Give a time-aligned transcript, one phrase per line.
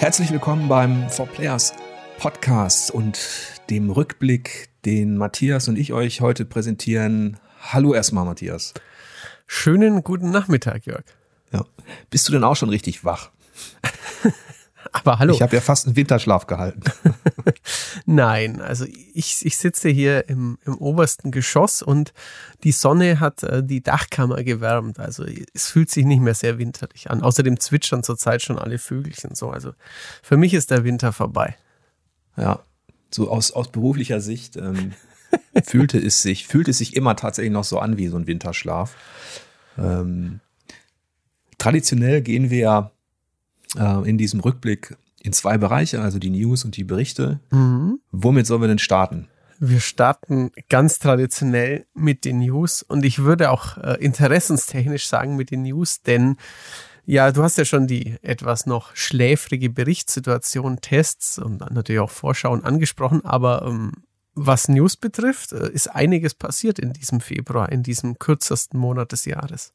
[0.00, 1.74] Herzlich willkommen beim 4Players
[2.16, 3.20] Podcast und
[3.68, 7.36] dem Rückblick, den Matthias und ich euch heute präsentieren.
[7.60, 8.72] Hallo erstmal, Matthias.
[9.46, 11.04] Schönen guten Nachmittag, Jörg.
[11.52, 11.66] Ja.
[12.08, 13.30] Bist du denn auch schon richtig wach?
[14.92, 15.34] Aber hallo.
[15.34, 16.82] Ich habe ja fast einen Winterschlaf gehalten.
[18.06, 22.12] Nein, also ich, ich sitze hier im, im obersten Geschoss und
[22.64, 24.98] die Sonne hat äh, die Dachkammer gewärmt.
[24.98, 25.24] Also
[25.54, 27.22] es fühlt sich nicht mehr sehr winterlich an.
[27.22, 29.50] Außerdem zwitschern zurzeit schon alle Vögelchen so.
[29.50, 29.72] Also
[30.22, 31.56] für mich ist der Winter vorbei.
[32.36, 32.60] Ja,
[33.10, 34.92] so aus, aus beruflicher Sicht ähm,
[35.64, 38.94] fühlte es sich, fühlt es sich immer tatsächlich noch so an wie so ein Winterschlaf.
[39.78, 40.40] Ähm,
[41.58, 42.90] traditionell gehen wir ja
[43.76, 47.40] äh, in diesem Rückblick in zwei Bereiche, also die News und die Berichte.
[47.50, 48.00] Mhm.
[48.10, 49.28] Womit sollen wir denn starten?
[49.58, 55.50] Wir starten ganz traditionell mit den News und ich würde auch äh, interessenstechnisch sagen mit
[55.50, 56.36] den News, denn
[57.04, 62.64] ja, du hast ja schon die etwas noch schläfrige Berichtssituation, Tests und natürlich auch Vorschauen
[62.64, 63.92] angesprochen, aber ähm,
[64.34, 69.26] was News betrifft, äh, ist einiges passiert in diesem Februar, in diesem kürzesten Monat des
[69.26, 69.74] Jahres.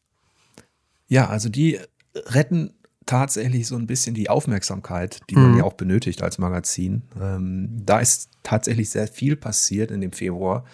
[1.08, 1.80] Ja, also die
[2.16, 2.74] retten
[3.06, 5.58] tatsächlich so ein bisschen die Aufmerksamkeit, die man mhm.
[5.60, 7.04] ja auch benötigt als Magazin.
[7.20, 10.66] Ähm, da ist tatsächlich sehr viel passiert in dem Februar.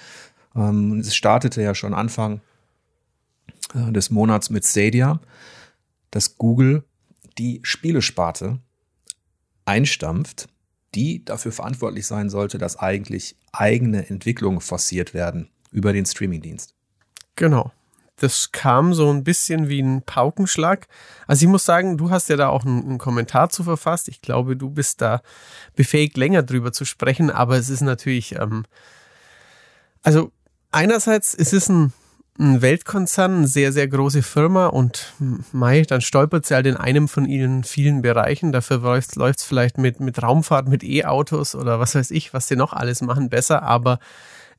[0.56, 2.42] Ähm, es startete ja schon Anfang
[3.74, 5.20] äh, des Monats mit Stadia,
[6.10, 6.84] dass Google
[7.38, 8.60] die Spielesparte
[9.66, 10.48] einstampft,
[10.96, 16.76] die dafür verantwortlich sein sollte, dass eigentlich eigene Entwicklungen forciert werden über den Streamingdienst.
[17.36, 17.72] Genau
[18.22, 20.88] das kam so ein bisschen wie ein Paukenschlag.
[21.26, 24.08] Also ich muss sagen, du hast ja da auch einen, einen, Kommentar zu verfasst.
[24.10, 25.22] Ich glaube, du bist da
[25.76, 28.66] befähigt, länger drüber zu sprechen, aber es ist natürlich, ähm,
[30.04, 30.32] also
[30.72, 31.94] einerseits es ist ein,
[32.40, 35.14] ein Weltkonzern, eine sehr, sehr große Firma und
[35.52, 38.52] Mai, dann stolpert sie halt in einem von ihren vielen Bereichen.
[38.52, 42.56] Dafür läuft es vielleicht mit, mit Raumfahrt, mit E-Autos oder was weiß ich, was sie
[42.56, 43.98] noch alles machen, besser, aber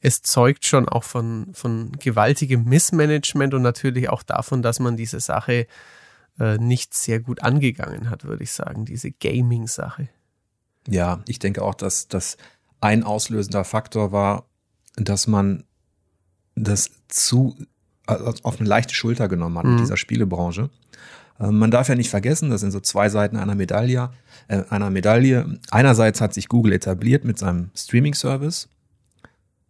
[0.03, 5.21] es zeugt schon auch von, von gewaltigem Missmanagement und natürlich auch davon, dass man diese
[5.21, 5.67] Sache
[6.39, 10.09] äh, nicht sehr gut angegangen hat, würde ich sagen, diese Gaming-Sache.
[10.89, 12.37] Ja, ich denke auch, dass das
[12.81, 14.47] ein auslösender Faktor war,
[14.97, 15.65] dass man
[16.57, 17.57] das zu
[18.07, 19.73] also auf eine leichte Schulter genommen hat mhm.
[19.73, 20.69] mit dieser Spielebranche.
[21.39, 24.11] Äh, man darf ja nicht vergessen, das sind so zwei Seiten einer Medaille.
[24.49, 25.61] Äh, einer Medaille.
[25.71, 28.69] Einerseits hat sich Google etabliert mit seinem Streaming-Service,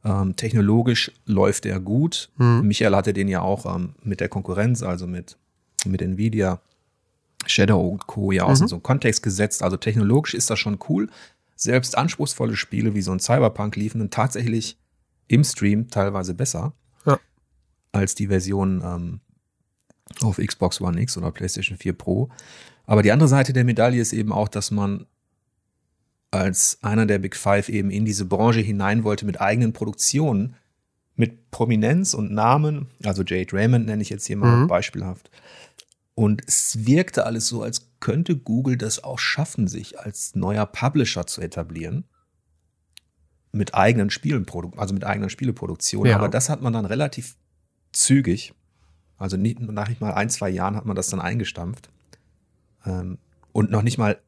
[0.05, 2.31] ähm, technologisch läuft er gut.
[2.37, 2.63] Mhm.
[2.67, 5.37] Michael hatte den ja auch ähm, mit der Konkurrenz, also mit,
[5.85, 6.61] mit Nvidia,
[7.47, 8.33] Shadow und Co.
[8.33, 8.63] ja auch mhm.
[8.63, 9.63] in so einen Kontext gesetzt.
[9.63, 11.09] Also technologisch ist das schon cool.
[11.57, 14.77] Selbst anspruchsvolle Spiele wie so ein Cyberpunk liefen dann tatsächlich
[15.29, 16.73] im Stream teilweise besser
[17.07, 17.19] ja.
[17.93, 19.21] als die Version ähm,
[20.23, 22.29] auf Xbox One X oder PlayStation 4 Pro.
[22.87, 25.07] Aber die andere Seite der Medaille ist eben auch, dass man
[26.33, 30.57] als einer der Big Five eben in diese Branche hinein wollte mit eigenen Produktionen,
[31.15, 34.67] mit Prominenz und Namen, also Jade Raymond nenne ich jetzt hier mal mhm.
[34.67, 35.31] beispielhaft.
[36.15, 41.27] Und es wirkte alles so, als könnte Google das auch schaffen, sich als neuer Publisher
[41.27, 42.05] zu etablieren.
[43.53, 44.47] Mit eigenen Spielen,
[44.79, 46.07] also mit eigener Spieleproduktion.
[46.07, 46.17] Ja.
[46.17, 47.37] Aber das hat man dann relativ
[47.93, 48.55] zügig,
[49.19, 51.91] also nicht, nach nicht mal ein, zwei Jahren hat man das dann eingestampft.
[52.87, 53.19] Ähm,
[53.53, 54.19] und noch nicht mal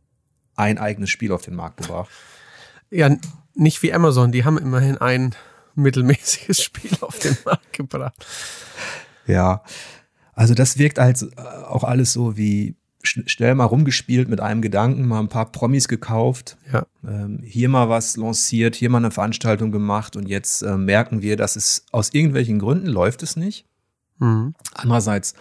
[0.56, 2.10] ein eigenes Spiel auf den Markt gebracht.
[2.90, 3.10] Ja,
[3.54, 5.34] nicht wie Amazon, die haben immerhin ein
[5.74, 8.26] mittelmäßiges Spiel auf den Markt gebracht.
[9.26, 9.62] Ja,
[10.34, 12.76] also das wirkt halt auch alles so wie
[13.06, 16.86] schnell mal rumgespielt mit einem Gedanken, mal ein paar Promis gekauft, ja.
[17.06, 21.36] ähm, hier mal was lanciert, hier mal eine Veranstaltung gemacht und jetzt äh, merken wir,
[21.36, 23.66] dass es aus irgendwelchen Gründen läuft es nicht.
[24.18, 24.54] Mhm.
[24.72, 25.34] Andererseits,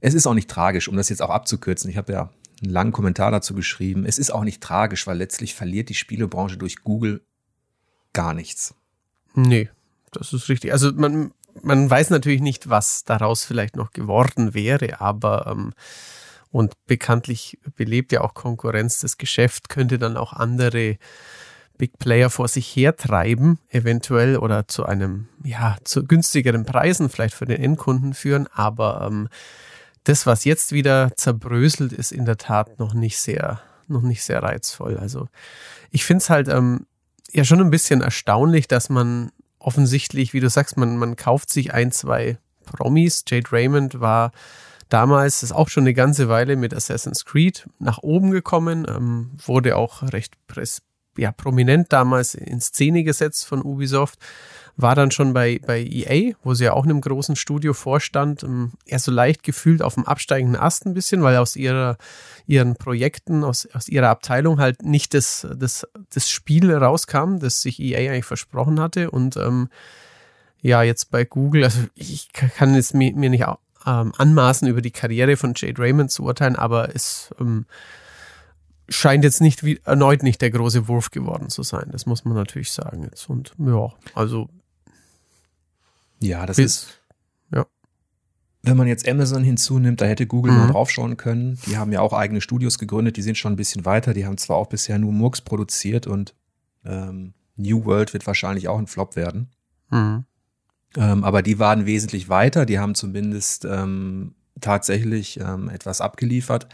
[0.00, 1.90] es ist auch nicht tragisch, um das jetzt auch abzukürzen.
[1.90, 2.30] Ich habe ja
[2.62, 4.06] einen langen Kommentar dazu geschrieben.
[4.06, 7.22] Es ist auch nicht tragisch, weil letztlich verliert die Spielebranche durch Google
[8.12, 8.74] gar nichts.
[9.34, 9.68] Nee,
[10.12, 10.72] das ist richtig.
[10.72, 15.74] Also man, man weiß natürlich nicht, was daraus vielleicht noch geworden wäre, aber ähm,
[16.50, 20.96] und bekanntlich belebt ja auch Konkurrenz das Geschäft, könnte dann auch andere
[21.76, 27.44] Big Player vor sich hertreiben, eventuell oder zu einem, ja, zu günstigeren Preisen vielleicht für
[27.44, 29.28] den Endkunden führen, aber ähm,
[30.06, 34.42] das, was jetzt wieder zerbröselt, ist in der Tat noch nicht sehr, noch nicht sehr
[34.42, 34.96] reizvoll.
[34.96, 35.28] Also
[35.90, 36.86] ich finde es halt ähm,
[37.32, 41.74] ja schon ein bisschen erstaunlich, dass man offensichtlich, wie du sagst, man, man kauft sich
[41.74, 43.24] ein, zwei Promis.
[43.26, 44.30] Jade Raymond war
[44.88, 49.76] damals, ist auch schon eine ganze Weile mit Assassin's Creed nach oben gekommen, ähm, wurde
[49.76, 50.82] auch recht pres
[51.18, 54.18] ja, prominent damals in Szene gesetzt von Ubisoft
[54.76, 58.42] war dann schon bei, bei EA, wo sie ja auch in einem großen Studio vorstand,
[58.42, 61.96] ähm, eher so leicht gefühlt auf dem absteigenden Ast ein bisschen, weil aus ihrer,
[62.46, 67.80] ihren Projekten, aus, aus ihrer Abteilung halt nicht das, das, das Spiel rauskam, das sich
[67.80, 69.10] EA eigentlich versprochen hatte.
[69.10, 69.70] Und ähm,
[70.60, 73.44] ja, jetzt bei Google, also ich kann es mir, mir nicht
[73.86, 77.64] ähm, anmaßen, über die Karriere von Jade Raymond zu urteilen, aber es ähm,
[78.88, 81.88] scheint jetzt nicht wie, erneut nicht der große Wurf geworden zu sein.
[81.92, 83.30] Das muss man natürlich sagen jetzt.
[83.30, 84.48] Und ja, also
[86.20, 87.00] ja, das ist.
[87.52, 87.66] Ja.
[88.62, 90.58] Wenn man jetzt Amazon hinzunimmt, da hätte Google mhm.
[90.58, 91.58] mal draufschauen können.
[91.66, 94.14] Die haben ja auch eigene Studios gegründet, die sind schon ein bisschen weiter.
[94.14, 96.34] Die haben zwar auch bisher nur Murks produziert und
[96.84, 99.50] ähm, New World wird wahrscheinlich auch ein Flop werden.
[99.90, 100.24] Mhm.
[100.96, 102.66] Ähm, aber die waren wesentlich weiter.
[102.66, 106.68] Die haben zumindest ähm, tatsächlich ähm, etwas abgeliefert.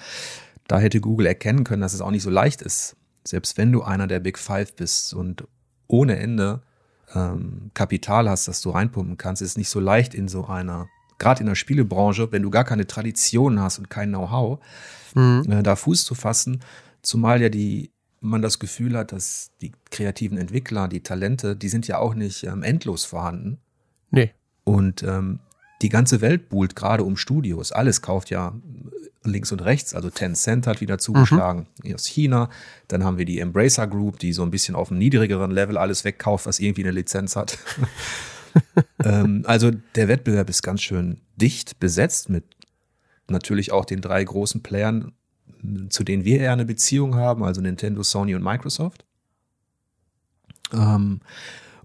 [0.68, 2.96] Da hätte Google erkennen können, dass es auch nicht so leicht ist.
[3.26, 5.44] Selbst wenn du einer der Big Five bist und
[5.86, 6.62] ohne Ende
[7.14, 10.88] ähm, Kapital hast, das du reinpumpen kannst, ist nicht so leicht in so einer,
[11.18, 14.60] gerade in der Spielebranche, wenn du gar keine Tradition hast und kein Know-how,
[15.14, 15.44] mhm.
[15.48, 16.60] äh, da Fuß zu fassen,
[17.02, 17.90] zumal ja die
[18.22, 22.44] man das Gefühl hat, dass die kreativen Entwickler, die Talente, die sind ja auch nicht
[22.44, 23.58] ähm, endlos vorhanden.
[24.10, 24.30] Nee.
[24.64, 25.40] Und ähm,
[25.82, 27.72] die ganze Welt buhlt gerade um Studios.
[27.72, 28.54] Alles kauft ja
[29.24, 29.94] links und rechts.
[29.94, 31.94] Also Tencent hat wieder zugeschlagen mhm.
[31.94, 32.50] aus China.
[32.88, 36.04] Dann haben wir die Embracer Group, die so ein bisschen auf einem niedrigeren Level alles
[36.04, 37.58] wegkauft, was irgendwie eine Lizenz hat.
[39.04, 42.44] ähm, also der Wettbewerb ist ganz schön dicht besetzt mit
[43.28, 45.12] natürlich auch den drei großen Playern,
[45.88, 49.04] zu denen wir eher eine Beziehung haben, also Nintendo, Sony und Microsoft.
[50.72, 51.20] Ähm,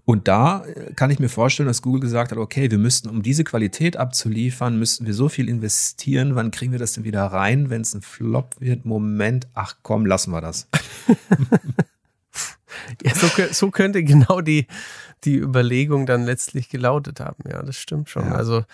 [0.08, 3.22] und da äh, kann ich mir vorstellen, dass Google gesagt hat, okay, wir müssten, um
[3.22, 6.34] diese Qualität abzuliefern, müssten wir so viel investieren.
[6.34, 8.86] Wann kriegen wir das denn wieder rein, wenn es ein Flop wird?
[8.86, 10.66] Moment, ach komm, lassen wir das.
[13.02, 14.66] ja, so, so könnte genau die,
[15.24, 17.42] die Überlegung dann letztlich gelautet haben.
[17.48, 18.26] Ja, das stimmt schon.
[18.26, 18.34] Ja.
[18.34, 18.64] Also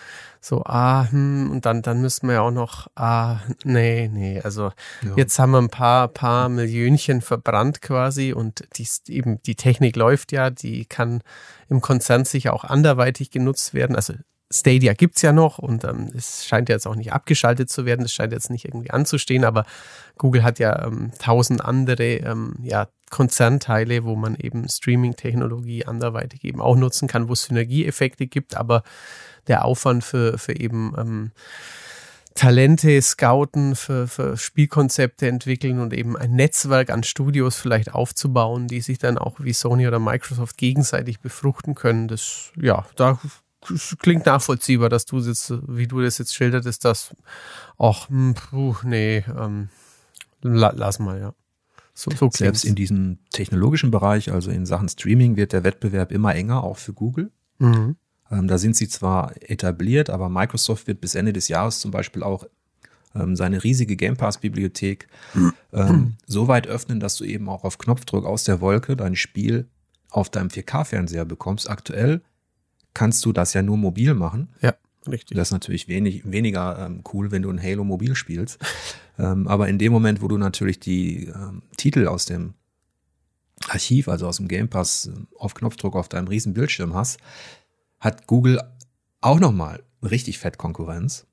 [0.41, 4.41] so, ah, hm, und dann, dann müssen wir ja auch noch, ah, nee, nee.
[4.41, 4.71] Also
[5.01, 5.11] ja.
[5.15, 10.31] jetzt haben wir ein paar, paar Millionchen verbrannt quasi und die, eben die Technik läuft
[10.31, 11.21] ja, die kann
[11.67, 13.95] im Konzern sicher auch anderweitig genutzt werden.
[13.95, 14.13] Also
[14.59, 18.13] Stadia gibt's ja noch und ähm, es scheint jetzt auch nicht abgeschaltet zu werden, es
[18.13, 19.65] scheint jetzt nicht irgendwie anzustehen, aber
[20.17, 26.61] Google hat ja ähm, tausend andere ähm, ja, Konzernteile, wo man eben Streaming-Technologie anderweitig eben
[26.61, 28.83] auch nutzen kann, wo es Synergieeffekte gibt, aber
[29.47, 31.31] der Aufwand für, für eben ähm,
[32.33, 38.81] Talente scouten, für, für Spielkonzepte entwickeln und eben ein Netzwerk an Studios vielleicht aufzubauen, die
[38.81, 42.09] sich dann auch wie Sony oder Microsoft gegenseitig befruchten können.
[42.09, 43.19] Das, ja, da
[43.99, 47.15] klingt nachvollziehbar, dass du jetzt, wie du das jetzt schildertest, dass,
[47.77, 49.69] ach, hm, puh, nee, ähm,
[50.41, 51.33] la, lass mal, ja.
[51.93, 56.35] So, so Selbst in diesem technologischen Bereich, also in Sachen Streaming, wird der Wettbewerb immer
[56.35, 57.31] enger, auch für Google.
[57.57, 57.95] Mhm.
[58.29, 62.21] Ähm, da sind sie zwar etabliert, aber Microsoft wird bis Ende des Jahres zum Beispiel
[62.21, 62.45] auch
[63.15, 65.53] ähm, seine riesige Game Pass-Bibliothek mhm.
[65.73, 69.67] ähm, so weit öffnen, dass du eben auch auf Knopfdruck aus der Wolke dein Spiel
[70.09, 71.69] auf deinem 4K-Fernseher bekommst.
[71.69, 72.21] Aktuell
[72.95, 74.49] kannst du das ja nur mobil machen.
[74.61, 74.73] Ja,
[75.07, 75.37] richtig.
[75.37, 78.57] Das ist natürlich wenig, weniger ähm, cool, wenn du ein Halo mobil spielst.
[79.19, 82.55] ähm, aber in dem Moment, wo du natürlich die ähm, Titel aus dem
[83.67, 87.19] Archiv, also aus dem Game Pass, ähm, auf Knopfdruck auf deinem riesen Bildschirm hast,
[87.99, 88.59] hat Google
[89.21, 91.27] auch nochmal richtig fett Konkurrenz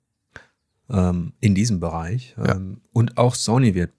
[0.91, 2.34] ähm, in diesem Bereich.
[2.36, 2.56] Ja.
[2.56, 3.93] Ähm, und auch Sony wird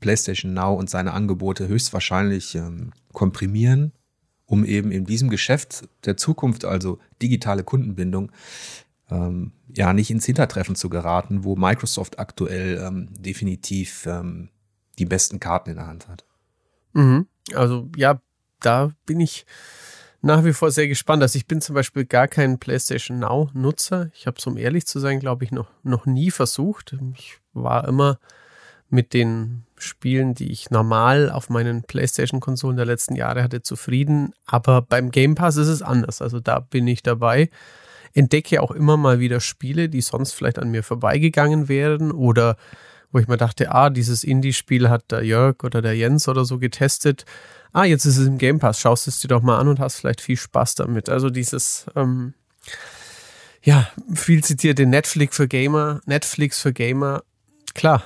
[0.00, 2.58] PlayStation Now und seine Angebote höchstwahrscheinlich
[3.12, 3.92] komprimieren
[4.50, 8.32] um eben in diesem Geschäft der Zukunft, also digitale Kundenbindung,
[9.08, 14.48] ähm, ja nicht ins Hintertreffen zu geraten, wo Microsoft aktuell ähm, definitiv ähm,
[14.98, 16.24] die besten Karten in der Hand hat.
[16.94, 17.28] Mhm.
[17.54, 18.20] Also ja,
[18.58, 19.46] da bin ich
[20.20, 21.22] nach wie vor sehr gespannt.
[21.22, 24.10] Also ich bin zum Beispiel gar kein PlayStation Now-Nutzer.
[24.14, 26.96] Ich habe es, um ehrlich zu sein, glaube ich, noch, noch nie versucht.
[27.14, 28.18] Ich war immer
[28.88, 34.32] mit den Spielen, die ich normal auf meinen PlayStation-Konsolen der letzten Jahre hatte, zufrieden.
[34.46, 36.22] Aber beim Game Pass ist es anders.
[36.22, 37.50] Also da bin ich dabei.
[38.14, 42.56] Entdecke auch immer mal wieder Spiele, die sonst vielleicht an mir vorbeigegangen wären oder
[43.12, 46.58] wo ich mir dachte, ah, dieses Indie-Spiel hat der Jörg oder der Jens oder so
[46.58, 47.24] getestet.
[47.72, 48.80] Ah, jetzt ist es im Game Pass.
[48.80, 51.08] Schaust es dir doch mal an und hast vielleicht viel Spaß damit.
[51.08, 52.34] Also dieses, ähm,
[53.62, 57.22] ja, viel zitierte Netflix für Gamer, Netflix für Gamer
[57.74, 58.02] klar,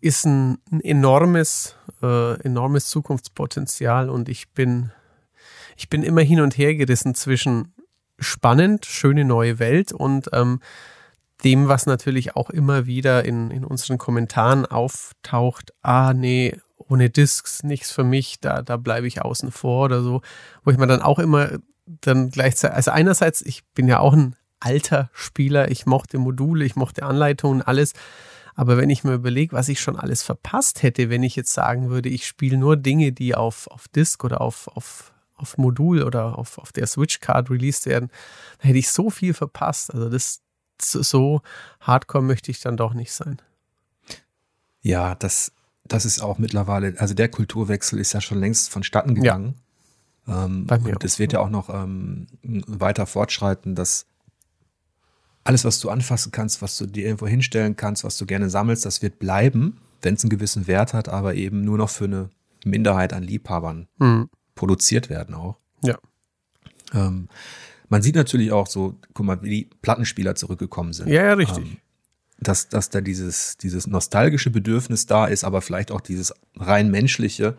[0.00, 4.92] ist ein, ein enormes, äh, enormes Zukunftspotenzial und ich bin,
[5.76, 7.74] ich bin immer hin und her gerissen zwischen
[8.18, 10.60] spannend, schöne neue Welt und ähm,
[11.44, 17.62] dem, was natürlich auch immer wieder in, in unseren Kommentaren auftaucht, ah nee, ohne Discs
[17.62, 20.22] nichts für mich, da, da bleibe ich außen vor oder so,
[20.64, 21.50] wo ich mir dann auch immer
[21.86, 26.76] dann gleichzeitig, also einerseits, ich bin ja auch ein alter Spieler, ich mochte Module, ich
[26.76, 27.92] mochte Anleitungen, alles.
[28.58, 31.90] Aber wenn ich mir überlege, was ich schon alles verpasst hätte, wenn ich jetzt sagen
[31.90, 36.36] würde, ich spiele nur Dinge, die auf, auf Disk oder auf, auf, auf Modul oder
[36.36, 38.10] auf, auf der Switch-Card released werden,
[38.58, 39.94] dann hätte ich so viel verpasst.
[39.94, 40.42] Also das
[40.82, 41.40] so
[41.78, 43.40] hardcore möchte ich dann doch nicht sein.
[44.80, 45.52] Ja, das,
[45.84, 49.54] das ist auch mittlerweile, also der Kulturwechsel ist ja schon längst vonstatten gegangen.
[50.26, 50.46] Ja.
[50.46, 54.06] Ähm, Bei mir und es wird ja auch noch ähm, weiter fortschreiten, dass
[55.48, 58.84] alles, was du anfassen kannst, was du dir irgendwo hinstellen kannst, was du gerne sammelst,
[58.84, 62.28] das wird bleiben, wenn es einen gewissen Wert hat, aber eben nur noch für eine
[62.66, 64.28] Minderheit an Liebhabern mhm.
[64.54, 65.56] produziert werden auch.
[65.82, 65.98] Ja.
[66.92, 67.28] Ähm,
[67.88, 71.08] man sieht natürlich auch so, guck mal, wie die Plattenspieler zurückgekommen sind.
[71.08, 71.64] Ja, ja, richtig.
[71.64, 71.76] Ähm,
[72.40, 77.56] dass, dass da dieses, dieses nostalgische Bedürfnis da ist, aber vielleicht auch dieses rein menschliche,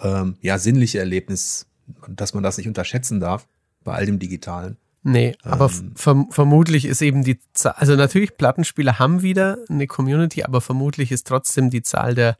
[0.00, 1.66] ähm, ja, sinnliche Erlebnis,
[2.08, 3.46] dass man das nicht unterschätzen darf
[3.84, 4.78] bei all dem Digitalen.
[5.08, 9.86] Nee, aber ähm, verm vermutlich ist eben die Zahl, also natürlich Plattenspieler haben wieder eine
[9.86, 12.36] Community, aber vermutlich ist trotzdem die Zahl der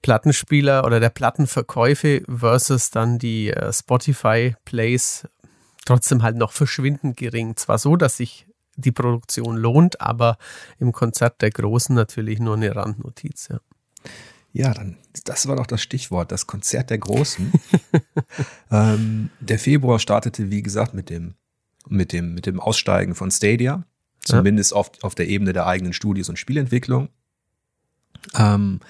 [0.00, 5.28] Plattenspieler oder der Plattenverkäufe versus dann die äh, Spotify Plays
[5.84, 7.54] trotzdem halt noch verschwindend gering.
[7.56, 10.38] Zwar so, dass sich die Produktion lohnt, aber
[10.78, 13.60] im Konzert der Großen natürlich nur eine Randnotiz, ja.
[14.54, 17.52] Ja, dann, das war doch das Stichwort, das Konzert der Großen.
[18.70, 21.34] ähm, der Februar startete, wie gesagt, mit dem
[21.88, 23.84] mit dem, mit dem Aussteigen von Stadia,
[24.20, 24.76] zumindest ja.
[24.78, 27.08] auf, auf der Ebene der eigenen Studios und Spielentwicklung.
[28.34, 28.80] Ähm,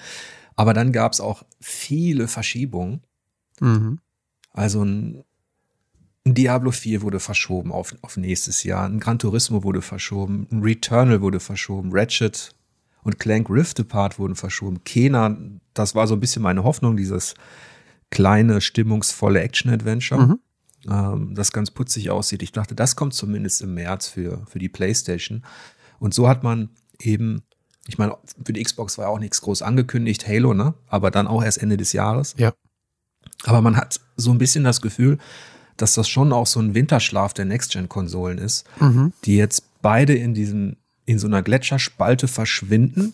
[0.55, 3.01] aber dann gab es auch viele Verschiebungen.
[3.59, 3.99] Mhm.
[4.53, 5.23] Also ein,
[6.25, 11.21] Diablo 4 wurde verschoben auf, auf nächstes Jahr, ein Gran Turismo wurde verschoben, ein Returnal
[11.21, 12.55] wurde verschoben, Ratchet
[13.03, 14.83] und Clank Rift Apart wurden verschoben.
[14.83, 15.37] Kena,
[15.73, 17.35] das war so ein bisschen meine Hoffnung, dieses
[18.09, 20.27] kleine, stimmungsvolle Action-Adventure.
[20.27, 20.39] Mhm
[20.89, 22.43] ähm, das ganz putzig aussieht.
[22.43, 25.43] Ich dachte, das kommt zumindest im März für, für die PlayStation.
[25.99, 27.43] Und so hat man eben,
[27.87, 30.73] ich meine, für die Xbox war ja auch nichts groß angekündigt, Halo, ne?
[30.87, 32.35] Aber dann auch erst Ende des Jahres.
[32.37, 32.53] Ja.
[33.43, 35.17] Aber man hat so ein bisschen das Gefühl,
[35.77, 39.13] dass das schon auch so ein Winterschlaf der Next-Gen-Konsolen ist, mhm.
[39.25, 40.77] die jetzt beide in diesem
[41.07, 43.13] in so einer Gletscherspalte verschwinden.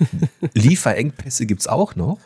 [0.52, 2.18] Lieferengpässe gibt's auch noch.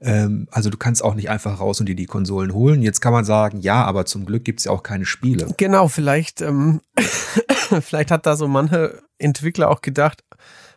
[0.00, 2.82] Ähm, also du kannst auch nicht einfach raus und dir die Konsolen holen.
[2.82, 5.48] Jetzt kann man sagen, ja, aber zum Glück gibt es ja auch keine Spiele.
[5.56, 6.80] Genau, vielleicht, ähm,
[7.80, 10.22] vielleicht hat da so manche Entwickler auch gedacht,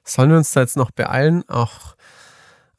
[0.04, 1.44] sollen wir uns da jetzt noch beeilen?
[1.48, 1.96] Ach,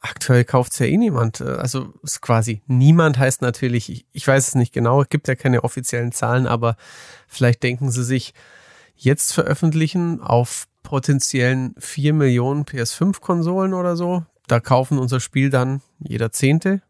[0.01, 1.41] aktuell kauft es ja eh niemand.
[1.41, 5.35] Also ist quasi niemand heißt natürlich, ich, ich weiß es nicht genau, es gibt ja
[5.35, 6.75] keine offiziellen Zahlen, aber
[7.27, 8.33] vielleicht denken sie sich,
[8.95, 16.31] jetzt veröffentlichen auf potenziellen 4 Millionen PS5-Konsolen oder so, da kaufen unser Spiel dann jeder
[16.31, 16.81] Zehnte.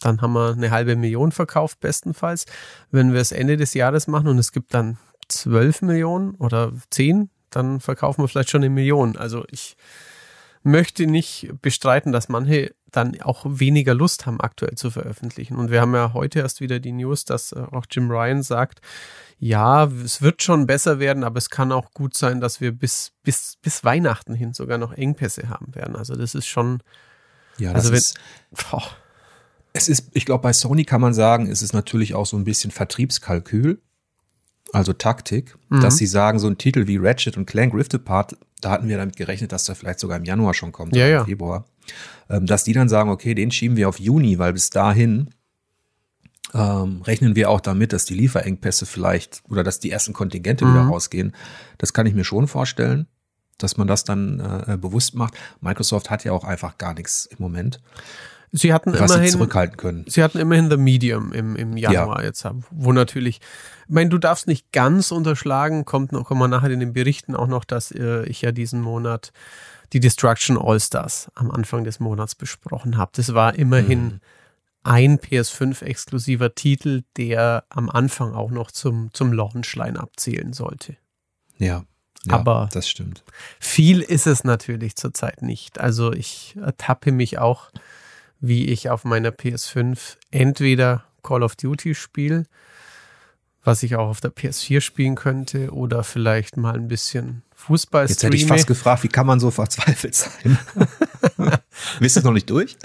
[0.00, 2.46] Dann haben wir eine halbe Million verkauft, bestenfalls.
[2.90, 7.30] Wenn wir es Ende des Jahres machen und es gibt dann 12 Millionen oder 10,
[7.50, 9.16] dann verkaufen wir vielleicht schon eine Million.
[9.16, 9.76] Also ich
[10.62, 15.56] möchte nicht bestreiten, dass manche dann auch weniger Lust haben, aktuell zu veröffentlichen.
[15.56, 18.80] Und wir haben ja heute erst wieder die News, dass äh, auch Jim Ryan sagt,
[19.38, 23.12] ja, es wird schon besser werden, aber es kann auch gut sein, dass wir bis,
[23.22, 25.96] bis, bis Weihnachten hin sogar noch Engpässe haben werden.
[25.96, 26.82] Also das ist schon.
[27.58, 28.18] Ja, das also wenn, ist.
[28.70, 28.82] Boah.
[29.72, 32.44] Es ist, ich glaube, bei Sony kann man sagen, ist es natürlich auch so ein
[32.44, 33.82] bisschen Vertriebskalkül,
[34.72, 35.80] also Taktik, mhm.
[35.80, 38.96] dass sie sagen, so ein Titel wie Ratchet und Clank Rift Apart, da hatten wir
[38.96, 41.24] damit gerechnet, dass der vielleicht sogar im Januar schon kommt, ja, ja.
[41.24, 41.64] Februar.
[42.30, 45.30] Ähm, dass die dann sagen, okay, den schieben wir auf Juni, weil bis dahin
[46.54, 50.72] ähm, rechnen wir auch damit, dass die Lieferengpässe vielleicht oder dass die ersten Kontingente mhm.
[50.72, 51.34] wieder rausgehen.
[51.78, 53.06] Das kann ich mir schon vorstellen,
[53.58, 55.34] dass man das dann äh, bewusst macht.
[55.60, 57.80] Microsoft hat ja auch einfach gar nichts im Moment.
[58.56, 60.04] Sie hatten was immerhin, sie zurückhalten können.
[60.06, 62.26] Sie hatten immerhin The Medium im, im Januar ja.
[62.26, 63.40] jetzt, wo natürlich,
[63.88, 67.34] ich meine, du darfst nicht ganz unterschlagen, kommt noch, kommen wir nachher in den Berichten
[67.34, 69.32] auch noch, dass äh, ich ja diesen Monat
[69.94, 73.12] die Destruction All-Stars am Anfang des Monats besprochen habe.
[73.14, 74.20] Das war immerhin mhm
[74.84, 80.96] ein PS5-exklusiver Titel, der am Anfang auch noch zum, zum Launchline abzählen sollte.
[81.56, 81.84] Ja,
[82.26, 83.24] ja, aber das stimmt.
[83.58, 85.80] Viel ist es natürlich zurzeit nicht.
[85.80, 87.70] Also ich ertappe mich auch,
[88.40, 92.44] wie ich auf meiner PS5 entweder Call of Duty spiele,
[93.62, 98.22] was ich auch auf der PS4 spielen könnte, oder vielleicht mal ein bisschen Fußball Jetzt
[98.22, 100.58] hätte ich fast gefragt, wie kann man so verzweifelt sein?
[101.98, 102.76] Wisst ihr noch nicht durch?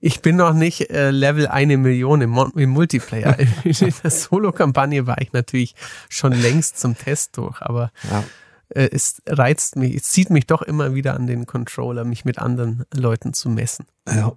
[0.00, 3.38] ich bin noch nicht äh, Level eine Million im, im Multiplayer.
[3.64, 5.74] In der Solo-Kampagne war ich natürlich
[6.08, 8.24] schon längst zum Test durch, aber ja.
[8.68, 12.38] äh, es reizt mich, es zieht mich doch immer wieder an den Controller, mich mit
[12.38, 13.86] anderen Leuten zu messen.
[14.08, 14.32] Ja.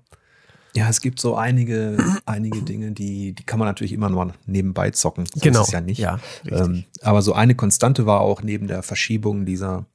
[0.73, 4.91] Ja, es gibt so einige, einige Dinge, die, die kann man natürlich immer noch nebenbei
[4.91, 5.25] zocken.
[5.25, 5.61] So genau.
[5.61, 5.99] Ist es ja nicht.
[5.99, 9.85] Ja, ähm, aber so eine Konstante war auch neben der Verschiebung dieser,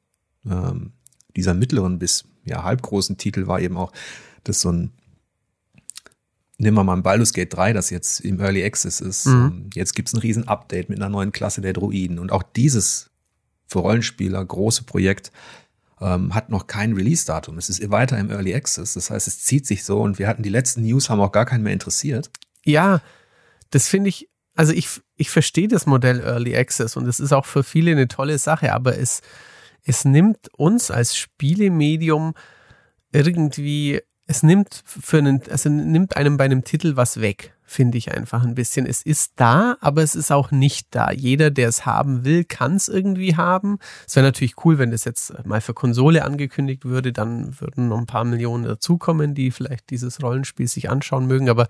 [0.44, 0.92] ähm,
[1.34, 3.92] dieser mittleren bis ja, halbgroßen Titel war eben auch,
[4.44, 4.92] dass so ein
[6.58, 9.26] Nehmen wir mal ein Baldur's Gate 3, das jetzt im Early Access ist.
[9.26, 9.68] Mhm.
[9.74, 12.18] Jetzt gibt's ein riesen Update mit einer neuen Klasse der Druiden.
[12.18, 13.10] Und auch dieses
[13.66, 15.32] für Rollenspieler große Projekt
[16.00, 17.58] ähm, hat noch kein Release-Datum.
[17.58, 18.94] Es ist weiter im Early Access.
[18.94, 21.46] Das heißt, es zieht sich so und wir hatten die letzten News, haben auch gar
[21.46, 22.30] keinen mehr interessiert.
[22.64, 23.00] Ja,
[23.70, 27.46] das finde ich, also ich, ich verstehe das Modell Early Access und es ist auch
[27.46, 29.20] für viele eine tolle Sache, aber es,
[29.84, 32.34] es nimmt uns als Spielemedium
[33.12, 38.12] irgendwie, es nimmt für einen, also nimmt einem bei einem Titel was weg, finde ich
[38.12, 38.86] einfach ein bisschen.
[38.86, 41.10] Es ist da, aber es ist auch nicht da.
[41.10, 43.78] Jeder, der es haben will, kann es irgendwie haben.
[44.06, 47.98] Es wäre natürlich cool, wenn das jetzt mal für Konsole angekündigt würde, dann würden noch
[47.98, 51.66] ein paar Millionen dazukommen, die vielleicht dieses Rollenspiel sich anschauen mögen, aber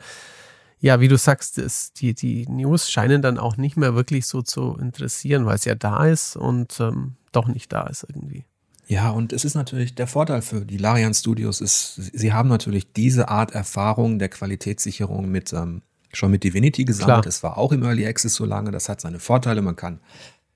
[0.79, 4.43] ja, wie du sagst, es, die, die News scheinen dann auch nicht mehr wirklich so
[4.43, 8.45] zu interessieren, weil es ja da ist und ähm, doch nicht da ist irgendwie.
[8.89, 12.93] Ja, und es ist natürlich der Vorteil für die Larian Studios ist, sie haben natürlich
[12.93, 17.27] diese Art Erfahrung der Qualitätssicherung mit ähm, schon mit Divinity gesammelt.
[17.27, 18.71] Es war auch im Early Access so lange.
[18.71, 19.61] Das hat seine Vorteile.
[19.61, 20.01] Man kann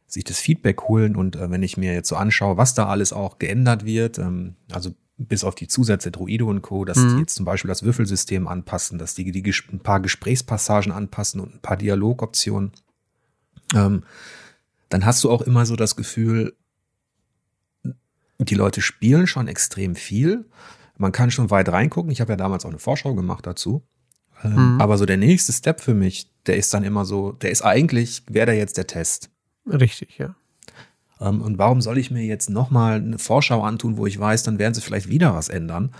[0.06, 3.12] sich das Feedback holen und äh, wenn ich mir jetzt so anschaue, was da alles
[3.12, 7.14] auch geändert wird, ähm, also bis auf die Zusätze Druide und Co., dass Mhm.
[7.14, 11.54] die jetzt zum Beispiel das Würfelsystem anpassen, dass die, die ein paar Gesprächspassagen anpassen und
[11.56, 12.72] ein paar Dialogoptionen,
[13.74, 14.04] ähm,
[14.88, 16.54] dann hast du auch immer so das Gefühl,
[18.44, 20.46] die Leute spielen schon extrem viel.
[20.96, 22.10] Man kann schon weit reingucken.
[22.10, 23.82] Ich habe ja damals auch eine Vorschau gemacht dazu.
[24.42, 24.80] Ähm, Mhm.
[24.80, 28.22] Aber so der nächste Step für mich, der ist dann immer so, der ist eigentlich,
[28.28, 29.30] wäre da jetzt der Test.
[29.66, 30.34] Richtig, ja.
[31.20, 34.58] Ähm, und warum soll ich mir jetzt nochmal eine Vorschau antun, wo ich weiß, dann
[34.58, 35.92] werden sie vielleicht wieder was ändern?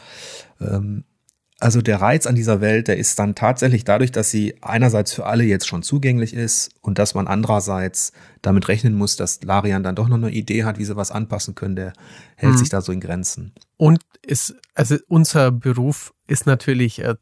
[1.60, 5.26] Also der Reiz an dieser Welt, der ist dann tatsächlich dadurch, dass sie einerseits für
[5.26, 9.94] alle jetzt schon zugänglich ist und dass man andererseits damit rechnen muss, dass Larian dann
[9.94, 11.92] doch noch eine Idee hat, wie sie was anpassen können, der
[12.36, 12.58] hält Mhm.
[12.58, 13.52] sich da so in Grenzen.
[13.76, 17.16] Und ist, also unser Beruf ist natürlich, äh,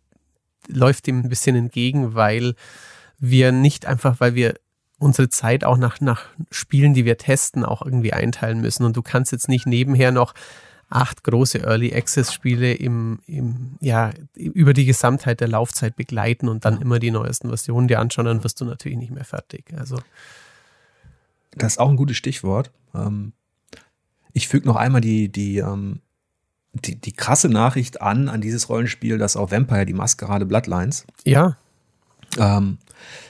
[0.69, 2.55] läuft dem ein bisschen entgegen, weil
[3.19, 4.55] wir nicht einfach, weil wir
[4.99, 8.85] unsere Zeit auch nach, nach Spielen, die wir testen, auch irgendwie einteilen müssen.
[8.85, 10.35] Und du kannst jetzt nicht nebenher noch
[10.91, 16.65] acht große Early Access Spiele im, im, ja, über die Gesamtheit der Laufzeit begleiten und
[16.65, 19.67] dann immer die neuesten Versionen dir anschauen, dann wirst du natürlich nicht mehr fertig.
[19.77, 19.99] Also,
[21.53, 22.71] Das ist auch ein gutes Stichwort.
[22.95, 23.33] Ähm,
[24.33, 26.01] ich füge noch einmal die, die, ähm,
[26.73, 31.57] die, die krasse Nachricht an, an dieses Rollenspiel, dass auch Vampire, die Maskerade Bloodlines, ja,
[32.39, 32.79] ähm,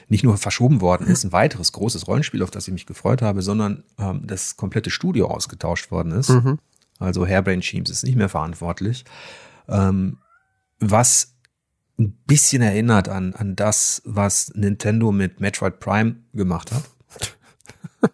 [0.07, 3.41] nicht nur verschoben worden ist, ein weiteres großes Rollenspiel, auf das ich mich gefreut habe,
[3.41, 6.29] sondern ähm, das komplette Studio ausgetauscht worden ist.
[6.29, 6.59] mhm.
[6.99, 9.05] Also Hairbrain Teams ist nicht mehr verantwortlich.
[9.67, 10.17] Ähm,
[10.79, 11.35] was
[11.97, 16.83] ein bisschen erinnert an, an das, was Nintendo mit Metroid Prime gemacht hat.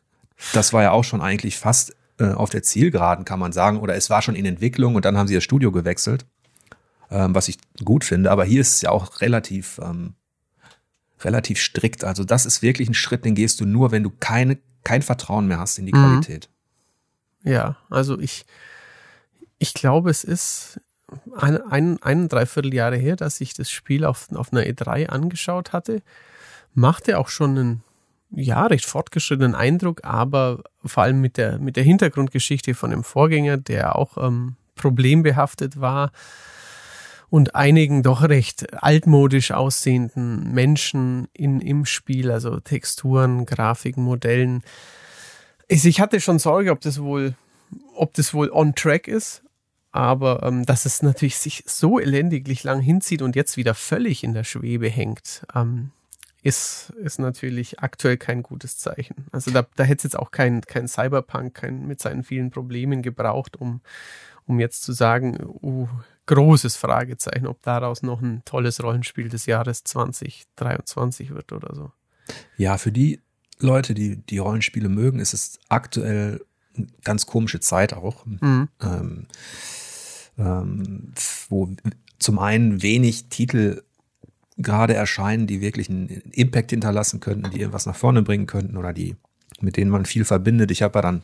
[0.53, 3.79] Das war ja auch schon eigentlich fast äh, auf der Zielgeraden, kann man sagen.
[3.79, 6.27] Oder es war schon in Entwicklung und dann haben sie das Studio gewechselt,
[7.09, 8.29] ähm, was ich gut finde.
[8.29, 10.13] Aber hier ist es ja auch relativ, ähm,
[11.21, 12.03] relativ strikt.
[12.03, 15.47] Also das ist wirklich ein Schritt, den gehst du nur, wenn du keine, kein Vertrauen
[15.47, 15.97] mehr hast in die Mhm.
[15.97, 16.49] Qualität.
[17.43, 18.45] Ja, also ich,
[19.57, 20.79] ich glaube, es ist
[21.35, 26.01] ein, ein, ein Dreivierteljahre her, dass ich das Spiel auf, auf einer E3 angeschaut hatte.
[26.73, 27.83] Machte auch schon einen,
[28.31, 33.57] ja, recht fortgeschrittenen Eindruck, aber vor allem mit der, mit der Hintergrundgeschichte von dem Vorgänger,
[33.57, 36.11] der auch ähm, problembehaftet war
[37.29, 44.63] und einigen doch recht altmodisch aussehenden Menschen in, im Spiel, also Texturen, Grafiken, Modellen.
[45.69, 47.35] Also ich hatte schon Sorge, ob das wohl,
[47.95, 49.44] ob das wohl on track ist,
[49.95, 54.33] aber ähm, dass es natürlich sich so elendiglich lang hinzieht und jetzt wieder völlig in
[54.33, 55.91] der Schwebe hängt, ähm,
[56.43, 59.27] ist, ist natürlich aktuell kein gutes Zeichen.
[59.31, 63.03] Also da, da hätte es jetzt auch kein, kein Cyberpunk kein, mit seinen vielen Problemen
[63.03, 63.79] gebraucht, um,
[64.45, 65.87] um jetzt zu sagen, uh,
[66.25, 71.91] großes Fragezeichen, ob daraus noch ein tolles Rollenspiel des Jahres 2023 wird oder so.
[72.57, 73.21] Ja, für die
[73.59, 76.41] Leute, die die Rollenspiele mögen, ist es aktuell
[76.75, 78.67] eine ganz komische Zeit auch, Mhm.
[78.81, 79.27] ähm,
[80.37, 81.13] ähm,
[81.49, 81.69] wo
[82.19, 83.83] zum einen wenig Titel
[84.57, 88.93] gerade erscheinen, die wirklich einen Impact hinterlassen könnten, die irgendwas nach vorne bringen könnten oder
[88.93, 89.15] die,
[89.59, 90.71] mit denen man viel verbindet.
[90.71, 91.23] Ich habe ja dann,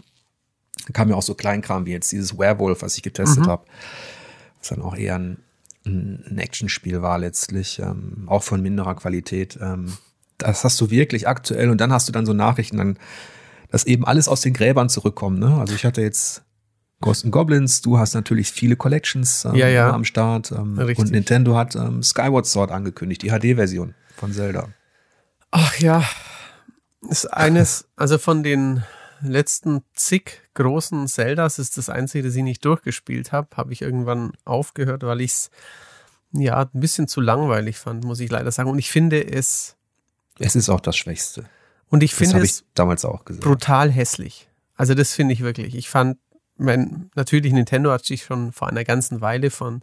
[0.93, 3.49] kam ja auch so Kleinkram wie jetzt dieses Werewolf, was ich getestet Mhm.
[3.49, 3.65] habe,
[4.59, 5.37] was dann auch eher ein,
[5.85, 9.57] ein Actionspiel war letztlich, ähm, auch von minderer Qualität.
[9.61, 9.93] Ähm,
[10.37, 12.97] das hast du wirklich aktuell und dann hast du dann so Nachrichten, dann,
[13.69, 15.39] dass eben alles aus den Gräbern zurückkommt.
[15.39, 15.55] Ne?
[15.57, 16.43] Also ich hatte jetzt
[17.01, 19.91] Ghost Goblins, du hast natürlich viele Collections ähm, Ja, ja.
[19.91, 24.69] am Start ähm, und Nintendo hat ähm, Skyward Sword angekündigt, die HD-Version von Zelda.
[25.51, 26.03] Ach ja,
[27.09, 28.83] ist eines, also von den
[29.21, 33.47] letzten zig großen Zeldas ist das einzige, das ich nicht durchgespielt habe.
[33.57, 35.49] Habe ich irgendwann aufgehört, weil ich es
[36.33, 38.69] ja ein bisschen zu langweilig fand, muss ich leider sagen.
[38.69, 39.75] Und ich finde es
[40.39, 41.45] Es ist auch das Schwächste.
[41.89, 43.43] und ich Das finde es ich damals auch gesagt.
[43.45, 44.47] brutal hässlich.
[44.75, 45.75] Also das finde ich wirklich.
[45.75, 46.17] Ich fand,
[46.61, 49.81] mein, natürlich Nintendo hat sich schon vor einer ganzen Weile von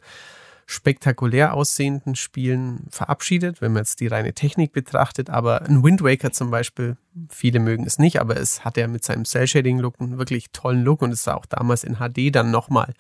[0.71, 5.31] spektakulär aussehenden Spielen verabschiedet, wenn man jetzt die reine Technik betrachtet.
[5.31, 6.99] Aber ein Wind Waker zum Beispiel,
[7.31, 11.01] viele mögen es nicht, aber es hat ja mit seinem Cell-Shading-Look einen wirklich tollen Look
[11.01, 12.93] und es sah auch damals in HD dann nochmal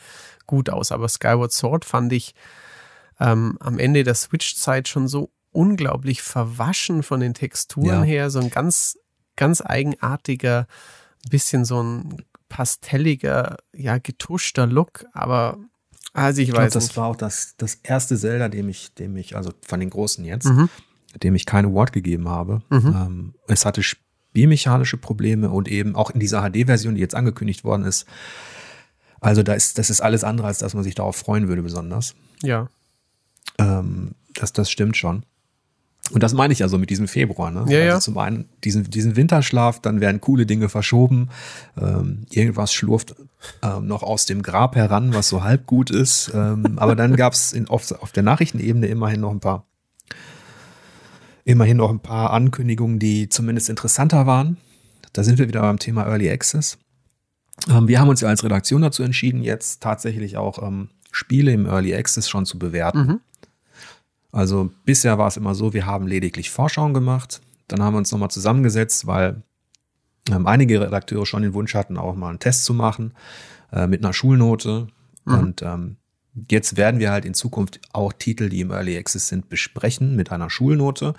[0.47, 0.93] gut aus.
[0.93, 2.35] Aber Skyward Sword fand ich
[3.21, 8.03] ähm, am Ende der Switch-Zeit schon so unglaublich verwaschen von den Texturen Ja.
[8.03, 8.97] her, so ein ganz,
[9.37, 10.67] ganz eigenartiger,
[11.29, 15.59] bisschen so ein pastelliger, ja, getuschter Look, aber
[16.15, 16.97] also ich Ich glaube, weiß das nicht.
[16.97, 20.47] war auch das, das erste Zelda, dem ich, dem ich, also von den großen jetzt,
[20.47, 20.69] Mhm.
[21.23, 22.63] dem ich keine Award gegeben habe.
[22.71, 27.85] Ähm, es hatte spielmechanische Probleme und eben auch in dieser HD-Version, die jetzt angekündigt worden
[27.85, 28.07] ist.
[29.21, 32.15] Also da ist, das ist alles andere, als dass man sich darauf freuen würde, besonders.
[32.43, 32.69] Ja,
[33.59, 35.25] Ähm, das, das stimmt schon.
[36.11, 37.51] Und das meine ich ja so mit diesem Februar.
[37.51, 37.65] Ne?
[37.69, 38.01] Ja, also ja.
[38.01, 41.29] zum einen diesen, diesen Winterschlaf, dann werden coole Dinge verschoben.
[41.81, 43.15] Ähm, irgendwas schlurft
[43.63, 46.31] ähm, noch aus dem Grab heran, was so halb gut ist.
[46.35, 49.65] Ähm, aber dann gab es auf, auf der Nachrichtenebene immerhin noch ein paar
[51.45, 54.59] immerhin noch ein paar Ankündigungen, die zumindest interessanter waren.
[55.15, 56.79] Da sind wir wieder beim Thema Early Access.
[57.71, 61.67] Ähm, wir haben uns ja als Redaktion dazu entschieden, jetzt tatsächlich auch ähm, Spiele im
[61.67, 62.99] Early Access schon zu bewerten.
[62.99, 63.21] Mhm.
[64.33, 67.41] Also bisher war es immer so, wir haben lediglich Vorschauen gemacht.
[67.67, 69.43] Dann haben wir uns nochmal zusammengesetzt, weil
[70.31, 73.15] ähm, einige Redakteure schon den Wunsch hatten, auch mal einen Test zu machen
[73.73, 74.89] äh, mit einer Schulnote.
[75.25, 75.97] Und ähm,
[76.51, 80.33] jetzt werden wir halt in Zukunft auch Titel, die im Early Access sind, besprechen mit
[80.33, 81.15] einer Schulnote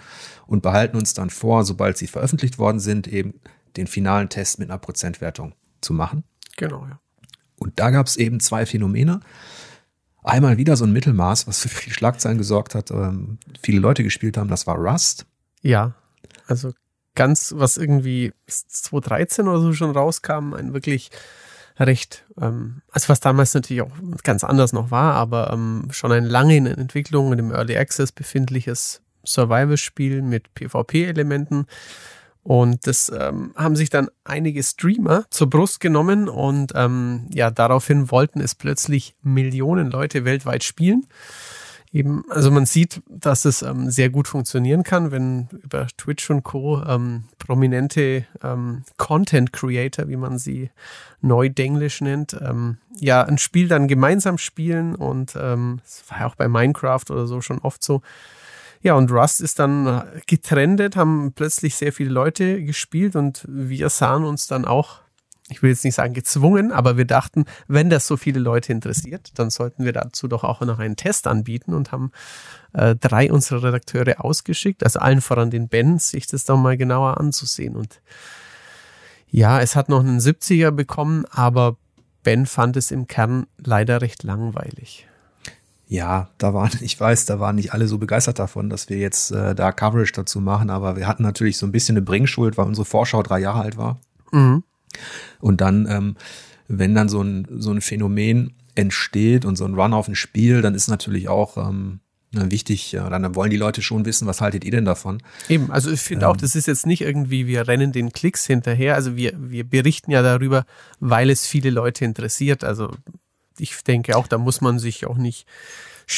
[0.48, 3.36] und behalten uns dann vor, sobald sie veröffentlicht worden sind, eben
[3.78, 6.24] den finalen Test mit einer Prozentwertung zu machen.
[6.58, 7.00] genau, ja.
[7.58, 9.20] Und da gab es eben zwei Phänomene.
[10.24, 12.92] Einmal wieder so ein Mittelmaß, was für viele Schlagzeilen gesorgt hat.
[12.92, 15.26] Ähm, viele Leute gespielt haben, das war Rust.
[15.62, 15.94] Ja,
[16.48, 16.74] also
[17.16, 21.12] ganz, was irgendwie 2013 oder so schon rauskam, ein wirklich
[21.80, 23.92] recht, ähm, also was damals natürlich auch
[24.24, 28.12] ganz anders noch war, aber ähm, schon ein lange in Entwicklung und im Early Access
[28.12, 31.66] befindliches Survival-Spiel mit PvP-Elementen.
[32.50, 38.10] Und das ähm, haben sich dann einige Streamer zur Brust genommen und ähm, ja, daraufhin
[38.10, 41.06] wollten es plötzlich Millionen Leute weltweit spielen.
[41.94, 46.42] Eben, also man sieht, dass es ähm, sehr gut funktionieren kann, wenn über Twitch und
[46.42, 46.82] Co.
[46.82, 50.72] Ähm, prominente ähm, Content Creator, wie man sie
[51.22, 56.48] neudenglisch nennt, ähm, ja, ein Spiel dann gemeinsam spielen und das war ja auch bei
[56.48, 58.02] Minecraft oder so schon oft so.
[58.82, 64.24] Ja, und Rust ist dann getrendet, haben plötzlich sehr viele Leute gespielt und wir sahen
[64.24, 65.02] uns dann auch,
[65.50, 69.32] ich will jetzt nicht sagen gezwungen, aber wir dachten, wenn das so viele Leute interessiert,
[69.38, 72.12] dann sollten wir dazu doch auch noch einen Test anbieten und haben
[72.74, 77.20] äh, drei unserer Redakteure ausgeschickt, also allen voran den Ben, sich das dann mal genauer
[77.20, 77.76] anzusehen.
[77.76, 78.00] Und
[79.28, 81.78] ja, es hat noch einen 70er bekommen, aber
[82.24, 85.08] Ben fand es im Kern leider recht langweilig.
[85.90, 89.32] Ja, da waren, ich weiß, da waren nicht alle so begeistert davon, dass wir jetzt
[89.32, 92.68] äh, da Coverage dazu machen, aber wir hatten natürlich so ein bisschen eine Bringschuld, weil
[92.68, 94.00] unsere Vorschau drei Jahre alt war.
[94.32, 94.64] Mhm.
[95.42, 96.16] Und dann, ähm,
[96.68, 100.62] wenn dann so ein, so ein Phänomen entsteht und so ein Run auf ein Spiel,
[100.62, 102.00] dann ist natürlich auch ähm,
[102.32, 105.24] wichtig, ja, dann wollen die Leute schon wissen, was haltet ihr denn davon?
[105.48, 108.94] Eben, also ich finde auch, das ist jetzt nicht irgendwie, wir rennen den Klicks hinterher.
[108.94, 110.66] Also wir, wir berichten ja darüber,
[111.00, 112.64] weil es viele Leute interessiert.
[112.64, 112.92] Also
[113.60, 115.46] ich denke auch, da muss man sich auch nicht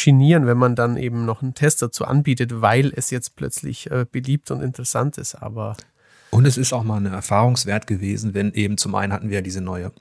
[0.03, 4.05] genieren, wenn man dann eben noch einen Test dazu anbietet, weil es jetzt plötzlich äh,
[4.09, 5.35] beliebt und interessant ist.
[5.35, 5.75] Aber
[6.29, 9.59] Und es ist auch mal ein Erfahrungswert gewesen, wenn eben zum einen hatten wir diese
[9.61, 9.91] neue,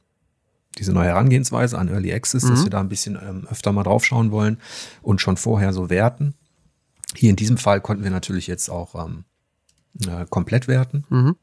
[0.79, 2.65] diese neue Herangehensweise an Early Access, dass Mhm.
[2.65, 4.59] wir da ein bisschen ähm, öfter mal draufschauen wollen
[5.03, 6.35] und schon vorher so werten.
[7.17, 9.25] Hier in diesem Fall konnten wir natürlich jetzt auch ähm,
[10.07, 11.05] äh, komplett werten.
[11.09, 11.37] Mhm.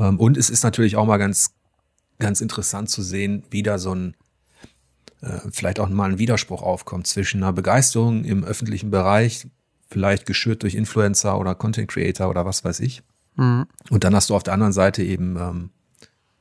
[0.00, 1.52] Ähm, und es ist natürlich auch mal ganz,
[2.18, 4.16] ganz interessant zu sehen, wie da so ein
[5.50, 9.46] vielleicht auch mal ein Widerspruch aufkommt zwischen einer Begeisterung im öffentlichen Bereich,
[9.88, 13.02] vielleicht geschürt durch Influencer oder Content Creator oder was weiß ich.
[13.36, 13.66] Mhm.
[13.90, 15.70] Und dann hast du auf der anderen Seite eben ähm,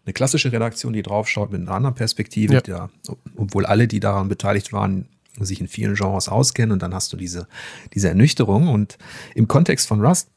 [0.06, 2.62] eine klassische Redaktion, die draufschaut mit einer anderen Perspektive, Ja.
[2.62, 2.90] der,
[3.36, 5.08] obwohl alle, die daran beteiligt waren,
[5.40, 7.48] sich in vielen Genres auskennen und dann hast du diese,
[7.94, 8.68] diese Ernüchterung.
[8.68, 8.98] Und
[9.36, 10.30] im Kontext von Rust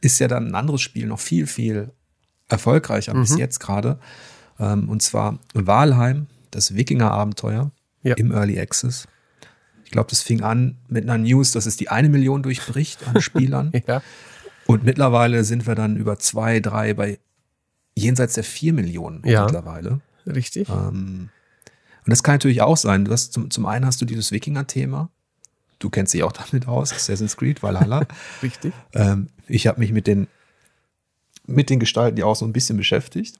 [0.00, 1.90] ist ja dann ein anderes Spiel noch viel, viel
[2.48, 3.98] erfolgreicher bis jetzt gerade.
[4.58, 7.72] Ähm, und zwar Walheim, das Wikinger-Abenteuer
[8.04, 8.14] Ja.
[8.16, 9.08] im Early Access.
[9.84, 13.20] Ich glaube, das fing an mit einer News, dass es die eine Million durchbricht an
[13.20, 13.72] Spielern.
[13.86, 14.02] Ja.
[14.66, 17.18] Und mittlerweile sind wir dann über zwei, drei bei
[17.96, 19.44] jenseits der vier Millionen Ja.
[19.44, 20.00] mittlerweile.
[20.26, 20.68] Richtig.
[20.68, 21.28] Ähm,
[22.06, 23.04] und das kann natürlich auch sein.
[23.04, 25.10] Du hast zum, zum einen hast du dieses Wikinger-Thema.
[25.78, 28.06] Du kennst dich auch damit aus, Assassin's Creed, Valhalla.
[28.42, 28.72] Richtig.
[28.94, 30.28] ähm, ich habe mich mit den,
[31.46, 33.38] mit den Gestalten ja auch so ein bisschen beschäftigt.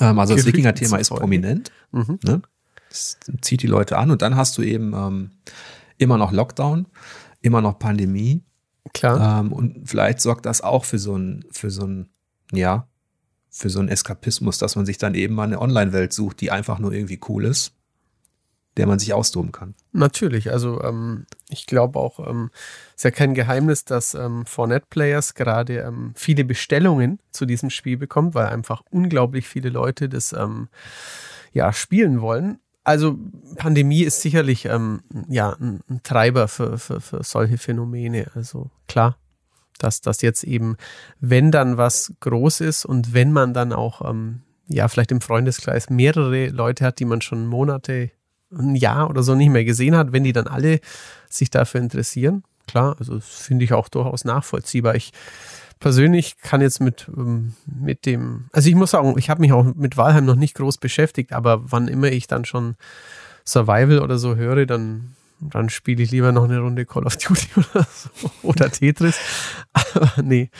[0.00, 1.70] Ähm, also das Wikinger-Thema ist prominent.
[1.92, 2.18] Mhm.
[2.24, 2.42] Ne?
[2.88, 4.10] Das zieht die Leute an.
[4.10, 5.30] Und dann hast du eben ähm,
[5.98, 6.86] immer noch Lockdown,
[7.40, 8.42] immer noch Pandemie.
[8.94, 9.40] Klar.
[9.40, 12.08] Ähm, und vielleicht sorgt das auch für so ein, für so ein,
[12.52, 12.88] ja,
[13.50, 16.78] für so einen Eskapismus, dass man sich dann eben mal eine Online-Welt sucht, die einfach
[16.78, 17.72] nur irgendwie cool ist,
[18.76, 19.74] der man sich austoben kann.
[19.92, 22.50] Natürlich, also ähm, ich glaube auch, ähm,
[22.94, 27.96] ist ja kein Geheimnis, dass ähm, 4net Players gerade ähm, viele Bestellungen zu diesem Spiel
[27.96, 30.68] bekommt, weil einfach unglaublich viele Leute das ähm,
[31.52, 32.60] ja spielen wollen.
[32.88, 33.18] Also
[33.56, 38.30] Pandemie ist sicherlich ähm, ja ein, Treiber für, für, für solche Phänomene.
[38.34, 39.18] Also klar,
[39.78, 40.78] dass das jetzt eben,
[41.20, 45.90] wenn dann was groß ist und wenn man dann auch ähm, ja vielleicht im Freundeskreis
[45.90, 48.10] mehrere Leute hat, die man schon Monate
[48.50, 50.80] ein Jahr oder so nicht mehr gesehen hat, wenn die dann alle
[51.28, 52.42] sich dafür interessieren.
[52.66, 54.94] Klar, also finde ich auch durchaus nachvollziehbar.
[54.94, 55.12] Ich
[55.80, 59.64] persönlich kann jetzt mit, ähm, mit dem, also ich muss sagen, ich habe mich auch
[59.74, 62.76] mit Valheim noch nicht groß beschäftigt, aber wann immer ich dann schon
[63.46, 67.48] Survival oder so höre, dann, dann spiele ich lieber noch eine Runde Call of Duty
[67.56, 69.16] oder so oder Tetris.
[69.72, 70.50] Aber nee,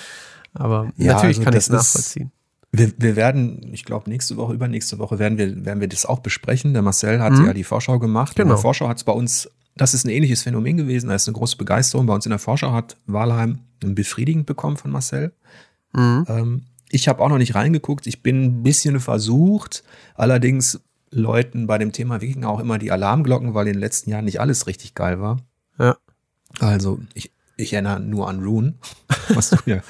[0.54, 2.32] aber Ja, natürlich also kann ich es nachvollziehen.
[2.70, 6.18] Wir, wir werden, ich glaube, nächste Woche, übernächste Woche werden wir, werden wir das auch
[6.18, 6.74] besprechen.
[6.74, 7.46] Der Marcel hat Mhm.
[7.46, 8.36] ja die Vorschau gemacht.
[8.36, 8.50] Genau.
[8.50, 9.48] Der Vorschau hat es bei uns,
[9.80, 12.06] das ist ein ähnliches Phänomen gewesen, da ist eine große Begeisterung.
[12.06, 15.32] Bei uns in der Vorschau hat Walheim ein befriedigend bekommen von Marcel.
[15.92, 16.24] Mhm.
[16.28, 18.06] Ähm, ich habe auch noch nicht reingeguckt.
[18.06, 19.84] Ich bin ein bisschen versucht.
[20.14, 24.24] Allerdings läuten bei dem Thema Wikinger auch immer die Alarmglocken, weil in den letzten Jahren
[24.24, 25.38] nicht alles richtig geil war.
[25.78, 25.96] Ja.
[26.60, 28.74] Also ich, ich erinnere nur an Rune,
[29.28, 29.82] was du ja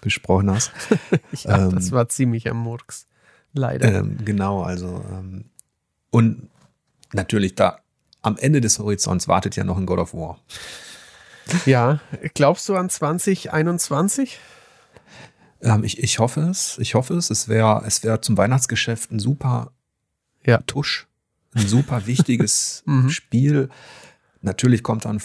[0.00, 0.72] besprochen hast.
[1.44, 3.06] Ja, Ähm, das war ziemlich am Murks.
[3.52, 4.00] Leider.
[4.00, 5.46] Ähm, genau, also ähm,
[6.10, 6.48] und
[7.12, 7.78] natürlich da
[8.22, 10.38] am Ende des Horizonts wartet ja noch ein God of War.
[11.66, 12.00] Ja,
[12.34, 14.38] glaubst du an 2021?
[15.62, 17.30] Ähm, ich, ich hoffe es, ich hoffe es.
[17.30, 19.72] Es wäre es wäre zum Weihnachtsgeschäft ein super
[20.44, 20.58] Ja.
[20.66, 21.06] Tusch,
[21.54, 23.10] ein super wichtiges Mhm.
[23.10, 23.68] Spiel.
[24.42, 25.20] Natürlich kommt dann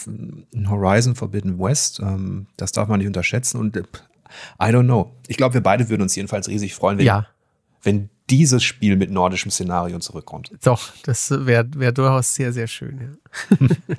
[0.54, 2.00] ein Horizon Forbidden West.
[2.00, 3.58] Ähm, das darf man nicht unterschätzen.
[3.58, 3.82] Und äh,
[4.60, 5.14] I don't know.
[5.28, 7.26] Ich glaube, wir beide würden uns jedenfalls riesig freuen, wenn, Ja,
[7.82, 10.50] wenn dieses Spiel mit nordischem Szenario zurückkommt.
[10.62, 13.00] doch, das wäre wär durchaus sehr, sehr schön.
[13.60, 13.66] Ja.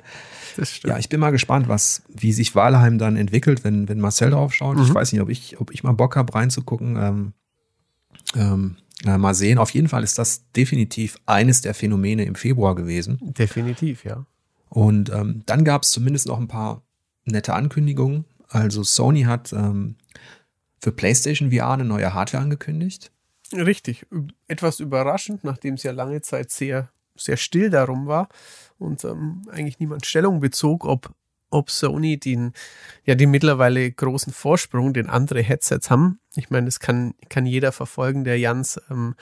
[0.56, 0.92] das stimmt.
[0.92, 4.52] Ja, ich bin mal gespannt, was, wie sich Walheim dann entwickelt, wenn, wenn Marcel drauf
[4.54, 4.78] schaut.
[4.80, 4.94] Ich Mhm.
[4.94, 6.96] weiß nicht, ob ich, ob ich mal Bock habe, reinzugucken.
[6.96, 7.32] Ähm,
[8.34, 9.58] ähm, äh, mal sehen.
[9.58, 13.18] Auf jeden Fall ist das definitiv eines der Phänomene im Februar gewesen.
[13.22, 14.26] Definitiv, ja.
[14.68, 16.82] Und ähm, dann gab es zumindest noch ein paar
[17.24, 18.24] nette Ankündigungen.
[18.48, 19.96] Also Sony hat ähm,
[20.80, 23.10] für PlayStation VR eine neue Hardware angekündigt.
[23.52, 24.06] Richtig.
[24.46, 28.28] Etwas überraschend, nachdem es ja lange Zeit sehr, sehr still darum war
[28.78, 31.14] und ähm, eigentlich niemand Stellung bezog, ob,
[31.50, 32.52] ob Sony den,
[33.04, 36.20] ja, den mittlerweile großen Vorsprung, den andere Headsets haben.
[36.36, 39.14] Ich meine, das kann, kann jeder verfolgen, der Jans ähm,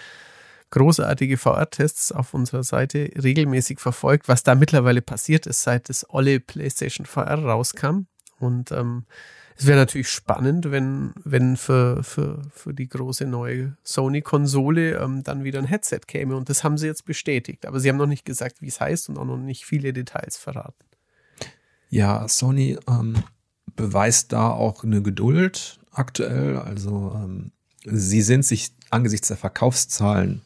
[0.71, 6.41] großartige VR-Tests auf unserer Seite regelmäßig verfolgt, was da mittlerweile passiert ist, seit das olle
[6.41, 8.07] PlayStation VR rauskam.
[8.39, 9.07] Und ähm,
[9.59, 15.45] es wäre natürlich spannend, wenn, wenn für, für, für die große neue Sony-Konsole ähm, dann
[15.45, 16.37] wieder ein Headset käme.
[16.37, 17.65] Und das haben sie jetzt bestätigt.
[17.65, 20.37] Aber sie haben noch nicht gesagt, wie es heißt und auch noch nicht viele Details
[20.37, 20.85] verraten.
[21.89, 23.15] Ja, Sony ähm,
[23.77, 26.59] beweist da auch eine Geduld aktuell.
[26.59, 27.53] Also ähm,
[27.85, 30.43] sie sind sich angesichts der Verkaufszahlen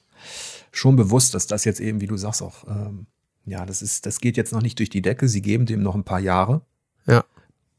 [0.70, 3.06] schon bewusst, dass das jetzt eben, wie du sagst, auch ähm,
[3.44, 5.26] ja, das ist, das geht jetzt noch nicht durch die Decke.
[5.26, 6.62] Sie geben dem noch ein paar Jahre,
[7.06, 7.24] Ja.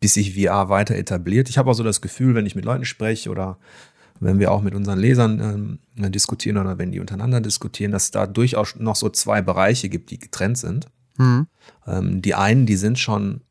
[0.01, 1.47] Bis sich VR weiter etabliert.
[1.49, 3.57] Ich habe auch so das Gefühl, wenn ich mit Leuten spreche oder
[4.19, 8.27] wenn wir auch mit unseren Lesern ähm, diskutieren oder wenn die untereinander diskutieren, dass da
[8.27, 10.87] durchaus noch so zwei Bereiche gibt, die getrennt sind.
[11.17, 11.47] Hm.
[11.87, 13.41] Ähm, die einen, die sind schon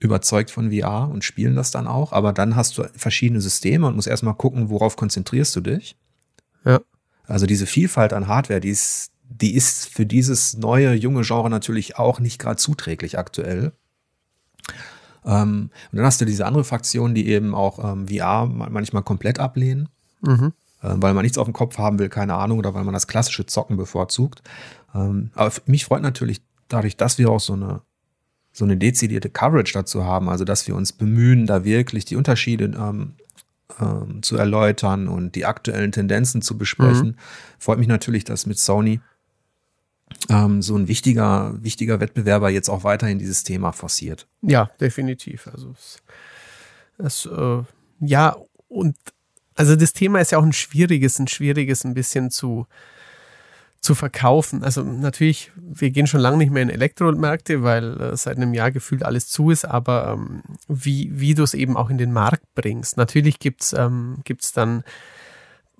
[0.00, 3.96] überzeugt von VR und spielen das dann auch, aber dann hast du verschiedene Systeme und
[3.96, 5.96] musst erstmal gucken, worauf konzentrierst du dich.
[6.64, 6.80] Ja.
[7.26, 11.98] Also diese Vielfalt an Hardware, die ist, die ist für dieses neue, junge Genre natürlich
[11.98, 13.72] auch nicht gerade zuträglich aktuell.
[15.24, 19.02] Ähm, und dann hast du diese andere Fraktion, die eben auch ähm, VR ma- manchmal
[19.02, 19.88] komplett ablehnen
[20.20, 20.52] Mhm.
[20.82, 23.06] äh, weil man nichts auf dem Kopf haben will, keine Ahnung, oder weil man das
[23.06, 24.42] klassische Zocken bevorzugt.
[24.94, 27.80] Ähm, aber mich freut natürlich dadurch, dass wir auch so eine,
[28.52, 32.66] so eine dezidierte Coverage dazu haben, also dass wir uns bemühen, da wirklich die Unterschiede
[32.66, 33.14] ähm,
[33.80, 37.16] ähm, zu erläutern und die aktuellen Tendenzen zu besprechen.
[37.58, 39.00] Freut mich natürlich, dass mit Sony
[40.28, 44.26] ähm, so ein wichtiger, wichtiger Wettbewerber jetzt auch weiterhin dieses Thema forciert.
[44.42, 45.46] Ja, definitiv.
[45.48, 46.02] Also es,
[46.98, 47.62] es äh,
[48.00, 48.36] ja,
[48.68, 48.96] und
[49.54, 52.66] also das Thema ist ja auch ein schwieriges, ein schwieriges ein bisschen zu,
[53.80, 54.64] zu verkaufen.
[54.64, 58.72] Also natürlich, wir gehen schon lange nicht mehr in Elektromärkte, weil äh, seit einem Jahr
[58.72, 62.54] gefühlt alles zu ist, aber ähm, wie, wie du es eben auch in den Markt
[62.54, 62.96] bringst.
[62.96, 64.84] Natürlich gibt's ähm, gibt's dann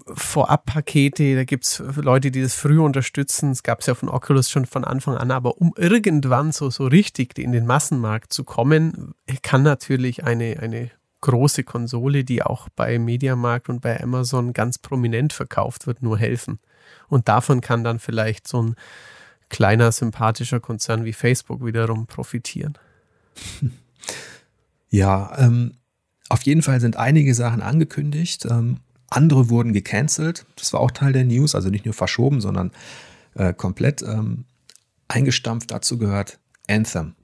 [0.07, 3.51] Vorab-Pakete, da gibt's Leute, die das früh unterstützen.
[3.51, 6.87] Es gab es ja von Oculus schon von Anfang an, aber um irgendwann so, so
[6.87, 10.91] richtig in den Massenmarkt zu kommen, kann natürlich eine, eine
[11.21, 16.59] große Konsole, die auch bei Mediamarkt und bei Amazon ganz prominent verkauft wird, nur helfen.
[17.09, 18.75] Und davon kann dann vielleicht so ein
[19.49, 22.79] kleiner, sympathischer Konzern wie Facebook wiederum profitieren.
[24.95, 25.73] Ja, ähm,
[26.29, 28.47] auf jeden Fall sind einige Sachen angekündigt.
[28.49, 28.79] Ähm,
[29.17, 30.47] andere wurden gecancelt.
[30.57, 32.73] Das war auch Teil der News, also nicht nur verschoben, sondern
[33.35, 34.45] äh, komplett ähm,
[35.09, 35.71] eingestampft.
[35.71, 37.15] Dazu gehört Anthem.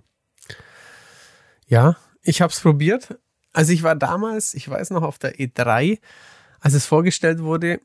[1.67, 3.19] Ja, ich habe es probiert.
[3.53, 5.99] Also ich war damals, ich weiß noch, auf der E3,
[6.61, 7.81] als es vorgestellt wurde,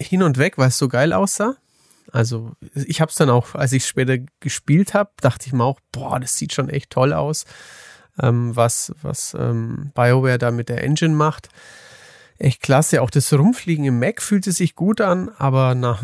[0.00, 1.56] hin und weg, weil es so geil aussah.
[2.12, 5.80] Also ich habe es dann auch, als ich später gespielt habe, dachte ich mir auch,
[5.90, 7.44] boah, das sieht schon echt toll aus,
[8.20, 11.48] ähm, was, was ähm, BioWare da mit der Engine macht.
[12.38, 13.02] Echt klasse.
[13.02, 16.02] Auch das Rumfliegen im Mac fühlte sich gut an, aber nach,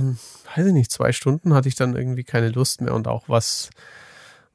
[0.54, 3.70] weiß ich nicht, zwei Stunden hatte ich dann irgendwie keine Lust mehr und auch was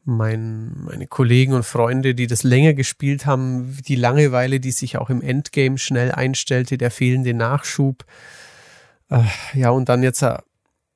[0.05, 5.09] mein, meine Kollegen und Freunde, die das länger gespielt haben, die Langeweile, die sich auch
[5.09, 8.05] im Endgame schnell einstellte, der fehlende Nachschub.
[9.09, 10.38] Äh, ja, und dann jetzt, äh,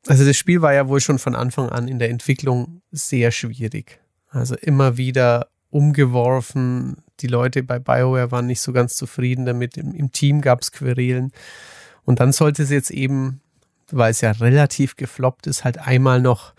[0.08, 4.00] also das Spiel war ja wohl schon von Anfang an in der Entwicklung sehr schwierig.
[4.30, 6.98] Also immer wieder umgeworfen.
[7.22, 9.78] Die Leute bei BioWare waren nicht so ganz zufrieden damit.
[9.78, 11.32] Im, im Team gab es Querelen.
[12.06, 13.42] Und dann sollte es jetzt eben,
[13.92, 16.54] weil es ja relativ gefloppt ist, halt einmal noch,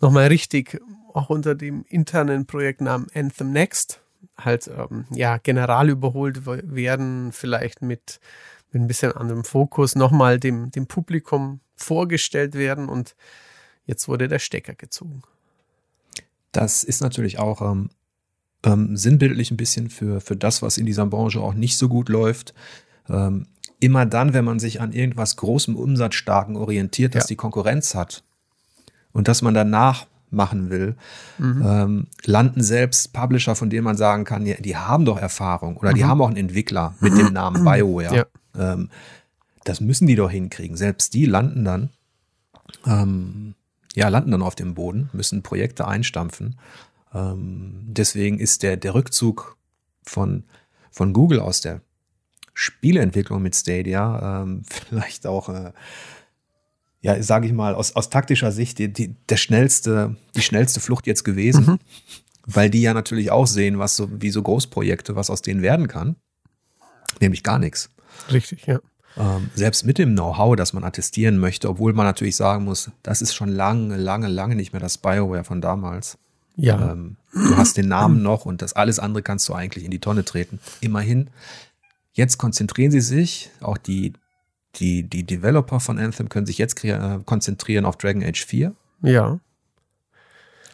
[0.00, 0.80] noch mal richtig
[1.12, 4.00] auch unter dem internen Projektnamen Anthem Next
[4.36, 8.20] halt ähm, ja general überholt werden, vielleicht mit,
[8.72, 13.14] mit ein bisschen anderem Fokus nochmal dem, dem Publikum vorgestellt werden und
[13.86, 15.22] jetzt wurde der Stecker gezogen.
[16.52, 17.90] Das ist natürlich auch ähm,
[18.64, 22.08] ähm, sinnbildlich ein bisschen für, für das, was in dieser Branche auch nicht so gut
[22.08, 22.54] läuft.
[23.08, 23.46] Ähm,
[23.80, 27.28] immer dann, wenn man sich an irgendwas großem, umsatzstarken orientiert, das ja.
[27.28, 28.24] die Konkurrenz hat
[29.12, 30.96] und dass man danach machen will,
[31.38, 31.62] mhm.
[31.64, 35.90] ähm, landen selbst Publisher, von denen man sagen kann, die, die haben doch Erfahrung oder
[35.90, 35.94] mhm.
[35.94, 37.64] die haben auch einen Entwickler mit dem Namen mhm.
[37.64, 38.16] BioWare.
[38.16, 38.72] Ja.
[38.72, 38.90] Ähm,
[39.64, 40.76] das müssen die doch hinkriegen.
[40.76, 41.90] Selbst die landen dann,
[42.86, 43.54] ähm,
[43.94, 46.56] ja, landen dann auf dem Boden, müssen Projekte einstampfen.
[47.14, 49.56] Ähm, deswegen ist der, der Rückzug
[50.02, 50.44] von,
[50.90, 51.80] von Google aus der
[52.54, 55.72] Spieleentwicklung mit Stadia ähm, vielleicht auch äh,
[57.04, 61.06] ja, sage ich mal, aus, aus taktischer Sicht die, die, der schnellste, die schnellste Flucht
[61.06, 61.66] jetzt gewesen.
[61.66, 61.78] Mhm.
[62.46, 65.86] Weil die ja natürlich auch sehen, was so, wie so Großprojekte, was aus denen werden
[65.86, 66.16] kann.
[67.20, 67.90] Nämlich gar nichts.
[68.32, 68.80] Richtig, ja.
[69.18, 73.20] Ähm, selbst mit dem Know-how, das man attestieren möchte, obwohl man natürlich sagen muss, das
[73.20, 76.16] ist schon lange, lange, lange nicht mehr das Bioware von damals.
[76.56, 76.92] Ja.
[76.92, 79.98] Ähm, du hast den Namen noch und das alles andere kannst du eigentlich in die
[79.98, 80.60] Tonne treten.
[80.80, 81.30] Immerhin.
[82.12, 84.12] Jetzt konzentrieren sie sich, auch die,
[84.76, 88.72] die, die Developer von Anthem können sich jetzt äh, konzentrieren auf Dragon Age 4.
[89.02, 89.40] Ja.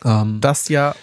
[0.04, 0.94] Ähm, das ja,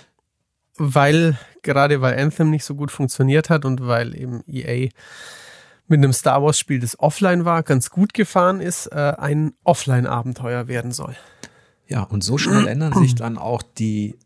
[0.78, 4.90] weil, gerade weil Anthem nicht so gut funktioniert hat und weil eben EA
[5.88, 10.68] mit einem Star Wars Spiel, das offline war, ganz gut gefahren ist, äh, ein Offline-Abenteuer
[10.68, 11.16] werden soll.
[11.88, 14.18] Ja, und so schnell ändern sich dann auch die,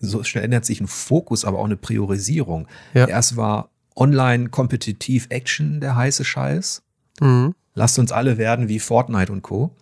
[0.00, 2.68] so schnell ändert sich ein Fokus, aber auch eine Priorisierung.
[2.92, 3.06] Ja.
[3.06, 6.82] Erst war online kompetitiv Action der heiße Scheiß.
[7.20, 9.74] Mhm lasst uns alle werden wie Fortnite und Co.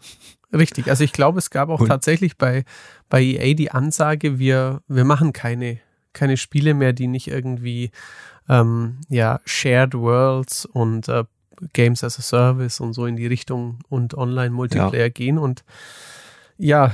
[0.52, 2.64] Richtig, also ich glaube, es gab auch und tatsächlich bei,
[3.08, 5.78] bei EA die Ansage, wir, wir machen keine,
[6.12, 7.90] keine Spiele mehr, die nicht irgendwie
[8.48, 11.24] ähm, ja, Shared Worlds und äh,
[11.72, 15.08] Games as a Service und so in die Richtung und Online-Multiplayer ja.
[15.08, 15.38] gehen.
[15.38, 15.64] Und
[16.58, 16.92] ja,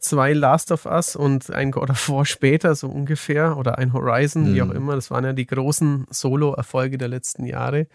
[0.00, 4.50] zwei Last of Us und ein God of War später, so ungefähr, oder ein Horizon,
[4.50, 4.54] mhm.
[4.54, 7.86] wie auch immer, das waren ja die großen Solo-Erfolge der letzten Jahre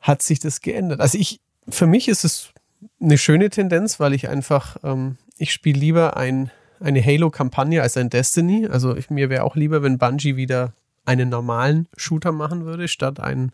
[0.00, 1.00] hat sich das geändert.
[1.00, 2.52] Also ich, für mich ist es
[3.00, 6.50] eine schöne Tendenz, weil ich einfach, ähm, ich spiele lieber ein,
[6.80, 8.66] eine Halo-Kampagne als ein Destiny.
[8.66, 10.72] Also ich, mir wäre auch lieber, wenn Bungie wieder
[11.04, 13.52] einen normalen Shooter machen würde, statt einen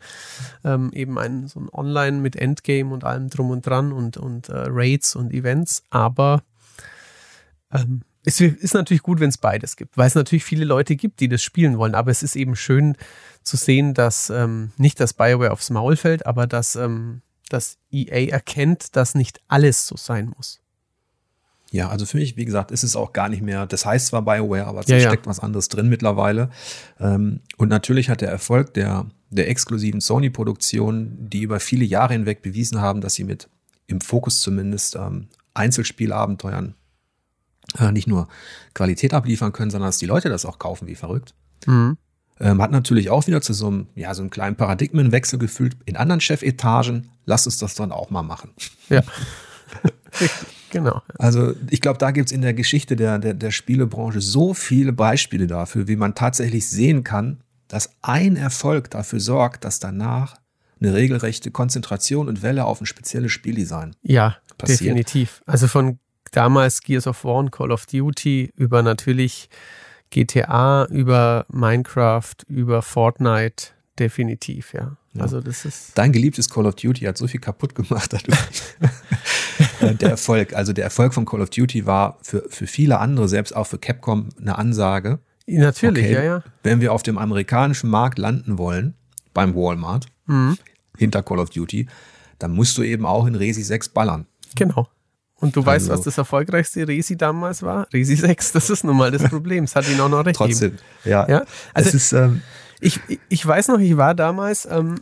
[0.64, 4.48] ähm, eben einen so ein Online mit Endgame und allem drum und dran und, und
[4.48, 5.82] äh, Raids und Events.
[5.90, 6.42] Aber
[7.80, 11.20] ähm, es ist natürlich gut, wenn es beides gibt, weil es natürlich viele Leute gibt,
[11.20, 11.94] die das spielen wollen.
[11.94, 12.96] Aber es ist eben schön
[13.44, 18.32] zu sehen, dass ähm, nicht das Bioware aufs Maul fällt, aber dass, ähm, dass EA
[18.32, 20.60] erkennt, dass nicht alles so sein muss.
[21.70, 24.22] Ja, also für mich, wie gesagt, ist es auch gar nicht mehr, das heißt zwar
[24.22, 25.08] BioWare, aber es Ja, ja.
[25.08, 26.50] steckt was anderes drin mittlerweile.
[26.98, 32.42] Ähm, und natürlich hat der Erfolg der, der exklusiven Sony-Produktionen, die über viele Jahre hinweg
[32.42, 33.48] bewiesen haben, dass sie mit
[33.88, 36.74] im Fokus zumindest ähm, Einzelspielabenteuern
[37.78, 38.28] äh, nicht nur
[38.74, 41.34] Qualität abliefern können, sondern dass die Leute das auch kaufen wie verrückt.
[41.66, 41.96] Mhm.
[42.38, 45.96] Ähm, hat natürlich auch wieder zu so einem, ja, so einem kleinen Paradigmenwechsel gefühlt in
[45.96, 47.08] anderen Chefetagen.
[47.24, 48.50] Lasst uns das dann auch mal machen.
[48.88, 49.02] Ja.
[50.70, 51.00] Genau.
[51.18, 55.46] Also ich glaube, da gibt's in der Geschichte der, der, der Spielebranche so viele Beispiele
[55.46, 57.38] dafür, wie man tatsächlich sehen kann,
[57.68, 60.36] dass ein Erfolg dafür sorgt, dass danach
[60.80, 63.94] eine regelrechte Konzentration und Welle auf ein spezielles Spieldesign.
[64.02, 64.80] Ja, Passiert.
[64.80, 65.42] definitiv.
[65.46, 65.98] Also von
[66.36, 69.48] damals Gears of War und Call of Duty über natürlich
[70.10, 73.68] GTA, über Minecraft, über Fortnite,
[73.98, 74.96] definitiv, ja.
[75.14, 75.22] Ja.
[75.22, 75.92] Also das ist.
[75.96, 78.38] Dein geliebtes Call of Duty hat so viel kaputt gemacht dadurch.
[79.80, 83.26] Äh, der Erfolg, also der Erfolg von Call of Duty war für, für viele andere,
[83.26, 85.18] selbst auch für Capcom, eine Ansage.
[85.46, 86.42] Natürlich, Okay, ja, ja.
[86.62, 88.94] Wenn wir auf dem amerikanischen Markt landen wollen,
[89.32, 90.58] beim Walmart, Mhm.
[90.98, 91.88] hinter Call of Duty,
[92.38, 94.26] dann musst du eben auch in Resi 6 ballern.
[94.56, 94.88] Genau.
[95.38, 97.86] Und du weißt, Also- was das erfolgreichste Resi damals war?
[97.92, 99.64] Resi 6, das ist nun mal das Problem.
[99.64, 100.58] Es hat ihn auch noch recht gegeben.
[100.58, 101.28] Trotzdem, ja.
[101.28, 102.42] Ja, also ist, ähm,
[102.80, 105.00] Ich, ich weiß noch, ich war damals ähm,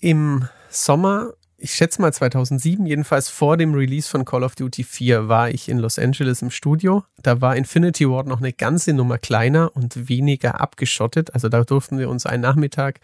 [0.00, 5.28] im Sommer, ich schätze mal 2007, jedenfalls vor dem Release von Call of Duty 4,
[5.28, 7.04] war ich in Los Angeles im Studio.
[7.22, 11.32] Da war Infinity Ward noch eine ganze Nummer kleiner und weniger abgeschottet.
[11.34, 13.00] Also da durften wir uns einen Nachmittag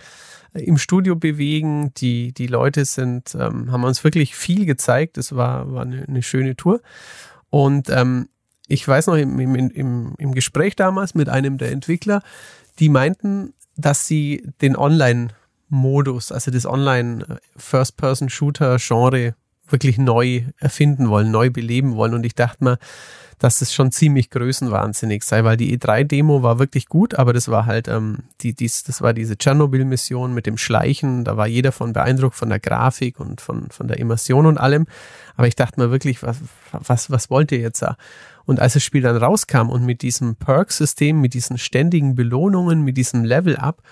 [0.55, 1.93] im Studio bewegen.
[1.97, 5.19] Die, die Leute sind, ähm, haben uns wirklich viel gezeigt.
[5.19, 6.81] Es war, war eine, eine schöne Tour.
[7.51, 8.29] Und ähm,
[8.69, 12.23] ich weiß noch im, im, im, im Gespräch damals mit einem der Entwickler,
[12.79, 19.35] die meinten, dass sie den Online-Modus, also das Online-First-Person-Shooter-Genre
[19.69, 22.15] wirklich neu erfinden wollen, neu beleben wollen.
[22.15, 22.79] Und ich dachte mir,
[23.43, 27.67] dass das schon ziemlich größenwahnsinnig sei, weil die E3-Demo war wirklich gut, aber das war
[27.67, 31.93] halt, ähm, die, dies, das war diese Tschernobyl-Mission mit dem Schleichen, da war jeder von
[31.93, 34.87] beeindruckt von der Grafik und von, von der Immersion und allem.
[35.35, 36.37] Aber ich dachte mir wirklich, was,
[36.71, 37.97] was, was wollt ihr jetzt da?
[38.45, 42.97] Und als das Spiel dann rauskam und mit diesem Perk-System, mit diesen ständigen Belohnungen, mit
[42.97, 43.83] diesem Level-Up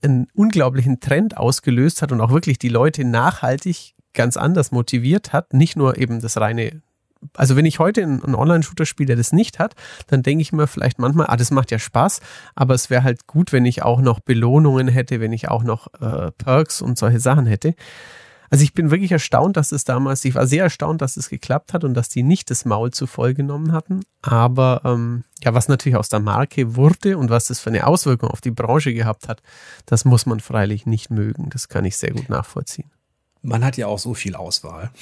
[0.00, 5.52] einen unglaublichen Trend ausgelöst hat und auch wirklich die Leute nachhaltig ganz anders motiviert hat,
[5.52, 6.80] nicht nur eben das reine
[7.34, 9.74] also wenn ich heute einen Online-Shooter spiele, der das nicht hat,
[10.06, 12.20] dann denke ich mir vielleicht manchmal, ah, das macht ja Spaß,
[12.54, 15.88] aber es wäre halt gut, wenn ich auch noch Belohnungen hätte, wenn ich auch noch
[16.00, 17.74] äh, Perks und solche Sachen hätte.
[18.50, 21.74] Also ich bin wirklich erstaunt, dass es damals, ich war sehr erstaunt, dass es geklappt
[21.74, 24.00] hat und dass die nicht das Maul zu voll genommen hatten.
[24.22, 28.30] Aber ähm, ja, was natürlich aus der Marke wurde und was das für eine Auswirkung
[28.30, 29.42] auf die Branche gehabt hat,
[29.86, 31.50] das muss man freilich nicht mögen.
[31.50, 32.90] Das kann ich sehr gut nachvollziehen.
[33.48, 34.90] Man hat ja auch so viel Auswahl.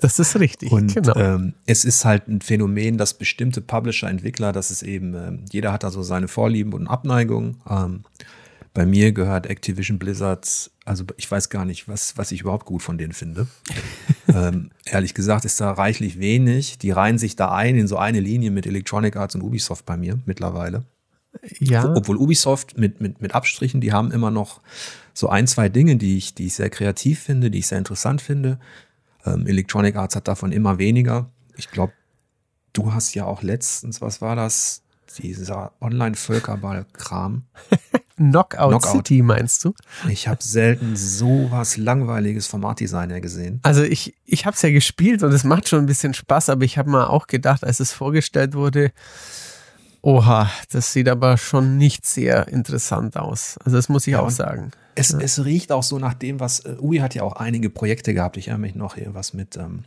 [0.00, 0.72] Das ist richtig.
[0.72, 1.14] Und genau.
[1.14, 5.72] ähm, es ist halt ein Phänomen, dass bestimmte Publisher, Entwickler, dass es eben, ähm, jeder
[5.72, 7.58] hat da so seine Vorlieben und Abneigungen.
[7.68, 8.04] Ähm,
[8.72, 12.82] bei mir gehört Activision Blizzard, also ich weiß gar nicht, was, was ich überhaupt gut
[12.82, 13.46] von denen finde.
[14.34, 16.78] ähm, ehrlich gesagt ist da reichlich wenig.
[16.78, 19.98] Die reihen sich da ein in so eine Linie mit Electronic Arts und Ubisoft bei
[19.98, 20.84] mir mittlerweile.
[21.58, 24.62] ja, Obwohl Ubisoft mit, mit, mit Abstrichen, die haben immer noch
[25.14, 28.20] so ein, zwei Dinge, die ich, die ich sehr kreativ finde, die ich sehr interessant
[28.22, 28.58] finde.
[29.24, 31.30] Ähm, Electronic Arts hat davon immer weniger.
[31.56, 31.92] Ich glaube,
[32.72, 34.82] du hast ja auch letztens, was war das?
[35.18, 37.42] Dieser Online-Völkerball-Kram.
[38.16, 38.92] Knockout, Knockout.
[38.92, 39.74] City meinst du?
[40.08, 43.60] Ich habe selten so was Langweiliges vom Art-Designer gesehen.
[43.62, 46.64] Also ich, ich habe es ja gespielt und es macht schon ein bisschen Spaß, aber
[46.64, 48.92] ich habe mal auch gedacht, als es vorgestellt wurde,
[50.02, 53.56] oha, das sieht aber schon nicht sehr interessant aus.
[53.64, 54.70] Also das muss ich Ja, auch sagen.
[54.94, 58.12] Es, es riecht auch so nach dem, was äh, Ui hat ja auch einige Projekte
[58.14, 58.36] gehabt.
[58.36, 59.84] Ich erinnere mich noch irgendwas mit ähm,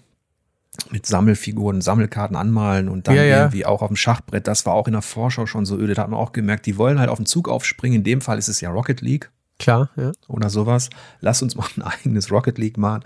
[0.89, 3.37] mit Sammelfiguren, Sammelkarten anmalen und dann Ja, ja.
[3.41, 4.47] irgendwie auch auf dem Schachbrett.
[4.47, 5.93] Das war auch in der Vorschau schon so öde.
[5.93, 7.97] Da hat man auch gemerkt, die wollen halt auf den Zug aufspringen.
[7.99, 9.29] In dem Fall ist es ja Rocket League
[9.59, 10.11] Klar, ja.
[10.27, 10.89] oder sowas.
[11.21, 13.03] Lass uns mal ein eigenes Rocket League machen.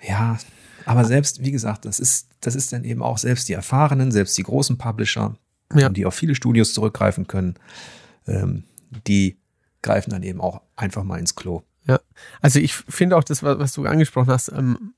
[0.00, 0.38] Ja,
[0.86, 4.38] aber selbst, wie gesagt, das ist, das ist dann eben auch selbst die Erfahrenen, selbst
[4.38, 5.34] die großen Publisher,
[5.74, 5.88] Ja.
[5.90, 7.56] die auf viele Studios zurückgreifen können,
[8.26, 8.64] ähm,
[9.06, 9.36] die
[9.86, 11.62] greifen dann eben auch einfach mal ins Klo.
[11.86, 12.00] Ja,
[12.40, 14.94] also ich finde auch das, was du angesprochen hast, ähm,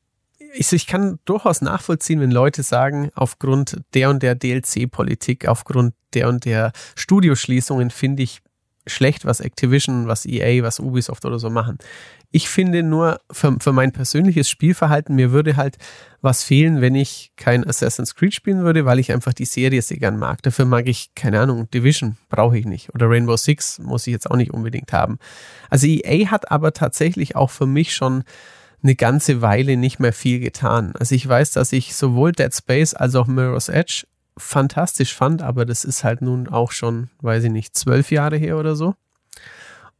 [0.54, 6.28] ich, ich kann durchaus nachvollziehen, wenn Leute sagen, aufgrund der und der DLC-Politik, aufgrund der
[6.28, 8.40] und der Studioschließungen finde ich
[8.88, 11.78] schlecht, was Activision, was EA, was Ubisoft oder so machen.
[12.30, 15.78] Ich finde nur für, für mein persönliches Spielverhalten, mir würde halt
[16.20, 19.96] was fehlen, wenn ich kein Assassin's Creed spielen würde, weil ich einfach die Serie sehr
[19.98, 20.42] gern mag.
[20.42, 22.94] Dafür mag ich, keine Ahnung, Division brauche ich nicht.
[22.94, 25.18] Oder Rainbow Six muss ich jetzt auch nicht unbedingt haben.
[25.70, 28.24] Also EA hat aber tatsächlich auch für mich schon
[28.82, 30.92] eine ganze Weile nicht mehr viel getan.
[30.98, 34.04] Also ich weiß, dass ich sowohl Dead Space als auch Mirror's Edge
[34.38, 38.56] fantastisch fand, aber das ist halt nun auch schon, weiß ich nicht, zwölf Jahre her
[38.58, 38.94] oder so.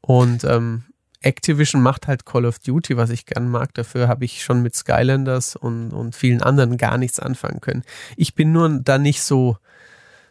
[0.00, 0.84] Und ähm,
[1.20, 3.74] Activision macht halt Call of Duty, was ich gern mag.
[3.74, 7.82] Dafür habe ich schon mit Skylanders und, und vielen anderen gar nichts anfangen können.
[8.16, 9.56] Ich bin nur da nicht so,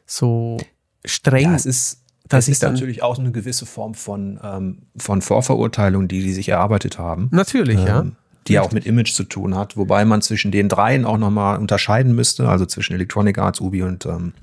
[0.05, 0.57] so
[1.05, 1.49] streng.
[1.49, 6.21] Ja, es ist, das ist natürlich auch eine gewisse Form von, ähm, von Vorverurteilung, die
[6.21, 7.27] die sich erarbeitet haben.
[7.31, 8.05] Natürlich, ähm, ja.
[8.47, 11.57] Die ja auch mit Image zu tun hat, wobei man zwischen den dreien auch nochmal
[11.59, 14.33] unterscheiden müsste, also zwischen Electronic Arts, Ubi und ähm,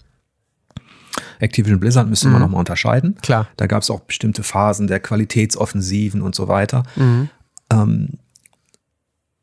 [1.39, 2.35] Activision Blizzard müsste mhm.
[2.35, 3.17] man nochmal unterscheiden.
[3.23, 3.49] Klar.
[3.57, 6.85] Da gab es auch bestimmte Phasen der Qualitätsoffensiven und so weiter.
[6.97, 7.29] Mhm.
[7.71, 8.09] Ähm,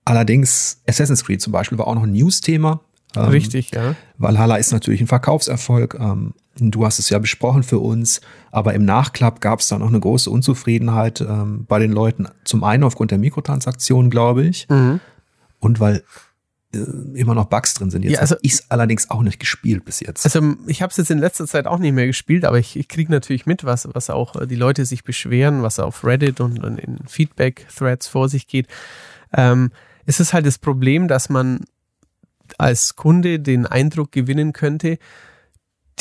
[0.06, 2.82] allerdings, Assassin's Creed zum Beispiel war auch noch ein News-Thema.
[3.16, 3.96] Ähm, Richtig, ja.
[4.18, 5.98] Valhalla ist natürlich ein Verkaufserfolg.
[6.00, 6.34] Ähm,
[6.70, 10.00] du hast es ja besprochen für uns, aber im Nachklapp gab es dann auch eine
[10.00, 12.28] große Unzufriedenheit ähm, bei den Leuten.
[12.44, 15.00] Zum einen aufgrund der Mikrotransaktionen, glaube ich, mhm.
[15.60, 16.04] und weil
[16.74, 16.78] äh,
[17.16, 18.04] immer noch Bugs drin sind.
[18.04, 20.24] Jetzt ja, also ich allerdings auch nicht gespielt bis jetzt.
[20.26, 22.88] Also ich habe es jetzt in letzter Zeit auch nicht mehr gespielt, aber ich, ich
[22.88, 26.64] kriege natürlich mit, was, was auch äh, die Leute sich beschweren, was auf Reddit und,
[26.64, 28.68] und in Feedback-Threads vor sich geht.
[29.34, 29.72] Ähm,
[30.06, 31.62] es ist halt das Problem, dass man
[32.58, 34.98] als Kunde den Eindruck gewinnen könnte,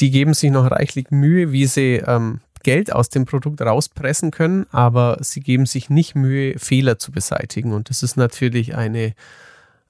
[0.01, 4.67] die geben sich noch reichlich Mühe, wie sie ähm, Geld aus dem Produkt rauspressen können,
[4.71, 7.73] aber sie geben sich nicht Mühe, Fehler zu beseitigen.
[7.73, 9.15] Und das ist natürlich eine,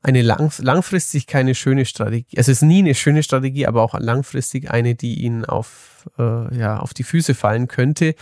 [0.03, 2.37] eine lang, langfristig keine schöne Strategie.
[2.37, 6.79] Es ist nie eine schöne Strategie, aber auch langfristig eine, die ihnen auf, äh, ja,
[6.79, 8.15] auf die Füße fallen könnte,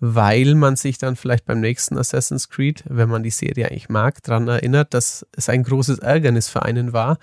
[0.00, 4.22] weil man sich dann vielleicht beim nächsten Assassin's Creed, wenn man die Serie eigentlich mag,
[4.22, 7.18] daran erinnert, dass es ein großes Ärgernis für einen war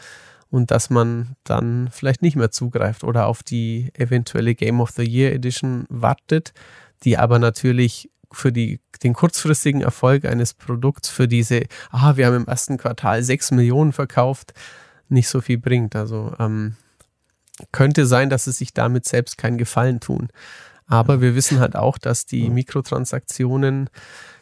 [0.51, 5.03] und dass man dann vielleicht nicht mehr zugreift oder auf die eventuelle Game of the
[5.03, 6.53] Year Edition wartet,
[7.03, 12.35] die aber natürlich für die, den kurzfristigen Erfolg eines Produkts, für diese, ah, wir haben
[12.35, 14.53] im ersten Quartal sechs Millionen verkauft,
[15.09, 15.95] nicht so viel bringt.
[15.95, 16.75] Also ähm,
[17.71, 20.29] könnte sein, dass sie sich damit selbst keinen Gefallen tun.
[20.87, 23.89] Aber wir wissen halt auch, dass die Mikrotransaktionen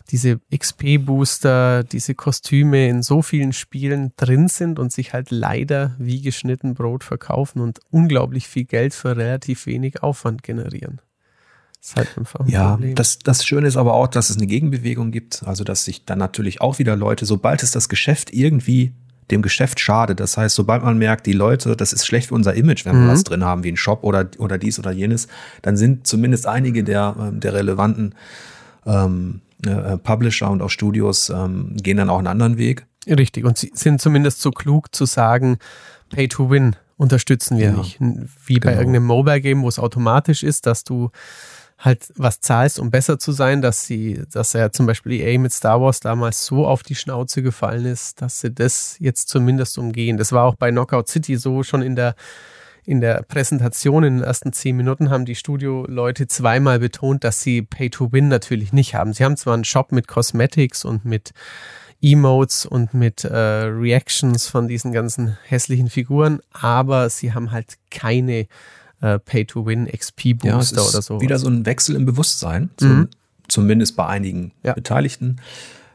[0.10, 6.22] diese XP-Booster, diese Kostüme in so vielen Spielen drin sind und sich halt leider wie
[6.22, 11.01] geschnitten Brot verkaufen und unglaublich viel Geld für relativ wenig Aufwand generieren.
[11.80, 12.95] Das ist halt einfach ein ja, Problem.
[12.95, 15.43] Das, das Schöne ist aber auch, dass es eine Gegenbewegung gibt.
[15.45, 18.91] Also, dass sich dann natürlich auch wieder Leute, sobald es das Geschäft irgendwie
[19.32, 22.55] dem Geschäft schadet, das heißt, sobald man merkt, die Leute, das ist schlecht für unser
[22.55, 23.10] Image, wenn wir mhm.
[23.10, 25.28] was drin haben, wie ein Shop oder, oder dies oder jenes,
[25.62, 28.16] dann sind zumindest einige der, ähm, der relevanten
[28.88, 32.86] ähm, äh, Publisher und auch Studios ähm, gehen dann auch einen anderen Weg.
[33.07, 35.57] Richtig, und sie sind zumindest so klug zu sagen,
[36.10, 37.97] Pay to Win unterstützen wir ja, nicht.
[37.99, 38.82] Wie bei genau.
[38.82, 41.12] irgendeinem Mobile-Game, wo es automatisch ist, dass du
[41.78, 45.53] halt was zahlst, um besser zu sein, dass sie, dass er zum Beispiel EA mit
[45.53, 50.18] Star Wars damals so auf die Schnauze gefallen ist, dass sie das jetzt zumindest umgehen.
[50.18, 52.16] Das war auch bei Knockout City so schon in der
[52.90, 57.62] in der Präsentation in den ersten zehn Minuten haben die Studio-Leute zweimal betont, dass sie
[57.62, 59.14] Pay-to-Win natürlich nicht haben.
[59.14, 61.32] Sie haben zwar einen Shop mit Cosmetics und mit
[62.02, 68.48] Emotes und mit äh, Reactions von diesen ganzen hässlichen Figuren, aber sie haben halt keine
[69.02, 71.22] äh, Pay-to-Win XP-Booster ja, oder so.
[71.22, 73.10] Wieder so ein Wechsel im Bewusstsein, zum, mhm.
[73.50, 74.74] zumindest bei einigen ja.
[74.74, 75.40] Beteiligten.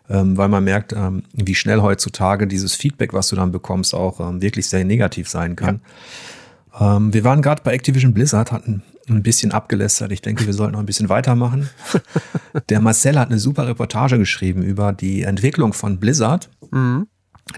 [0.09, 4.21] Ähm, weil man merkt, ähm, wie schnell heutzutage dieses Feedback, was du dann bekommst, auch
[4.21, 5.81] ähm, wirklich sehr negativ sein kann.
[5.83, 5.91] Ja.
[6.79, 10.13] Ähm, wir waren gerade bei Activision Blizzard, hatten ein bisschen abgelästert.
[10.13, 11.69] Ich denke, wir sollten noch ein bisschen weitermachen.
[12.69, 17.07] Der Marcel hat eine super Reportage geschrieben über die Entwicklung von Blizzard, mhm.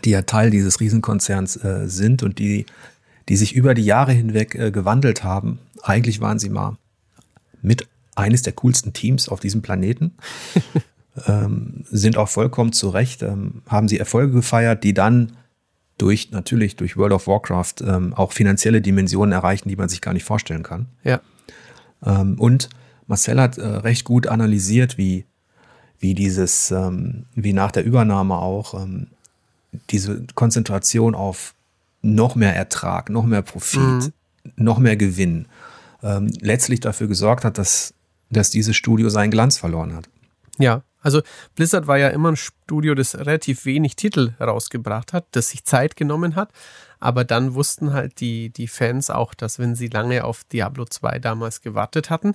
[0.04, 2.66] die ja Teil dieses Riesenkonzerns äh, sind und die,
[3.28, 5.60] die sich über die Jahre hinweg äh, gewandelt haben.
[5.82, 6.76] Eigentlich waren sie mal
[7.62, 7.86] mit
[8.16, 10.14] eines der coolsten Teams auf diesem Planeten.
[11.26, 15.32] ähm, sind auch vollkommen zu Recht, ähm, haben sie Erfolge gefeiert, die dann
[15.98, 20.12] durch natürlich durch World of Warcraft ähm, auch finanzielle Dimensionen erreichen, die man sich gar
[20.12, 20.86] nicht vorstellen kann.
[21.04, 21.20] Ja.
[22.04, 22.68] Ähm, und
[23.06, 25.24] Marcel hat äh, recht gut analysiert, wie,
[25.98, 29.08] wie dieses, ähm, wie nach der Übernahme auch ähm,
[29.90, 31.54] diese Konzentration auf
[32.02, 34.12] noch mehr Ertrag, noch mehr Profit, mhm.
[34.56, 35.46] noch mehr Gewinn
[36.02, 37.94] ähm, letztlich dafür gesorgt hat, dass,
[38.30, 40.08] dass dieses Studio seinen Glanz verloren hat.
[40.58, 41.22] Ja, also
[41.54, 45.94] Blizzard war ja immer ein Studio, das relativ wenig Titel herausgebracht hat, das sich Zeit
[45.94, 46.50] genommen hat.
[46.98, 51.20] Aber dann wussten halt die, die Fans auch, dass wenn sie lange auf Diablo 2
[51.20, 52.34] damals gewartet hatten,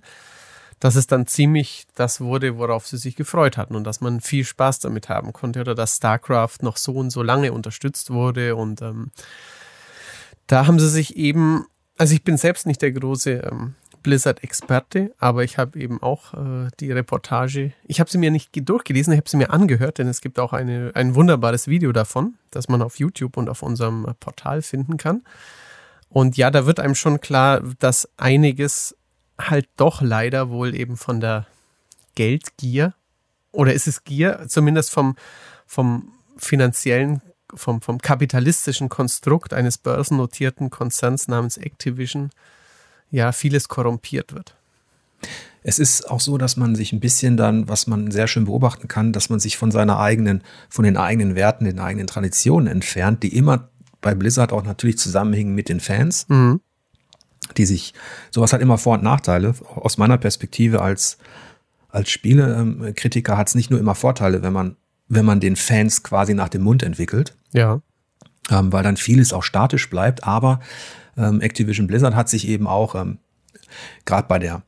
[0.80, 4.46] dass es dann ziemlich das wurde, worauf sie sich gefreut hatten und dass man viel
[4.46, 8.56] Spaß damit haben konnte oder dass StarCraft noch so und so lange unterstützt wurde.
[8.56, 9.12] Und ähm,
[10.48, 11.66] da haben sie sich eben,
[11.98, 16.70] also ich bin selbst nicht der große ähm, Blizzard-Experte, aber ich habe eben auch äh,
[16.80, 20.22] die Reportage, ich habe sie mir nicht durchgelesen, ich habe sie mir angehört, denn es
[20.22, 24.62] gibt auch eine, ein wunderbares Video davon, das man auf YouTube und auf unserem Portal
[24.62, 25.24] finden kann.
[26.10, 28.96] Und ja, da wird einem schon klar, dass einiges
[29.40, 31.48] halt doch leider wohl eben von der
[32.16, 32.94] Geldgier
[33.52, 35.16] oder ist es Gier, zumindest vom,
[35.66, 37.22] vom finanziellen,
[37.54, 42.30] vom, vom kapitalistischen Konstrukt eines börsennotierten Konzerns namens Activision,
[43.12, 44.56] ja, vieles korrumpiert wird.
[45.64, 48.88] Es ist auch so, dass man sich ein bisschen dann, was man sehr schön beobachten
[48.88, 53.22] kann, dass man sich von seiner eigenen, von den eigenen Werten, den eigenen Traditionen entfernt,
[53.22, 53.70] die immer
[54.02, 56.62] bei Blizzard auch natürlich zusammenhängen mit den Fans, mhm.
[57.58, 57.94] die sich,
[58.32, 59.54] sowas hat immer Vor- und Nachteile.
[59.76, 61.20] Aus meiner Perspektive als,
[61.90, 66.34] als Spielekritiker hat es nicht nur immer Vorteile, wenn man, wenn man den Fans quasi
[66.34, 67.36] nach dem Mund entwickelt.
[67.54, 67.82] Ja.
[68.50, 70.60] Ähm, weil dann vieles auch statisch bleibt, aber
[71.22, 73.20] ähm, Activision Blizzard hat sich eben auch, ähm,
[74.06, 74.64] gerade bei der,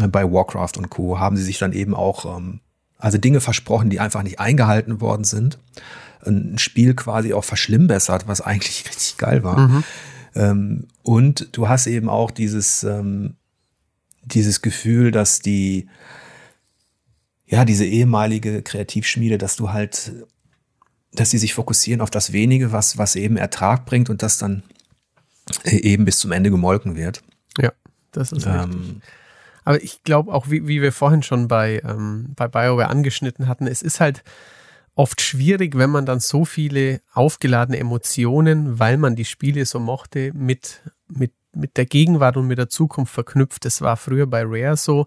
[0.00, 2.60] äh, bei Warcraft und Co., haben sie sich dann eben auch, ähm,
[2.98, 5.58] also Dinge versprochen, die einfach nicht eingehalten worden sind.
[6.24, 9.68] Ein Spiel quasi auch verschlimmbessert, was eigentlich richtig geil war.
[9.68, 9.84] Mhm.
[10.34, 13.34] Ähm, und du hast eben auch dieses, ähm,
[14.24, 15.88] dieses Gefühl, dass die,
[17.46, 20.12] ja, diese ehemalige Kreativschmiede, dass du halt,
[21.12, 24.62] dass sie sich fokussieren auf das wenige, was, was eben Ertrag bringt und das dann
[25.64, 27.22] eben bis zum Ende gemolken wird.
[27.58, 27.72] Ja,
[28.12, 29.02] das ist ähm, richtig.
[29.64, 33.66] Aber ich glaube auch, wie, wie wir vorhin schon bei, ähm, bei BioWare angeschnitten hatten,
[33.66, 34.22] es ist halt
[34.94, 40.32] oft schwierig, wenn man dann so viele aufgeladene Emotionen, weil man die Spiele so mochte,
[40.34, 43.64] mit, mit, mit der Gegenwart und mit der Zukunft verknüpft.
[43.64, 45.06] Das war früher bei Rare so.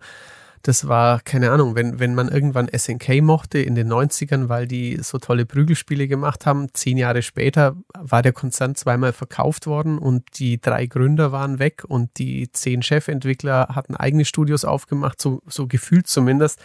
[0.61, 4.97] Das war, keine Ahnung, wenn, wenn man irgendwann SNK mochte in den 90ern, weil die
[5.01, 10.39] so tolle Prügelspiele gemacht haben, zehn Jahre später war der Konzern zweimal verkauft worden und
[10.39, 15.65] die drei Gründer waren weg und die zehn Chefentwickler hatten eigene Studios aufgemacht, so, so
[15.65, 16.59] gefühlt zumindest.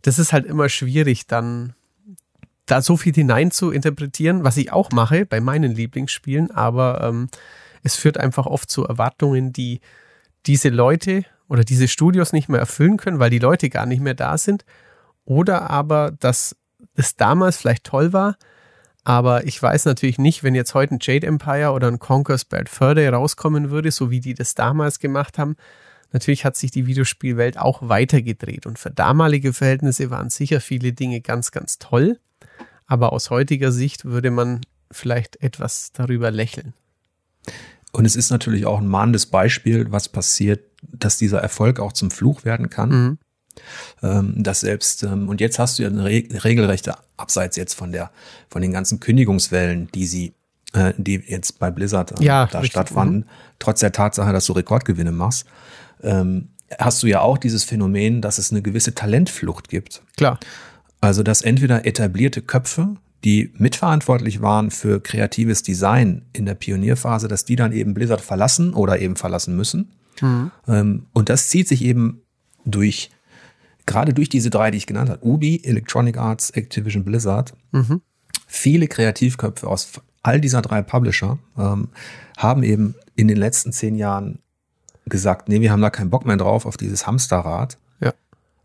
[0.00, 1.74] Das ist halt immer schwierig, dann
[2.66, 7.28] da so viel hinein zu interpretieren, was ich auch mache bei meinen Lieblingsspielen, aber ähm,
[7.82, 9.80] es führt einfach oft zu Erwartungen, die
[10.46, 14.14] diese Leute oder diese Studios nicht mehr erfüllen können, weil die Leute gar nicht mehr
[14.14, 14.64] da sind.
[15.26, 16.56] Oder aber, dass
[16.94, 18.36] es damals vielleicht toll war,
[19.04, 22.70] aber ich weiß natürlich nicht, wenn jetzt heute ein Jade Empire oder ein Conquer's Bad
[22.70, 25.56] Fur rauskommen würde, so wie die das damals gemacht haben.
[26.12, 31.20] Natürlich hat sich die Videospielwelt auch weitergedreht und für damalige Verhältnisse waren sicher viele Dinge
[31.20, 32.18] ganz, ganz toll.
[32.86, 36.72] Aber aus heutiger Sicht würde man vielleicht etwas darüber lächeln.
[37.92, 42.10] Und es ist natürlich auch ein mahnendes Beispiel, was passiert, dass dieser Erfolg auch zum
[42.10, 42.88] Fluch werden kann.
[42.90, 43.18] Mhm.
[44.02, 47.92] Ähm, dass selbst, ähm, und jetzt hast du ja eine Re regelrechte, abseits jetzt von
[47.92, 48.10] der,
[48.48, 50.32] von den ganzen Kündigungswellen, die sie,
[50.72, 52.72] äh, die jetzt bei Blizzard äh, ja, da richtig.
[52.72, 53.26] stattfanden, mhm.
[53.58, 55.44] trotz der Tatsache, dass du Rekordgewinne machst,
[56.02, 60.02] ähm, hast du ja auch dieses Phänomen, dass es eine gewisse Talentflucht gibt.
[60.16, 60.40] Klar.
[61.02, 67.44] Also, dass entweder etablierte Köpfe, die mitverantwortlich waren für kreatives Design in der Pionierphase, dass
[67.44, 69.92] die dann eben Blizzard verlassen oder eben verlassen müssen.
[70.20, 70.50] Mhm.
[71.12, 72.22] Und das zieht sich eben
[72.64, 73.10] durch,
[73.86, 77.54] gerade durch diese drei, die ich genannt habe, Ubi, Electronic Arts, Activision Blizzard.
[77.70, 78.00] Mhm.
[78.46, 79.92] Viele Kreativköpfe aus
[80.22, 81.88] all dieser drei Publisher ähm,
[82.36, 84.38] haben eben in den letzten zehn Jahren
[85.06, 87.78] gesagt, nee, wir haben da keinen Bock mehr drauf auf dieses Hamsterrad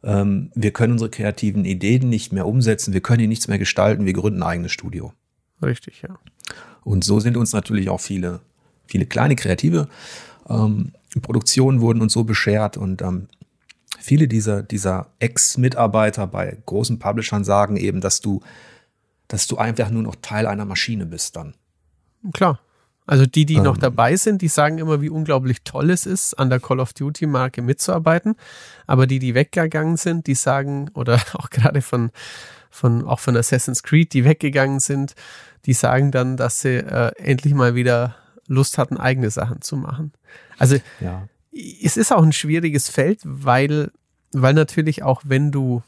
[0.08, 4.06] ähm, wir können unsere kreativen Ideen nicht mehr umsetzen, wir können hier nichts mehr gestalten,
[4.06, 5.14] wir gründen ein eigenes Studio.
[5.62, 6.18] Richtig, ja.
[6.84, 8.40] Und so sind uns natürlich auch viele,
[8.88, 9.88] viele kleine kreative
[10.50, 13.28] ähm, Produktionen wurden uns so beschert und ähm,
[14.00, 18.42] viele dieser, dieser Ex-Mitarbeiter bei großen Publishern sagen eben, dass du,
[19.28, 21.54] dass du einfach nur noch Teil einer Maschine bist dann.
[22.34, 22.60] Klar.
[23.08, 26.34] Also die, die ähm, noch dabei sind, die sagen immer, wie unglaublich toll es ist,
[26.38, 28.36] an der Call of Duty Marke mitzuarbeiten.
[28.86, 32.12] Aber die, die weggegangen sind, die sagen, oder auch gerade von,
[32.70, 35.16] von, auch von Assassin's Creed, die weggegangen sind,
[35.66, 38.16] die sagen dann, dass sie äh, endlich mal wieder
[38.48, 40.12] Lust hatten, eigene Sachen zu machen.
[40.58, 41.28] Also ja.
[41.52, 43.92] es ist auch ein schwieriges Feld, weil,
[44.32, 45.82] weil natürlich auch wenn du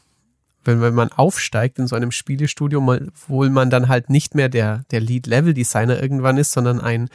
[0.64, 4.84] wenn, wenn man aufsteigt in so einem Spielestudio, obwohl man dann halt nicht mehr der,
[4.90, 7.08] der Lead-Level-Designer irgendwann ist, sondern ein,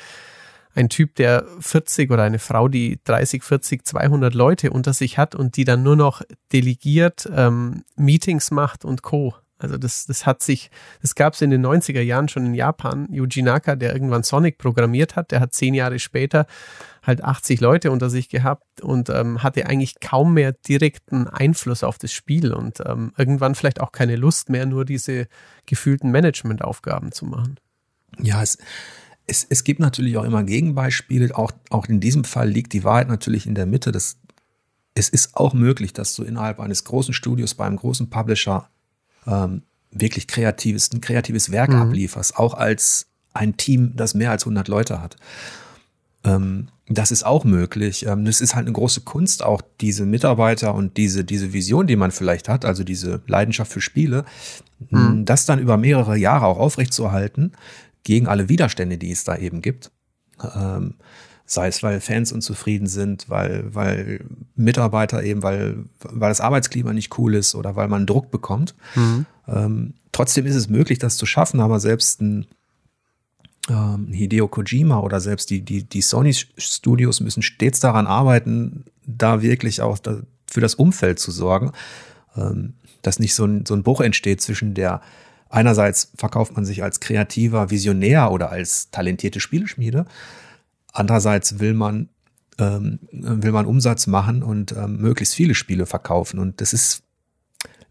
[0.74, 5.36] ein Typ, der 40 oder eine Frau, die 30, 40, 200 Leute unter sich hat
[5.36, 6.22] und die dann nur noch
[6.52, 9.36] delegiert, ähm, Meetings macht und Co.
[9.58, 10.70] Also das, das hat sich,
[11.02, 13.08] das gab es in den 90er Jahren schon in Japan.
[13.10, 16.46] Yuji Naka, der irgendwann Sonic programmiert hat, der hat zehn Jahre später
[17.06, 21.98] halt 80 Leute unter sich gehabt und ähm, hatte eigentlich kaum mehr direkten Einfluss auf
[21.98, 25.28] das Spiel und ähm, irgendwann vielleicht auch keine Lust mehr, nur diese
[25.66, 27.60] gefühlten Managementaufgaben zu machen.
[28.20, 28.58] Ja, es,
[29.28, 31.36] es, es gibt natürlich auch immer Gegenbeispiele.
[31.38, 33.92] Auch, auch in diesem Fall liegt die Wahrheit natürlich in der Mitte.
[33.92, 34.18] Das
[34.96, 38.70] es ist auch möglich, dass du innerhalb eines großen Studios bei einem großen Publisher
[39.28, 41.82] ähm, wirklich kreatives, ein kreatives Werk mhm.
[41.82, 45.18] ablieferst, auch als ein Team, das mehr als 100 Leute hat.
[46.24, 48.06] Ähm, das ist auch möglich.
[48.06, 51.96] Ähm, das ist halt eine große Kunst, auch diese Mitarbeiter und diese, diese Vision, die
[51.96, 54.26] man vielleicht hat, also diese Leidenschaft für Spiele,
[54.90, 55.26] mhm.
[55.26, 57.54] das dann über mehrere Jahre auch aufrechtzuerhalten,
[58.04, 59.92] gegen alle Widerstände, die es da eben gibt.
[60.56, 60.96] Ähm,
[61.48, 64.26] Sei es, weil Fans unzufrieden sind, weil, weil
[64.56, 68.74] Mitarbeiter eben, weil, weil das Arbeitsklima nicht cool ist oder weil man Druck bekommt.
[68.96, 69.28] Mhm.
[69.48, 72.48] Ähm, trotzdem ist es möglich, das zu schaffen, aber selbst ein,
[73.70, 79.42] ähm, Hideo Kojima oder selbst die, die, die Sony Studios müssen stets daran arbeiten, da
[79.42, 81.72] wirklich auch da, für das Umfeld zu sorgen,
[82.36, 85.02] ähm, dass nicht so ein, so ein Bruch entsteht zwischen der
[85.50, 90.06] einerseits verkauft man sich als kreativer Visionär oder als talentierte Spieleschmiede,
[90.96, 92.08] Andererseits will man,
[92.58, 96.40] ähm, will man Umsatz machen und ähm, möglichst viele Spiele verkaufen.
[96.40, 97.04] Und das ist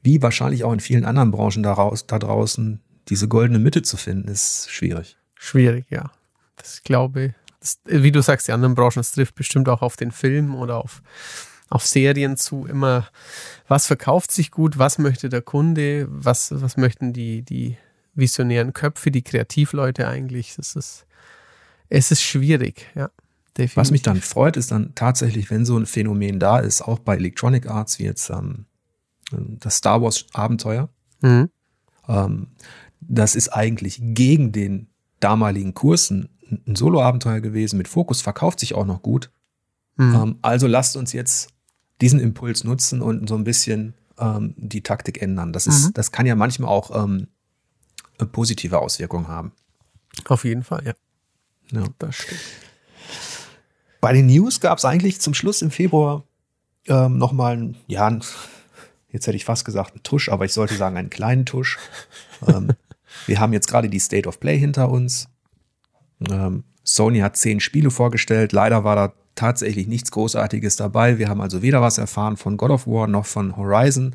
[0.02, 4.28] wie wahrscheinlich auch in vielen anderen Branchen daraus, da draußen, diese goldene Mitte zu finden,
[4.28, 5.18] ist schwierig.
[5.44, 6.10] Schwierig, ja.
[6.56, 7.34] Das glaube
[7.64, 10.76] das, wie du sagst, die anderen Branchen, das trifft bestimmt auch auf den Film oder
[10.76, 11.02] auf,
[11.70, 12.66] auf Serien zu.
[12.66, 13.08] Immer,
[13.66, 17.76] was verkauft sich gut, was möchte der Kunde, was, was möchten die, die
[18.14, 20.54] visionären Köpfe, die Kreativleute eigentlich.
[20.56, 21.06] Das ist,
[21.88, 23.10] es ist schwierig, ja.
[23.56, 23.76] Definitiv.
[23.76, 27.16] Was mich dann freut, ist dann tatsächlich, wenn so ein Phänomen da ist, auch bei
[27.16, 28.66] Electronic Arts, wie jetzt ähm,
[29.30, 30.88] das Star Wars Abenteuer.
[31.22, 31.50] Mhm.
[32.08, 32.48] Ähm,
[33.00, 34.88] das ist eigentlich gegen den
[35.24, 36.28] damaligen Kursen
[36.66, 39.30] ein Solo-Abenteuer gewesen, mit Fokus, verkauft sich auch noch gut.
[39.96, 40.14] Mhm.
[40.14, 41.48] Ähm, also lasst uns jetzt
[42.00, 45.52] diesen Impuls nutzen und so ein bisschen ähm, die Taktik ändern.
[45.52, 45.94] Das ist, mhm.
[45.94, 47.28] das kann ja manchmal auch ähm,
[48.32, 49.52] positive Auswirkungen haben.
[50.26, 50.92] Auf jeden Fall, ja.
[51.72, 52.40] Ja, das stimmt.
[54.00, 56.24] Bei den News gab es eigentlich zum Schluss im Februar
[56.86, 58.10] ähm, nochmal einen, ja,
[59.08, 61.78] jetzt hätte ich fast gesagt einen Tusch, aber ich sollte sagen einen kleinen Tusch.
[62.46, 62.68] ähm,
[63.26, 65.28] wir haben jetzt gerade die State of Play hinter uns.
[66.30, 68.52] Ähm, Sony hat zehn Spiele vorgestellt.
[68.52, 71.18] Leider war da tatsächlich nichts Großartiges dabei.
[71.18, 74.14] Wir haben also weder was erfahren von God of War noch von Horizon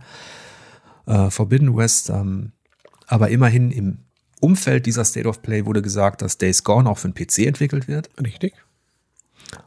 [1.07, 2.09] äh, Forbidden West.
[2.09, 2.51] Ähm,
[3.07, 3.99] aber immerhin im
[4.39, 7.87] Umfeld dieser State of Play wurde gesagt, dass Days Gone auch für den PC entwickelt
[7.87, 8.09] wird.
[8.23, 8.53] Richtig.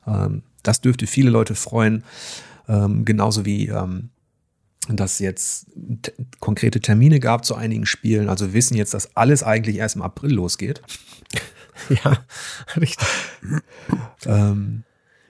[0.06, 2.04] Ähm, das dürfte viele Leute freuen.
[2.68, 4.10] Ähm, genauso wie ähm,
[4.88, 5.66] dass jetzt
[6.40, 8.28] konkrete Termine gab zu einigen Spielen.
[8.28, 10.82] Also wir wissen jetzt, dass alles eigentlich erst im April losgeht.
[12.04, 12.18] Ja,
[12.76, 13.08] richtig.
[14.26, 14.84] ähm,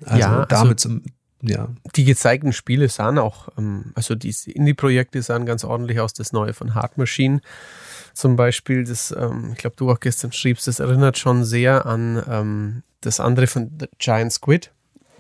[0.05, 1.03] also ja, damit also zum
[1.41, 1.69] ja.
[1.97, 6.13] Die gezeigten Spiele sahen auch, ähm, also die Indie-Projekte sahen ganz ordentlich aus.
[6.13, 7.41] Das neue von Hard Machine
[8.15, 12.23] zum Beispiel, das, ähm, ich glaube, du auch gestern schriebst, das erinnert schon sehr an
[12.29, 14.71] ähm, das andere von The Giant Squid.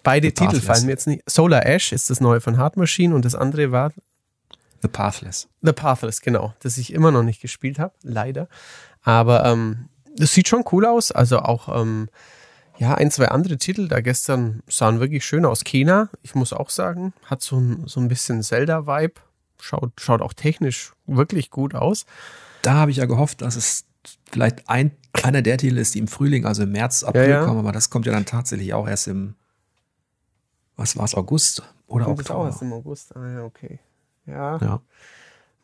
[0.03, 1.23] Beide Titel fallen mir jetzt nicht.
[1.29, 3.93] Solar Ash ist das neue von Hard Machine und das andere war
[4.83, 5.49] The Pathless.
[5.63, 8.49] The Pathless, genau, das ich immer noch nicht gespielt habe, leider.
[9.03, 11.13] Aber ähm, das sieht schon cool aus.
[11.13, 12.09] Also auch ähm,
[12.79, 15.65] ja, ein, zwei andere Titel da gestern sahen wirklich schön aus.
[15.65, 19.15] Kena, ich muss auch sagen, hat so ein, so ein bisschen Zelda-Vibe.
[19.61, 22.05] Schaut, schaut auch technisch wirklich gut aus
[22.63, 23.85] da habe ich ja gehofft, dass es
[24.31, 27.45] vielleicht ein, einer der Titel ist, die im Frühling, also im März, April ja, ja.
[27.45, 29.35] kommen, aber das kommt ja dann tatsächlich auch erst im,
[30.77, 32.41] was war es, August oder kommt Oktober?
[32.41, 33.81] auch erst im August, ah ja, okay.
[34.27, 34.59] Ja.
[34.59, 34.81] ja.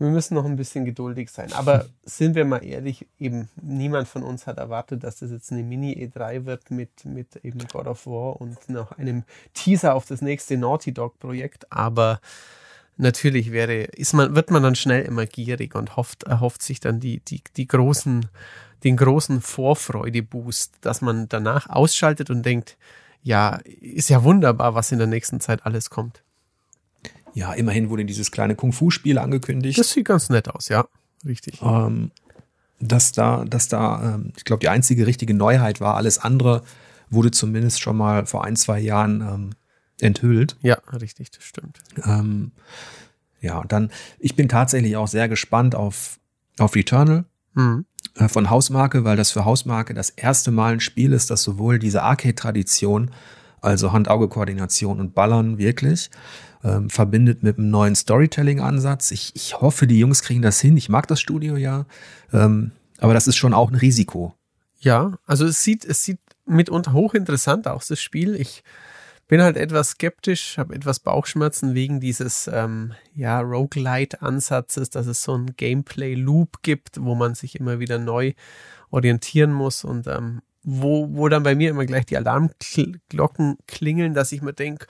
[0.00, 1.52] Wir müssen noch ein bisschen geduldig sein.
[1.52, 5.64] Aber sind wir mal ehrlich, eben niemand von uns hat erwartet, dass das jetzt eine
[5.64, 10.56] Mini-E3 wird mit, mit eben God of War und noch einem Teaser auf das nächste
[10.56, 11.72] Naughty Dog-Projekt.
[11.72, 12.20] Aber
[12.96, 17.00] natürlich wäre, ist man, wird man dann schnell immer gierig und hofft, erhofft sich dann
[17.00, 18.26] die, die, die großen,
[18.84, 22.76] den großen Vorfreude-Boost, dass man danach ausschaltet und denkt,
[23.22, 26.22] ja, ist ja wunderbar, was in der nächsten Zeit alles kommt.
[27.34, 29.78] Ja, immerhin wurde dieses kleine Kung-Fu-Spiel angekündigt.
[29.78, 30.86] Das sieht ganz nett aus, ja.
[31.24, 31.60] Richtig.
[31.62, 32.10] Ähm,
[32.80, 36.62] dass da, dass da, ähm, ich glaube, die einzige richtige Neuheit war, alles andere
[37.10, 39.50] wurde zumindest schon mal vor ein, zwei Jahren ähm,
[40.00, 40.56] enthüllt.
[40.62, 41.80] Ja, richtig, das stimmt.
[42.04, 42.52] Ähm,
[43.40, 46.18] ja, und dann, ich bin tatsächlich auch sehr gespannt auf,
[46.58, 47.24] auf Returnal
[47.54, 47.84] mhm.
[48.16, 51.78] äh, von Hausmarke, weil das für Hausmarke das erste Mal ein Spiel ist, das sowohl
[51.78, 53.10] diese Arcade-Tradition,
[53.60, 56.10] also Hand-Auge-Koordination und Ballern wirklich,
[56.64, 59.10] ähm, verbindet mit einem neuen Storytelling-Ansatz.
[59.10, 60.76] Ich, ich hoffe, die Jungs kriegen das hin.
[60.76, 61.86] Ich mag das Studio ja,
[62.32, 64.34] ähm, aber das ist schon auch ein Risiko.
[64.80, 68.34] Ja, also es sieht, es sieht mitunter hochinteressant aus, das Spiel.
[68.34, 68.62] Ich
[69.28, 75.36] bin halt etwas skeptisch, habe etwas Bauchschmerzen wegen dieses ähm, ja, Roguelite-Ansatzes, dass es so
[75.36, 78.32] ein Gameplay-Loop gibt, wo man sich immer wieder neu
[78.90, 84.32] orientieren muss und ähm, wo, wo dann bei mir immer gleich die Alarmglocken klingeln, dass
[84.32, 84.86] ich mir denke,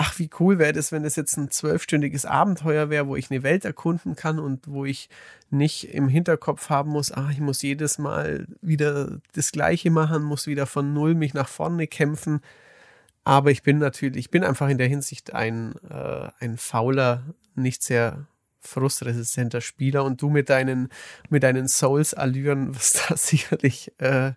[0.00, 3.42] ach, wie cool wäre das, wenn das jetzt ein zwölfstündiges Abenteuer wäre, wo ich eine
[3.42, 5.10] Welt erkunden kann und wo ich
[5.50, 10.46] nicht im Hinterkopf haben muss, ach, ich muss jedes Mal wieder das Gleiche machen, muss
[10.46, 12.40] wieder von Null mich nach vorne kämpfen.
[13.24, 17.22] Aber ich bin natürlich, ich bin einfach in der Hinsicht ein, äh, ein fauler,
[17.54, 18.26] nicht sehr
[18.60, 20.88] frustresistenter Spieler und du mit deinen,
[21.28, 24.32] mit deinen Souls-Allüren wirst da sicherlich äh,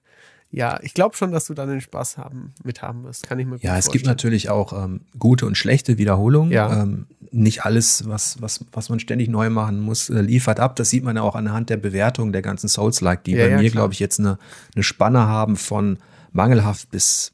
[0.55, 3.23] ja, ich glaube schon, dass du da den Spaß haben, mit haben wirst.
[3.23, 6.51] Kann ich mir gut Ja, es gibt natürlich auch ähm, gute und schlechte Wiederholungen.
[6.51, 6.83] Ja.
[6.83, 10.75] Ähm, nicht alles, was, was, was man ständig neu machen muss, äh, liefert ab.
[10.75, 13.57] Das sieht man ja auch anhand der Bewertung der ganzen Souls-like, die ja, bei ja,
[13.59, 14.37] mir, glaube ich, jetzt eine,
[14.75, 15.97] eine Spanne haben von
[16.31, 17.31] mangelhaft bis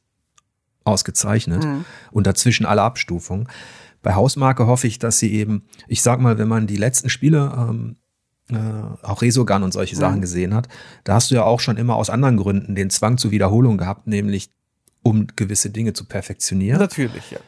[0.85, 1.83] ausgezeichnet Mhm.
[2.11, 3.49] und dazwischen alle Abstufungen.
[4.01, 7.53] Bei Hausmarke hoffe ich, dass sie eben, ich sag mal, wenn man die letzten Spiele
[7.57, 7.97] ähm,
[8.51, 8.55] äh,
[9.05, 10.21] auch Resogun und solche Sachen Mhm.
[10.21, 10.67] gesehen hat,
[11.03, 14.07] da hast du ja auch schon immer aus anderen Gründen den Zwang zur Wiederholung gehabt,
[14.07, 14.49] nämlich
[15.03, 16.79] um gewisse Dinge zu perfektionieren.
[16.79, 17.39] Natürlich, ja.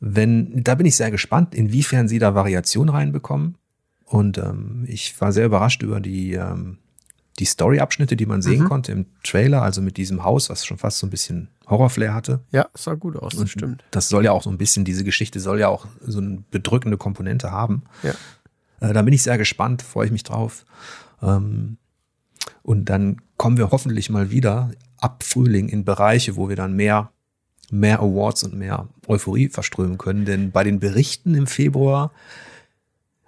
[0.00, 3.56] Wenn, da bin ich sehr gespannt, inwiefern sie da Variation reinbekommen.
[4.04, 6.78] Und ähm, ich war sehr überrascht über die, ähm,
[7.38, 8.68] die Story-Abschnitte, die man sehen Mhm.
[8.68, 12.40] konnte im Trailer, also mit diesem Haus, was schon fast so ein bisschen Horrorflair hatte.
[12.50, 13.84] Ja, sah gut aus, das stimmt.
[13.90, 16.98] Das soll ja auch so ein bisschen, diese Geschichte soll ja auch so eine bedrückende
[16.98, 17.84] Komponente haben.
[18.02, 18.12] Ja.
[18.82, 20.64] Äh, da bin ich sehr gespannt, freue ich mich drauf.
[21.22, 21.78] Ähm,
[22.62, 27.10] und dann kommen wir hoffentlich mal wieder ab Frühling in Bereiche, wo wir dann mehr,
[27.70, 30.24] mehr Awards und mehr Euphorie verströmen können.
[30.24, 32.12] Denn bei den Berichten im Februar,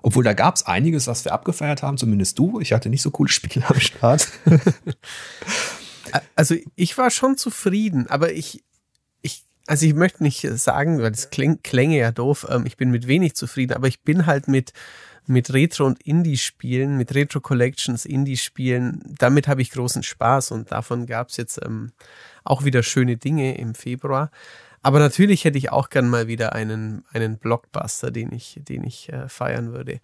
[0.02, 2.60] obwohl da gab es einiges, was wir abgefeiert haben, zumindest du.
[2.60, 4.28] Ich hatte nicht so coole Spiele am Start.
[6.36, 8.62] Also ich war schon zufrieden, aber ich,
[9.20, 12.92] ich, also ich möchte nicht sagen, weil das kling, klänge ja doof, ähm, ich bin
[12.92, 14.72] mit wenig zufrieden, aber ich bin halt mit,
[15.26, 21.30] mit Retro- und Indie-Spielen, mit Retro-Collections, Indie-Spielen, damit habe ich großen Spaß und davon gab
[21.30, 21.92] es jetzt ähm,
[22.44, 24.30] auch wieder schöne Dinge im Februar.
[24.82, 29.10] Aber natürlich hätte ich auch gern mal wieder einen, einen Blockbuster, den ich, den ich
[29.10, 30.00] äh, feiern würde.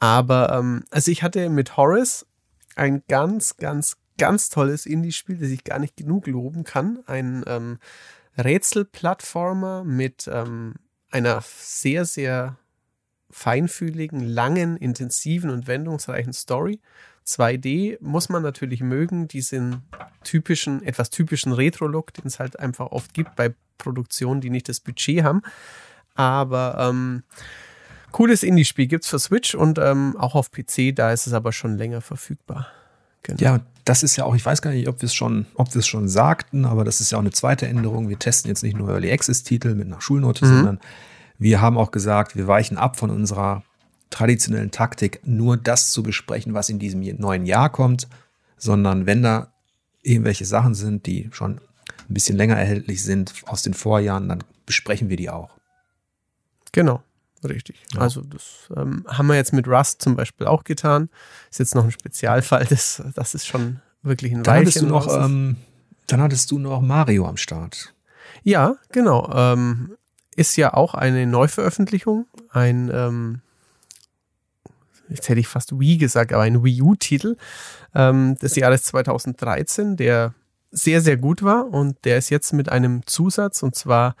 [0.00, 2.26] Aber ähm, also ich hatte mit Horace
[2.74, 7.00] ein ganz, ganz, ganz tolles Indie-Spiel, das ich gar nicht genug loben kann.
[7.06, 7.78] Ein ähm,
[8.38, 10.76] Rätselplattformer mit ähm,
[11.10, 12.56] einer sehr, sehr
[13.32, 16.80] feinfühligen, langen, intensiven und wendungsreichen Story.
[17.26, 19.82] 2D muss man natürlich mögen, diesen
[20.22, 24.80] typischen, etwas typischen Retro-Look, den es halt einfach oft gibt bei Produktionen, die nicht das
[24.80, 25.42] Budget haben.
[26.14, 27.22] Aber ähm,
[28.10, 31.76] cooles Indie-Spiel gibt's für Switch und ähm, auch auf PC, da ist es aber schon
[31.78, 32.66] länger verfügbar.
[33.22, 33.40] Genau.
[33.40, 35.78] Ja, das ist ja auch, ich weiß gar nicht, ob wir es schon, ob wir
[35.78, 38.08] es schon sagten, aber das ist ja auch eine zweite Änderung.
[38.08, 40.48] Wir testen jetzt nicht nur Early Access Titel mit einer Schulnote, Mhm.
[40.56, 40.80] sondern
[41.38, 43.62] wir haben auch gesagt, wir weichen ab von unserer
[44.10, 48.08] traditionellen Taktik, nur das zu besprechen, was in diesem neuen Jahr kommt,
[48.56, 49.52] sondern wenn da
[50.02, 51.60] irgendwelche Sachen sind, die schon
[52.08, 55.50] ein bisschen länger erhältlich sind aus den Vorjahren, dann besprechen wir die auch.
[56.72, 57.02] Genau,
[57.44, 57.82] richtig.
[57.94, 58.00] Ja.
[58.00, 61.08] Also das ähm, haben wir jetzt mit Rust zum Beispiel auch getan.
[61.50, 64.88] Ist jetzt noch ein Spezialfall, das, das ist schon wirklich ein Dann hattest du Weilchen
[64.88, 65.56] noch, ähm,
[66.06, 67.94] dann hattest du noch Mario am Start.
[68.42, 69.30] Ja, genau.
[69.32, 69.96] Ähm,
[70.36, 73.40] ist ja auch eine Neuveröffentlichung, ein, ähm,
[75.08, 77.36] jetzt hätte ich fast Wii gesagt, aber ein Wii U-Titel.
[77.94, 80.34] Ähm, des Jahres 2013, der
[80.70, 84.16] sehr, sehr gut war und der ist jetzt mit einem Zusatz und zwar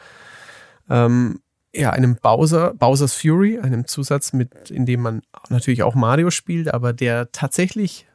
[0.90, 1.40] ähm,
[1.74, 6.72] ja, einem Bowser, Bowser's Fury, einem Zusatz, mit, in dem man natürlich auch Mario spielt,
[6.72, 8.06] aber der tatsächlich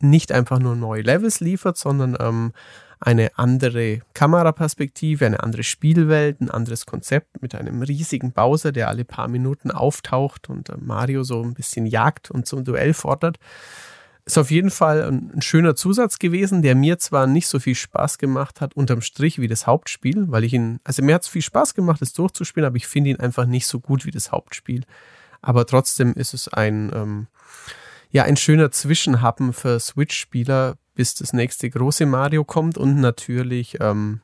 [0.00, 2.52] nicht einfach nur neue Levels liefert, sondern ähm,
[3.00, 9.04] eine andere Kameraperspektive, eine andere Spielwelt, ein anderes Konzept mit einem riesigen Bowser, der alle
[9.04, 13.38] paar Minuten auftaucht und äh, Mario so ein bisschen jagt und zum Duell fordert.
[14.26, 18.16] Ist auf jeden Fall ein, schöner Zusatz gewesen, der mir zwar nicht so viel Spaß
[18.16, 21.42] gemacht hat, unterm Strich wie das Hauptspiel, weil ich ihn, also mir hat es viel
[21.42, 24.84] Spaß gemacht, es durchzuspielen, aber ich finde ihn einfach nicht so gut wie das Hauptspiel.
[25.42, 27.26] Aber trotzdem ist es ein, ähm,
[28.10, 34.20] ja, ein schöner Zwischenhappen für Switch-Spieler, bis das nächste große Mario kommt und natürlich, ähm,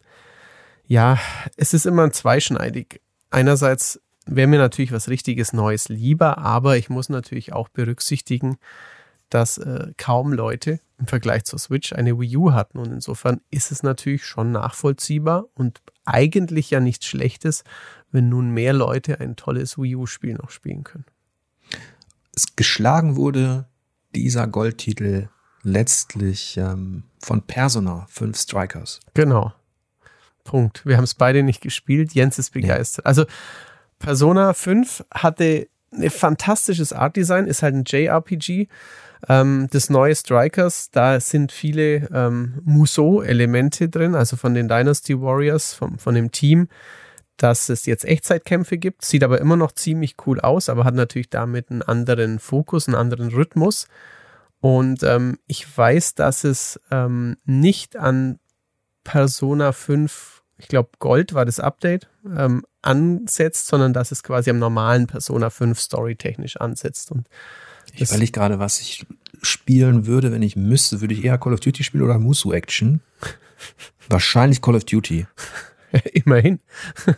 [0.87, 1.19] ja,
[1.57, 3.01] es ist immer zweischneidig.
[3.31, 8.57] Einerseits wäre mir natürlich was richtiges Neues lieber, aber ich muss natürlich auch berücksichtigen,
[9.29, 13.71] dass äh, kaum Leute im Vergleich zur Switch eine Wii U hatten und insofern ist
[13.73, 17.65] es natürlich schon nachvollziehbar und eigentlich ja nichts Schlechtes,
[18.11, 21.07] wenn nun mehr Leute ein tolles Wii U-Spiel noch spielen können.
[22.35, 23.67] Es geschlagen wurde
[24.15, 25.29] dieser Goldtitel
[25.63, 29.01] letztlich ähm, von Persona 5 Strikers.
[29.15, 29.53] Genau.
[30.45, 30.85] Punkt.
[30.87, 32.15] Wir haben es beide nicht gespielt.
[32.15, 33.07] Jens ist begeistert.
[33.07, 33.25] Also
[33.99, 38.69] Persona 5 hatte ein fantastisches Artdesign, ist halt ein JRPG.
[39.29, 45.75] Ähm, das neue Strikers, da sind viele ähm, Musou-Elemente drin, also von den Dynasty Warriors,
[45.75, 46.69] vom, von dem Team.
[47.37, 51.31] dass es jetzt Echtzeitkämpfe gibt, sieht aber immer noch ziemlich cool aus, aber hat natürlich
[51.31, 53.89] damit einen anderen Fokus, einen anderen Rhythmus.
[54.61, 58.39] Und ähm, ich weiß, dass es ähm, nicht an
[59.05, 64.59] Persona 5, ich glaube Gold war das Update, ähm, ansetzt, sondern dass es quasi am
[64.59, 67.11] normalen Persona 5 storytechnisch ansetzt.
[67.11, 67.27] Und
[67.95, 69.07] ich überlege gerade, was ich
[69.43, 71.01] spielen würde, wenn ich müsste.
[71.01, 73.01] Würde ich eher Call of Duty spielen oder Musu Action?
[74.09, 75.27] Wahrscheinlich Call of Duty.
[76.13, 76.61] Immerhin.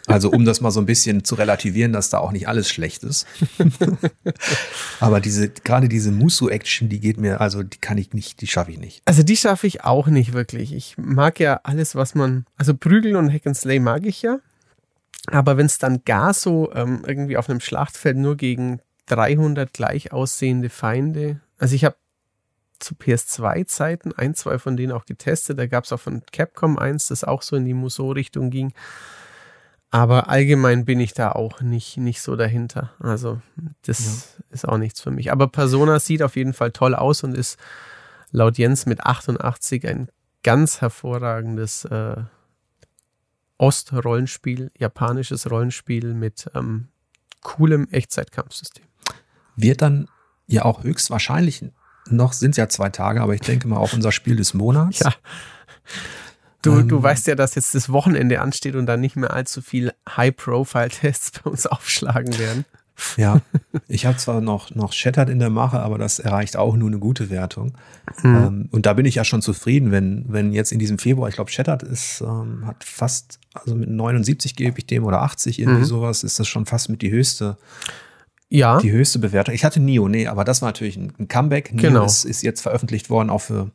[0.07, 3.03] Also um das mal so ein bisschen zu relativieren, dass da auch nicht alles schlecht
[3.05, 3.27] ist.
[5.01, 8.71] Aber diese, gerade diese Musu-Action, die geht mir, also die kann ich nicht, die schaffe
[8.71, 9.03] ich nicht.
[9.05, 10.73] Also die schaffe ich auch nicht wirklich.
[10.73, 14.39] Ich mag ja alles, was man, also Prügeln und Hack and Slay mag ich ja.
[15.27, 20.13] Aber wenn es dann gar so ähm, irgendwie auf einem Schlachtfeld nur gegen 300 gleich
[20.13, 21.97] aussehende Feinde, also ich habe
[22.83, 25.59] zu PS2-Zeiten ein, zwei von denen auch getestet.
[25.59, 28.73] Da gab es auch von Capcom eins, das auch so in die Musou-Richtung ging.
[29.91, 32.93] Aber allgemein bin ich da auch nicht, nicht so dahinter.
[32.99, 33.43] Also,
[33.83, 34.45] das ja.
[34.51, 35.31] ist auch nichts für mich.
[35.31, 37.59] Aber Persona sieht auf jeden Fall toll aus und ist
[38.31, 40.09] laut Jens mit 88 ein
[40.43, 42.17] ganz hervorragendes äh,
[43.59, 46.89] Ost-Rollenspiel, japanisches Rollenspiel mit ähm,
[47.43, 48.85] coolem Echtzeitkampfsystem.
[49.57, 50.09] Wird dann
[50.47, 51.63] ja auch höchstwahrscheinlich
[52.09, 55.01] noch sind es ja zwei Tage, aber ich denke mal auch unser Spiel des Monats.
[55.01, 55.15] Ja.
[56.63, 59.61] Du, ähm, du weißt ja, dass jetzt das Wochenende ansteht und dann nicht mehr allzu
[59.61, 62.65] viel High-Profile-Tests bei uns aufschlagen werden.
[63.17, 63.41] Ja,
[63.89, 66.99] ich habe zwar noch, noch Shattered in der Mache, aber das erreicht auch nur eine
[66.99, 67.73] gute Wertung.
[68.23, 68.37] Mhm.
[68.37, 71.35] Ähm, und da bin ich ja schon zufrieden, wenn, wenn jetzt in diesem Februar, ich
[71.35, 75.81] glaube, Shattered ist, ähm, hat fast, also mit 79 gebe ich dem oder 80 irgendwie
[75.81, 75.85] mhm.
[75.85, 77.57] sowas, ist das schon fast mit die höchste
[78.53, 78.79] ja.
[78.81, 79.55] Die höchste Bewertung.
[79.55, 81.73] Ich hatte Nio, nee, aber das war natürlich ein Comeback.
[81.73, 82.05] Nio genau.
[82.05, 83.71] ist, ist jetzt veröffentlicht worden, auch für,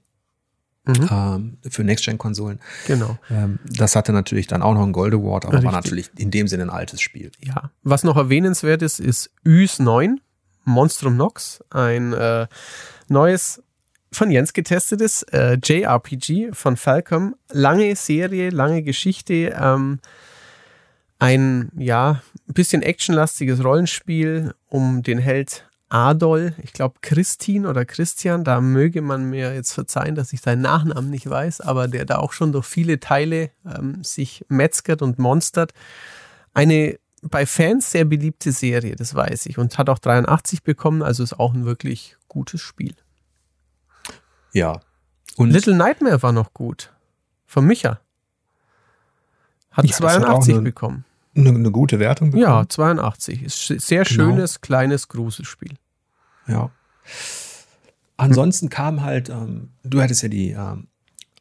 [0.86, 1.09] mhm.
[1.09, 2.59] ähm, für Next-Gen-Konsolen.
[2.86, 3.17] Genau.
[3.32, 5.65] Ähm, das hatte natürlich dann auch noch einen Gold Award, aber Richtig.
[5.65, 7.32] war natürlich in dem Sinne ein altes Spiel.
[7.43, 7.71] Ja.
[7.82, 10.21] Was noch erwähnenswert ist, ist Ys 9,
[10.63, 12.45] Monstrum Nox, ein äh,
[13.07, 13.63] neues
[14.11, 17.36] von Jens getestetes äh, JRPG von Falcom.
[17.51, 19.55] Lange Serie, lange Geschichte.
[19.59, 19.99] Ähm,
[21.20, 28.43] ein, ja, ein bisschen actionlastiges Rollenspiel um den Held Adol, ich glaube Christin oder Christian,
[28.43, 32.18] da möge man mir jetzt verzeihen, dass ich seinen Nachnamen nicht weiß, aber der da
[32.18, 35.74] auch schon durch viele Teile ähm, sich metzgert und monstert.
[36.53, 41.24] Eine bei Fans sehr beliebte Serie, das weiß ich, und hat auch 83 bekommen, also
[41.24, 42.93] ist auch ein wirklich gutes Spiel.
[44.51, 44.82] Ja.
[45.36, 46.93] Und Little Nightmare war noch gut.
[47.45, 47.99] Von Micha.
[49.72, 51.05] Hat ja, 82 eine, bekommen.
[51.38, 52.43] Eine, eine, gute Wertung bekommen?
[52.43, 53.43] Ja, 82.
[53.43, 54.23] Ist sehr genau.
[54.25, 55.75] schönes, kleines Gruselspiel.
[56.47, 56.71] Ja.
[58.17, 60.88] Ansonsten kam halt, ähm, du hattest ja die ähm,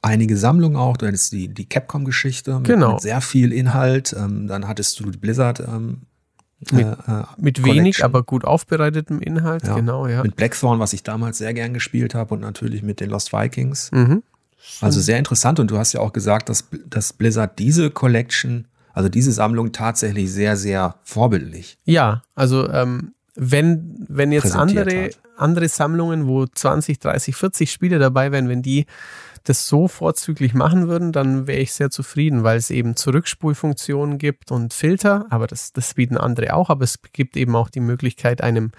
[0.03, 2.93] einige Sammlungen auch, du hattest die, die Capcom-Geschichte mit, genau.
[2.95, 6.03] mit, sehr viel Inhalt, ähm, dann hattest du die Blizzard ähm,
[6.71, 9.75] mit, äh, mit wenig, aber gut aufbereitetem Inhalt, ja.
[9.75, 10.23] genau, ja.
[10.23, 13.91] Mit Blackthorn, was ich damals sehr gern gespielt habe und natürlich mit den Lost Vikings.
[13.93, 14.23] Mhm.
[14.81, 18.67] Also sehr interessant und du hast ja auch gesagt, dass, dass Blizzard diese Collection,
[18.97, 21.77] also diese Sammlung tatsächlich sehr, sehr vorbildlich.
[21.85, 28.33] Ja, also ähm, wenn, wenn jetzt andere, andere Sammlungen, wo 20, 30, 40 Spiele dabei
[28.33, 28.87] wären, wenn die
[29.45, 34.51] das so vorzüglich machen würden, dann wäre ich sehr zufrieden, weil es eben Zurückspulfunktionen gibt
[34.51, 38.41] und Filter, aber das, das bieten andere auch, aber es gibt eben auch die Möglichkeit,
[38.41, 38.73] einem,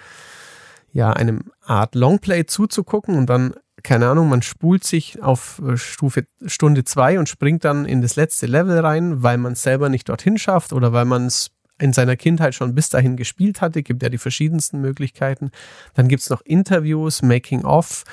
[0.94, 3.54] ja, einem Art Longplay zuzugucken und dann
[3.88, 8.18] keine Ahnung, man spult sich auf äh, Stufe Stunde zwei und springt dann in das
[8.18, 11.94] letzte Level rein, weil man es selber nicht dorthin schafft oder weil man es in
[11.94, 13.84] seiner Kindheit schon bis dahin gespielt hatte.
[13.84, 15.52] Gibt ja die verschiedensten Möglichkeiten.
[15.94, 18.04] Dann gibt es noch Interviews, Making-of,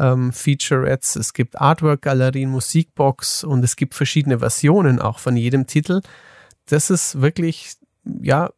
[0.00, 6.00] ähm, Featurettes, es gibt Artwork-Galerien, Musikbox und es gibt verschiedene Versionen auch von jedem Titel.
[6.66, 8.50] Das ist wirklich, ja,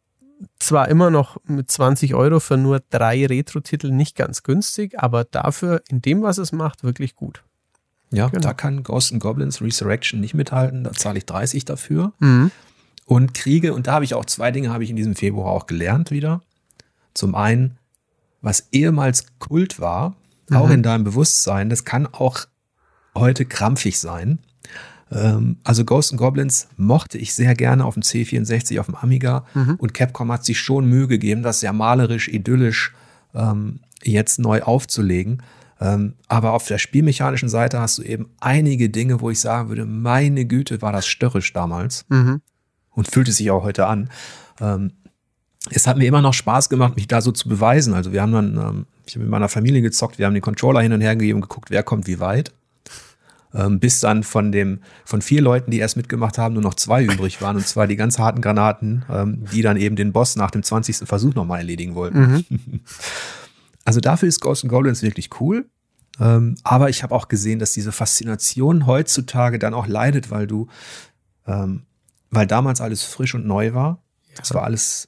[0.59, 5.81] zwar immer noch mit 20 Euro für nur drei Retro-Titel nicht ganz günstig, aber dafür
[5.89, 7.43] in dem, was es macht, wirklich gut.
[8.11, 8.41] Ja, genau.
[8.41, 10.83] da kann Ghost Goblins Resurrection nicht mithalten.
[10.83, 12.13] Da zahle ich 30 dafür.
[12.19, 12.51] Mhm.
[13.05, 15.67] Und kriege, und da habe ich auch zwei Dinge, habe ich in diesem Februar auch
[15.67, 16.41] gelernt wieder.
[17.13, 17.77] Zum einen,
[18.41, 20.15] was ehemals Kult war,
[20.49, 20.57] mhm.
[20.57, 22.45] auch in deinem Bewusstsein, das kann auch
[23.15, 24.39] heute krampfig sein.
[25.15, 29.45] Ähm, also Ghosts and Goblins mochte ich sehr gerne auf dem C64, auf dem Amiga.
[29.53, 29.75] Mhm.
[29.77, 32.93] Und Capcom hat sich schon Mühe gegeben, das sehr malerisch, idyllisch
[33.33, 35.41] ähm, jetzt neu aufzulegen.
[35.79, 39.85] Ähm, aber auf der spielmechanischen Seite hast du eben einige Dinge, wo ich sagen würde,
[39.85, 42.05] meine Güte, war das störrisch damals.
[42.09, 42.41] Mhm.
[42.91, 44.09] Und fühlte sich auch heute an.
[44.59, 44.91] Ähm,
[45.71, 47.93] es hat mir immer noch Spaß gemacht, mich da so zu beweisen.
[47.93, 50.81] Also wir haben dann, ähm, ich habe mit meiner Familie gezockt, wir haben den Controller
[50.81, 52.53] hin und her gegeben und geguckt, wer kommt wie weit.
[53.55, 57.03] Ähm, bis dann von dem, von vier Leuten, die erst mitgemacht haben, nur noch zwei
[57.03, 57.55] übrig waren.
[57.55, 61.07] Und zwar die ganz harten Granaten, ähm, die dann eben den Boss nach dem 20.
[61.07, 62.45] Versuch nochmal erledigen wollten.
[62.49, 62.79] Mhm.
[63.87, 65.69] Also dafür ist Ghost and Goblins wirklich cool.
[66.19, 70.67] Ähm, aber ich habe auch gesehen, dass diese Faszination heutzutage dann auch leidet, weil du,
[71.45, 74.01] weil damals alles frisch und neu war.
[74.35, 75.07] Das war alles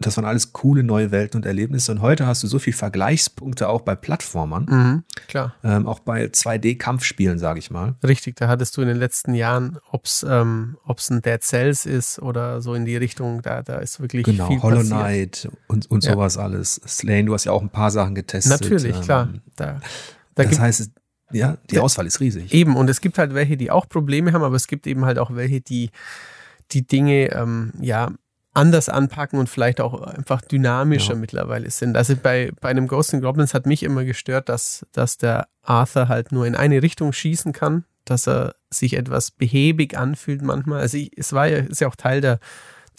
[0.00, 1.90] das waren alles coole neue Welten und Erlebnisse.
[1.90, 4.66] Und heute hast du so viel Vergleichspunkte auch bei Plattformern.
[4.68, 5.54] Mhm, klar.
[5.64, 7.96] Ähm, auch bei 2D-Kampfspielen, sage ich mal.
[8.06, 12.20] Richtig, da hattest du in den letzten Jahren, ob es ähm, ein Dead Cells ist
[12.20, 16.04] oder so in die Richtung, da, da ist wirklich genau, viel Hollow Knight und, und
[16.04, 16.12] ja.
[16.12, 16.80] sowas alles.
[16.86, 18.60] Slane, du hast ja auch ein paar Sachen getestet.
[18.60, 19.28] Natürlich, ähm, klar.
[19.56, 19.80] Da,
[20.36, 20.90] da das heißt,
[21.32, 22.54] ja, die Auswahl ist riesig.
[22.54, 25.18] Eben, und es gibt halt welche, die auch Probleme haben, aber es gibt eben halt
[25.18, 25.90] auch welche, die
[26.72, 28.10] die Dinge ähm, ja
[28.58, 31.18] anders anpacken und vielleicht auch einfach dynamischer ja.
[31.18, 31.96] mittlerweile sind.
[31.96, 36.08] Also bei, bei einem Ghost in Goblins hat mich immer gestört, dass, dass der Arthur
[36.08, 40.80] halt nur in eine Richtung schießen kann, dass er sich etwas behäbig anfühlt manchmal.
[40.80, 42.40] Also ich, es war ja, ist ja auch Teil der,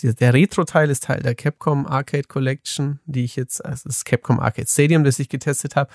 [0.01, 4.68] der Retro-Teil ist Teil der Capcom Arcade Collection, die ich jetzt, also das Capcom Arcade
[4.68, 5.91] Stadium, das ich getestet habe.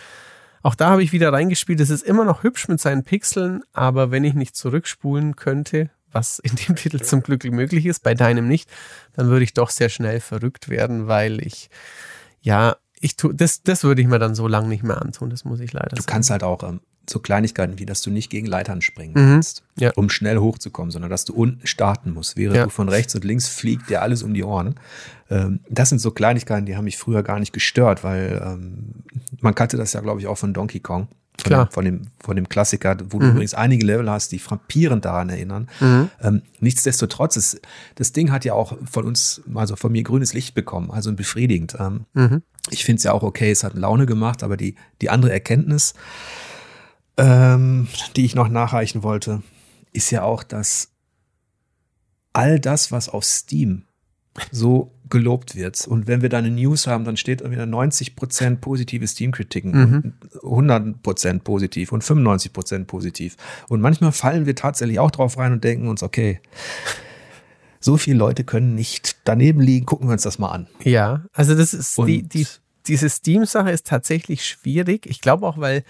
[0.63, 1.81] Auch da habe ich wieder reingespielt.
[1.81, 6.39] Es ist immer noch hübsch mit seinen Pixeln, aber wenn ich nicht zurückspulen könnte, was
[6.39, 8.71] in dem Titel zum Glück möglich ist, bei deinem nicht,
[9.15, 11.69] dann würde ich doch sehr schnell verrückt werden, weil ich,
[12.41, 15.45] ja, ich tu, das, das würde ich mir dann so lange nicht mehr antun, das
[15.45, 16.07] muss ich leider du sagen.
[16.07, 19.33] Du kannst halt auch ähm, so Kleinigkeiten wie, dass du nicht gegen Leitern springen mhm.
[19.33, 19.93] kannst, ja.
[19.97, 22.65] um schnell hochzukommen, sondern dass du unten starten musst, während ja.
[22.65, 24.77] du von rechts und links fliegt dir alles um die Ohren.
[25.31, 29.05] Ähm, das sind so Kleinigkeiten, die haben mich früher gar nicht gestört, weil ähm,
[29.41, 31.09] man kannte das ja, glaube ich, auch von Donkey Kong.
[31.37, 31.67] Von Klar.
[31.67, 33.33] Dem, von, dem, von dem Klassiker, wo du mhm.
[33.33, 35.69] übrigens einige Level hast, die frappierend daran erinnern.
[35.81, 36.11] Mhm.
[36.23, 37.61] Ähm, nichtsdestotrotz, ist,
[37.97, 41.77] das Ding hat ja auch von uns, also von mir grünes Licht bekommen, also befriedigend.
[41.79, 42.43] Ähm, mhm.
[42.71, 45.95] Ich finde es ja auch okay, es hat Laune gemacht, aber die, die andere Erkenntnis,
[47.17, 49.43] ähm, die ich noch nachreichen wollte,
[49.93, 50.93] ist ja auch, dass
[52.33, 53.85] all das, was auf Steam
[54.51, 55.87] so gelobt wird.
[55.87, 60.13] Und wenn wir da eine News haben, dann steht wieder 90% positive Steam-Kritiken mhm.
[60.43, 63.37] und 100% positiv und 95% positiv.
[63.69, 66.41] Und manchmal fallen wir tatsächlich auch drauf rein und denken uns, okay,
[67.79, 70.67] so viele Leute können nicht daneben liegen, gucken wir uns das mal an.
[70.83, 72.45] Ja, also das ist und die, die,
[72.89, 75.07] diese Steam-Sache ist tatsächlich schwierig.
[75.07, 75.85] Ich glaube auch, weil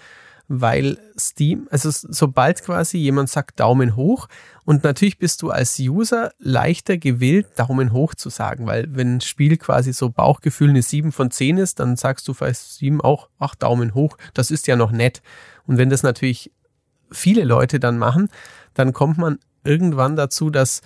[0.47, 4.27] weil Steam, also sobald quasi jemand sagt Daumen hoch
[4.63, 9.21] und natürlich bist du als User leichter gewillt, Daumen hoch zu sagen, weil wenn ein
[9.21, 13.29] Spiel quasi so Bauchgefühl eine 7 von 10 ist, dann sagst du bei Steam auch,
[13.39, 15.21] ach, Daumen hoch, das ist ja noch nett.
[15.65, 16.51] Und wenn das natürlich
[17.11, 18.29] viele Leute dann machen,
[18.73, 20.81] dann kommt man irgendwann dazu, dass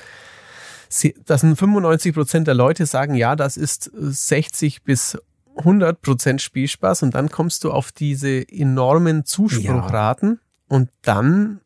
[1.26, 5.20] dass 95 Prozent der Leute sagen, ja, das ist 60 bis
[5.60, 10.76] 100% Spielspaß und dann kommst du auf diese enormen Zuspruchraten ja.
[10.76, 11.62] und dann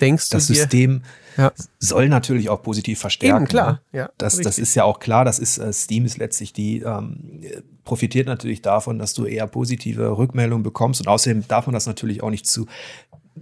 [0.00, 1.02] denkst du das System
[1.36, 1.52] ja.
[1.78, 3.42] soll natürlich auch positiv verstärken.
[3.42, 3.98] Eben, klar, ne?
[3.98, 4.10] ja.
[4.16, 7.42] Das, das ist ja auch klar, das ist, äh, Steam ist letztlich die, ähm,
[7.84, 12.22] profitiert natürlich davon, dass du eher positive Rückmeldungen bekommst und außerdem darf man das natürlich
[12.22, 12.66] auch nicht zu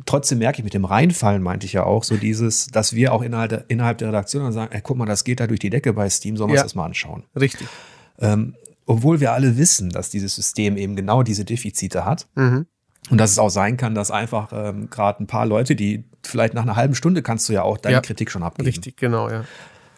[0.06, 3.22] trotzdem merke ich mit dem Reinfallen, meinte ich ja auch, so dieses, dass wir auch
[3.22, 5.70] innerhalb der, innerhalb der Redaktion dann sagen, ey, guck mal, das geht da durch die
[5.70, 6.62] Decke bei Steam, sollen wir ja.
[6.62, 7.24] uns das mal anschauen.
[7.38, 7.68] Richtig.
[8.18, 8.54] Ähm,
[8.86, 12.26] obwohl wir alle wissen, dass dieses System eben genau diese Defizite hat.
[12.34, 12.66] Mhm.
[13.10, 16.54] Und dass es auch sein kann, dass einfach ähm, gerade ein paar Leute, die vielleicht
[16.54, 18.66] nach einer halben Stunde kannst du ja auch deine ja, Kritik schon abgeben.
[18.66, 19.44] Richtig, genau, ja.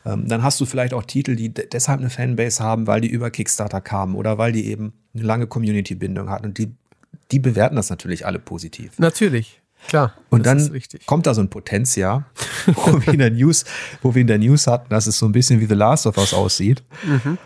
[0.06, 3.08] Ähm, dann hast du vielleicht auch Titel, die de deshalb eine Fanbase haben, weil die
[3.08, 6.46] über Kickstarter kamen oder weil die eben eine lange Community-Bindung hatten.
[6.46, 6.74] Und die,
[7.30, 8.98] die bewerten das natürlich alle positiv.
[8.98, 9.60] Natürlich.
[9.88, 10.14] Klar.
[10.30, 12.24] Und dann kommt da so ein Potenzial,
[12.66, 13.64] wo wir in der News,
[14.02, 16.16] wo wir in der News hatten, dass es so ein bisschen wie The Last of
[16.16, 16.82] Us aussieht.
[17.04, 17.38] Mhm.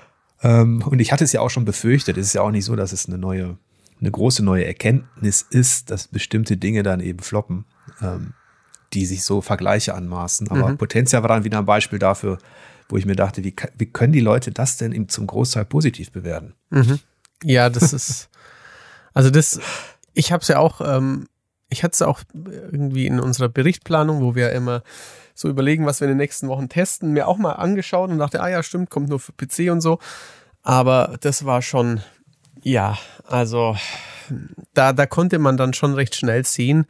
[0.43, 2.17] Ähm, und ich hatte es ja auch schon befürchtet.
[2.17, 3.57] Es ist ja auch nicht so, dass es eine neue,
[4.01, 7.65] eine große neue Erkenntnis ist, dass bestimmte Dinge dann eben floppen,
[8.01, 8.35] ähm,
[8.93, 10.49] die sich so Vergleiche anmaßen.
[10.49, 10.79] Aber mhm.
[10.79, 12.39] Potentia war dann wieder ein Beispiel dafür,
[12.89, 16.13] wo ich mir dachte, wie, wie können die Leute das denn eben zum Großteil positiv
[16.13, 16.55] bewerten?
[16.71, 17.01] Mhm.
[17.45, 18.31] Ja, das ist,
[19.15, 19.61] also das,
[20.15, 21.27] ich habe es ja auch, ähm,
[21.69, 24.83] ich hatte es auch irgendwie in unserer Berichtplanung, wo wir immer
[25.39, 28.43] so überlegen, was wir in den nächsten Wochen testen, mir auch mal angeschaut und dachte,
[28.43, 30.01] ah ja, stimmt, kommt nur für PC und so.
[30.65, 32.01] Aber das war schon,
[32.61, 33.77] ja, also
[34.75, 36.87] da, da konnte man dann schon recht schnell sehen,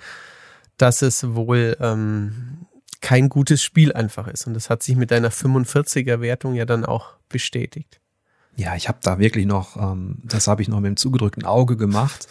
[0.78, 2.66] dass es wohl ähm,
[3.02, 4.46] kein gutes Spiel einfach ist.
[4.46, 8.00] Und das hat sich mit einer 45er Wertung ja dann auch bestätigt.
[8.56, 11.76] Ja, ich habe da wirklich noch, ähm, das habe ich noch mit dem zugedrückten Auge
[11.76, 12.26] gemacht.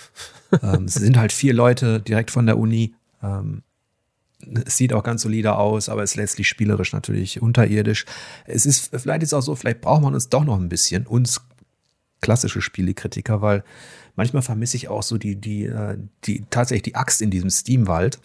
[0.63, 2.95] ähm, es sind halt vier Leute direkt von der Uni.
[3.21, 3.61] Ähm,
[4.65, 8.05] es sieht auch ganz solide aus, aber es ist letztlich spielerisch natürlich unterirdisch.
[8.45, 11.41] Es ist vielleicht ist auch so, vielleicht braucht man uns doch noch ein bisschen, uns
[12.21, 13.63] klassische Spielekritiker, weil
[14.15, 18.19] manchmal vermisse ich auch so die, die, äh, die, tatsächlich die Axt in diesem Steamwald.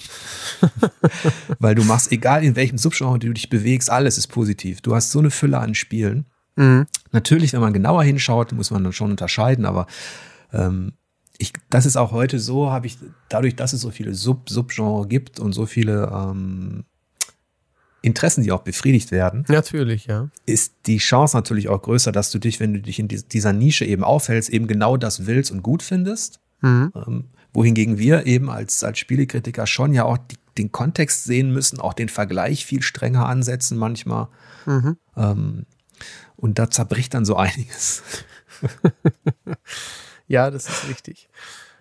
[1.58, 4.80] weil du machst, egal in welchem Subgenre du dich bewegst, alles ist positiv.
[4.80, 6.26] Du hast so eine Fülle an Spielen.
[6.56, 6.86] Mhm.
[7.12, 9.86] Natürlich, wenn man genauer hinschaut, muss man dann schon unterscheiden, aber
[10.52, 10.92] ähm,
[11.38, 12.98] ich, das ist auch heute so, habe ich,
[13.28, 16.84] dadurch, dass es so viele Sub Subgenre gibt und so viele ähm,
[18.02, 19.44] Interessen, die auch befriedigt werden.
[19.48, 20.28] Natürlich, ja.
[20.44, 23.84] Ist die Chance natürlich auch größer, dass du dich, wenn du dich in dieser Nische
[23.84, 26.40] eben aufhältst, eben genau das willst und gut findest.
[26.60, 26.92] Mhm.
[26.94, 31.80] Ähm, wohingegen wir eben als, als Spielekritiker schon ja auch die, den Kontext sehen müssen,
[31.80, 34.28] auch den Vergleich viel strenger ansetzen manchmal.
[34.66, 34.96] Mhm.
[35.16, 35.66] Ähm,
[36.36, 38.02] und da zerbricht dann so einiges.
[40.32, 41.28] ja, das ist richtig.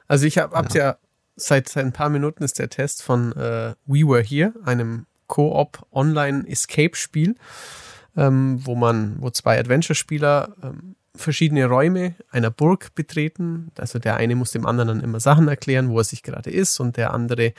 [0.10, 0.88] Also ich habe ja.
[0.88, 0.98] ja
[1.38, 5.88] seit, seit ein paar Minuten ist der Test von äh, We Were Here, einem Co-op
[5.94, 7.36] Online Escape Spiel,
[8.18, 13.72] ähm, wo man, wo zwei Adventure-Spieler ähm, verschiedene Räume einer Burg betreten.
[13.78, 16.78] Also der eine muss dem anderen dann immer Sachen erklären, wo er sich gerade ist
[16.82, 17.53] und der andere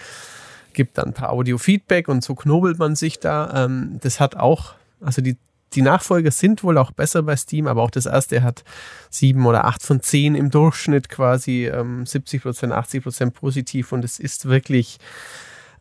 [0.74, 3.64] gibt dann ein paar Audio-Feedback und so knobelt man sich da.
[3.64, 5.38] Ähm, das hat auch, also die
[5.74, 8.64] die Nachfolger sind wohl auch besser bei Steam, aber auch das erste hat
[9.10, 14.04] sieben oder acht von zehn im Durchschnitt quasi, ähm, 70 Prozent, 80 Prozent positiv und
[14.04, 14.98] es ist wirklich,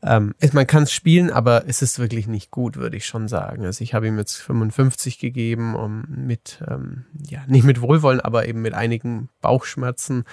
[0.03, 3.65] ähm, man kann es spielen, aber es ist wirklich nicht gut, würde ich schon sagen.
[3.65, 8.47] Also ich habe ihm jetzt 55 gegeben, um mit, ähm, ja, nicht mit Wohlwollen, aber
[8.47, 10.26] eben mit einigen Bauchschmerzen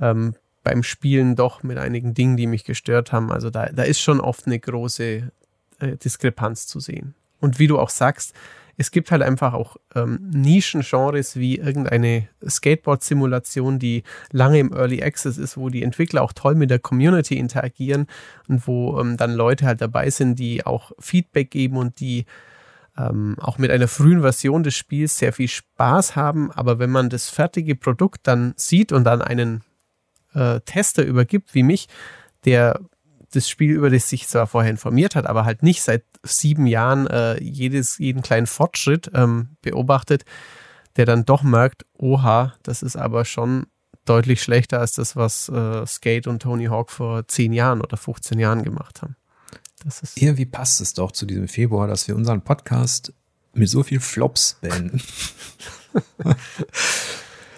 [0.00, 3.30] ähm, beim Spielen doch, mit einigen Dingen, die mich gestört haben.
[3.30, 5.30] Also da, da ist schon oft eine große
[5.78, 7.14] äh, Diskrepanz zu sehen.
[7.38, 8.34] Und wie du auch sagst,
[8.76, 15.38] es gibt halt einfach auch ähm, Nischengenres wie irgendeine Skateboard-Simulation, die lange im Early Access
[15.38, 18.06] ist, wo die Entwickler auch toll mit der Community interagieren
[18.48, 22.26] und wo ähm, dann Leute halt dabei sind, die auch Feedback geben und die
[22.98, 26.50] ähm, auch mit einer frühen Version des Spiels sehr viel Spaß haben.
[26.52, 29.62] Aber wenn man das fertige Produkt dann sieht und dann einen
[30.34, 31.88] äh, Tester übergibt wie mich,
[32.44, 32.80] der
[33.32, 37.06] das Spiel, über das sich zwar vorher informiert hat, aber halt nicht seit sieben Jahren
[37.06, 40.24] äh, jedes, jeden kleinen Fortschritt ähm, beobachtet,
[40.96, 43.66] der dann doch merkt, oha, das ist aber schon
[44.04, 48.38] deutlich schlechter als das, was äh, Skate und Tony Hawk vor zehn Jahren oder 15
[48.38, 49.16] Jahren gemacht haben.
[49.84, 53.12] Das ist Irgendwie passt es doch zu diesem Februar, dass wir unseren Podcast
[53.52, 55.00] mit so viel Flops beenden.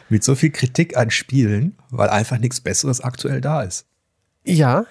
[0.08, 3.86] mit so viel Kritik an Spielen, weil einfach nichts Besseres aktuell da ist.
[4.44, 4.86] Ja,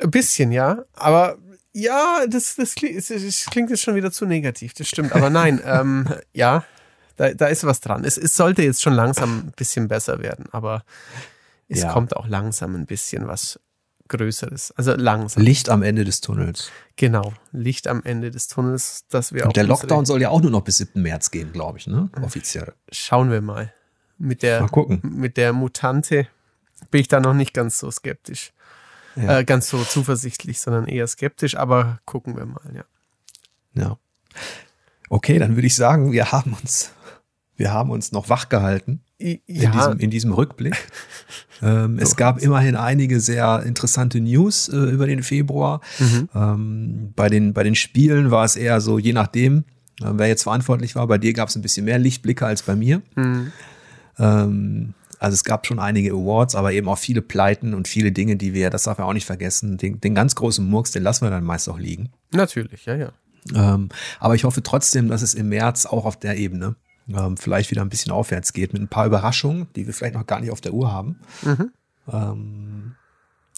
[0.00, 0.84] ein bisschen, ja.
[0.94, 1.38] Aber
[1.72, 4.74] ja, das, das, klingt, das klingt jetzt schon wieder zu negativ.
[4.74, 5.12] Das stimmt.
[5.12, 6.64] Aber nein, ähm, ja,
[7.16, 8.04] da, da ist was dran.
[8.04, 10.46] Es, es sollte jetzt schon langsam ein bisschen besser werden.
[10.52, 10.84] Aber
[11.68, 11.92] es ja.
[11.92, 13.60] kommt auch langsam ein bisschen was
[14.08, 14.72] Größeres.
[14.72, 15.42] Also langsam.
[15.42, 16.70] Licht am Ende des Tunnels.
[16.96, 20.50] Genau, Licht am Ende des Tunnels, dass wir Und der Lockdown soll ja auch nur
[20.50, 21.00] noch bis 7.
[21.00, 22.10] März gehen, glaube ich, ne?
[22.20, 22.74] Offiziell.
[22.90, 23.72] Schauen wir mal.
[24.18, 25.00] Mit der, mal gucken.
[25.04, 26.26] Mit der Mutante
[26.90, 28.52] bin ich da noch nicht ganz so skeptisch
[29.16, 29.38] ja.
[29.38, 32.84] äh, ganz so zuversichtlich, sondern eher skeptisch, aber gucken wir mal, ja.
[33.74, 33.98] Ja.
[35.08, 36.92] Okay, dann würde ich sagen, wir haben uns,
[37.56, 39.36] wir haben uns noch wach gehalten ja.
[39.46, 40.76] in, diesem, in diesem Rückblick.
[41.62, 42.02] ähm, so.
[42.02, 45.80] Es gab immerhin einige sehr interessante News äh, über den Februar.
[45.98, 46.28] Mhm.
[46.34, 49.64] Ähm, bei, den, bei den Spielen war es eher so, je nachdem,
[50.00, 51.06] äh, wer jetzt verantwortlich war.
[51.06, 53.02] Bei dir gab es ein bisschen mehr Lichtblicke als bei mir.
[53.16, 53.52] Mhm.
[54.18, 58.36] Ähm, also es gab schon einige Awards, aber eben auch viele Pleiten und viele Dinge,
[58.36, 61.26] die wir, das darf er auch nicht vergessen, den, den ganz großen Murks, den lassen
[61.26, 62.08] wir dann meist auch liegen.
[62.32, 63.12] Natürlich, ja, ja.
[63.54, 66.74] Ähm, aber ich hoffe trotzdem, dass es im März auch auf der Ebene
[67.08, 70.26] ähm, vielleicht wieder ein bisschen aufwärts geht mit ein paar Überraschungen, die wir vielleicht noch
[70.26, 71.20] gar nicht auf der Uhr haben.
[71.42, 71.70] Mhm.
[72.10, 72.94] Ähm,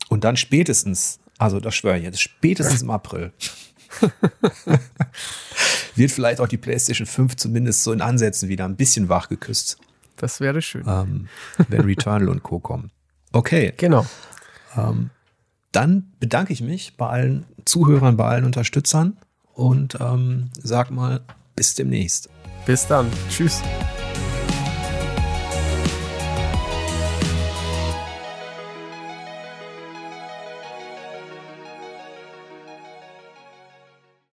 [0.08, 3.32] und dann spätestens, also das schwöre ich jetzt, spätestens im April
[5.94, 9.78] wird vielleicht auch die PlayStation 5 zumindest so in Ansätzen wieder ein bisschen wach geküsst.
[10.22, 10.84] Das wäre schön.
[10.86, 11.26] Ähm,
[11.68, 12.60] wenn Returnal und Co.
[12.60, 12.92] kommen.
[13.32, 13.74] Okay.
[13.76, 14.06] Genau.
[14.76, 15.10] Ähm,
[15.72, 19.16] dann bedanke ich mich bei allen Zuhörern, bei allen Unterstützern
[19.52, 21.22] und ähm, sag mal
[21.56, 22.30] bis demnächst.
[22.66, 23.10] Bis dann.
[23.28, 23.62] Tschüss.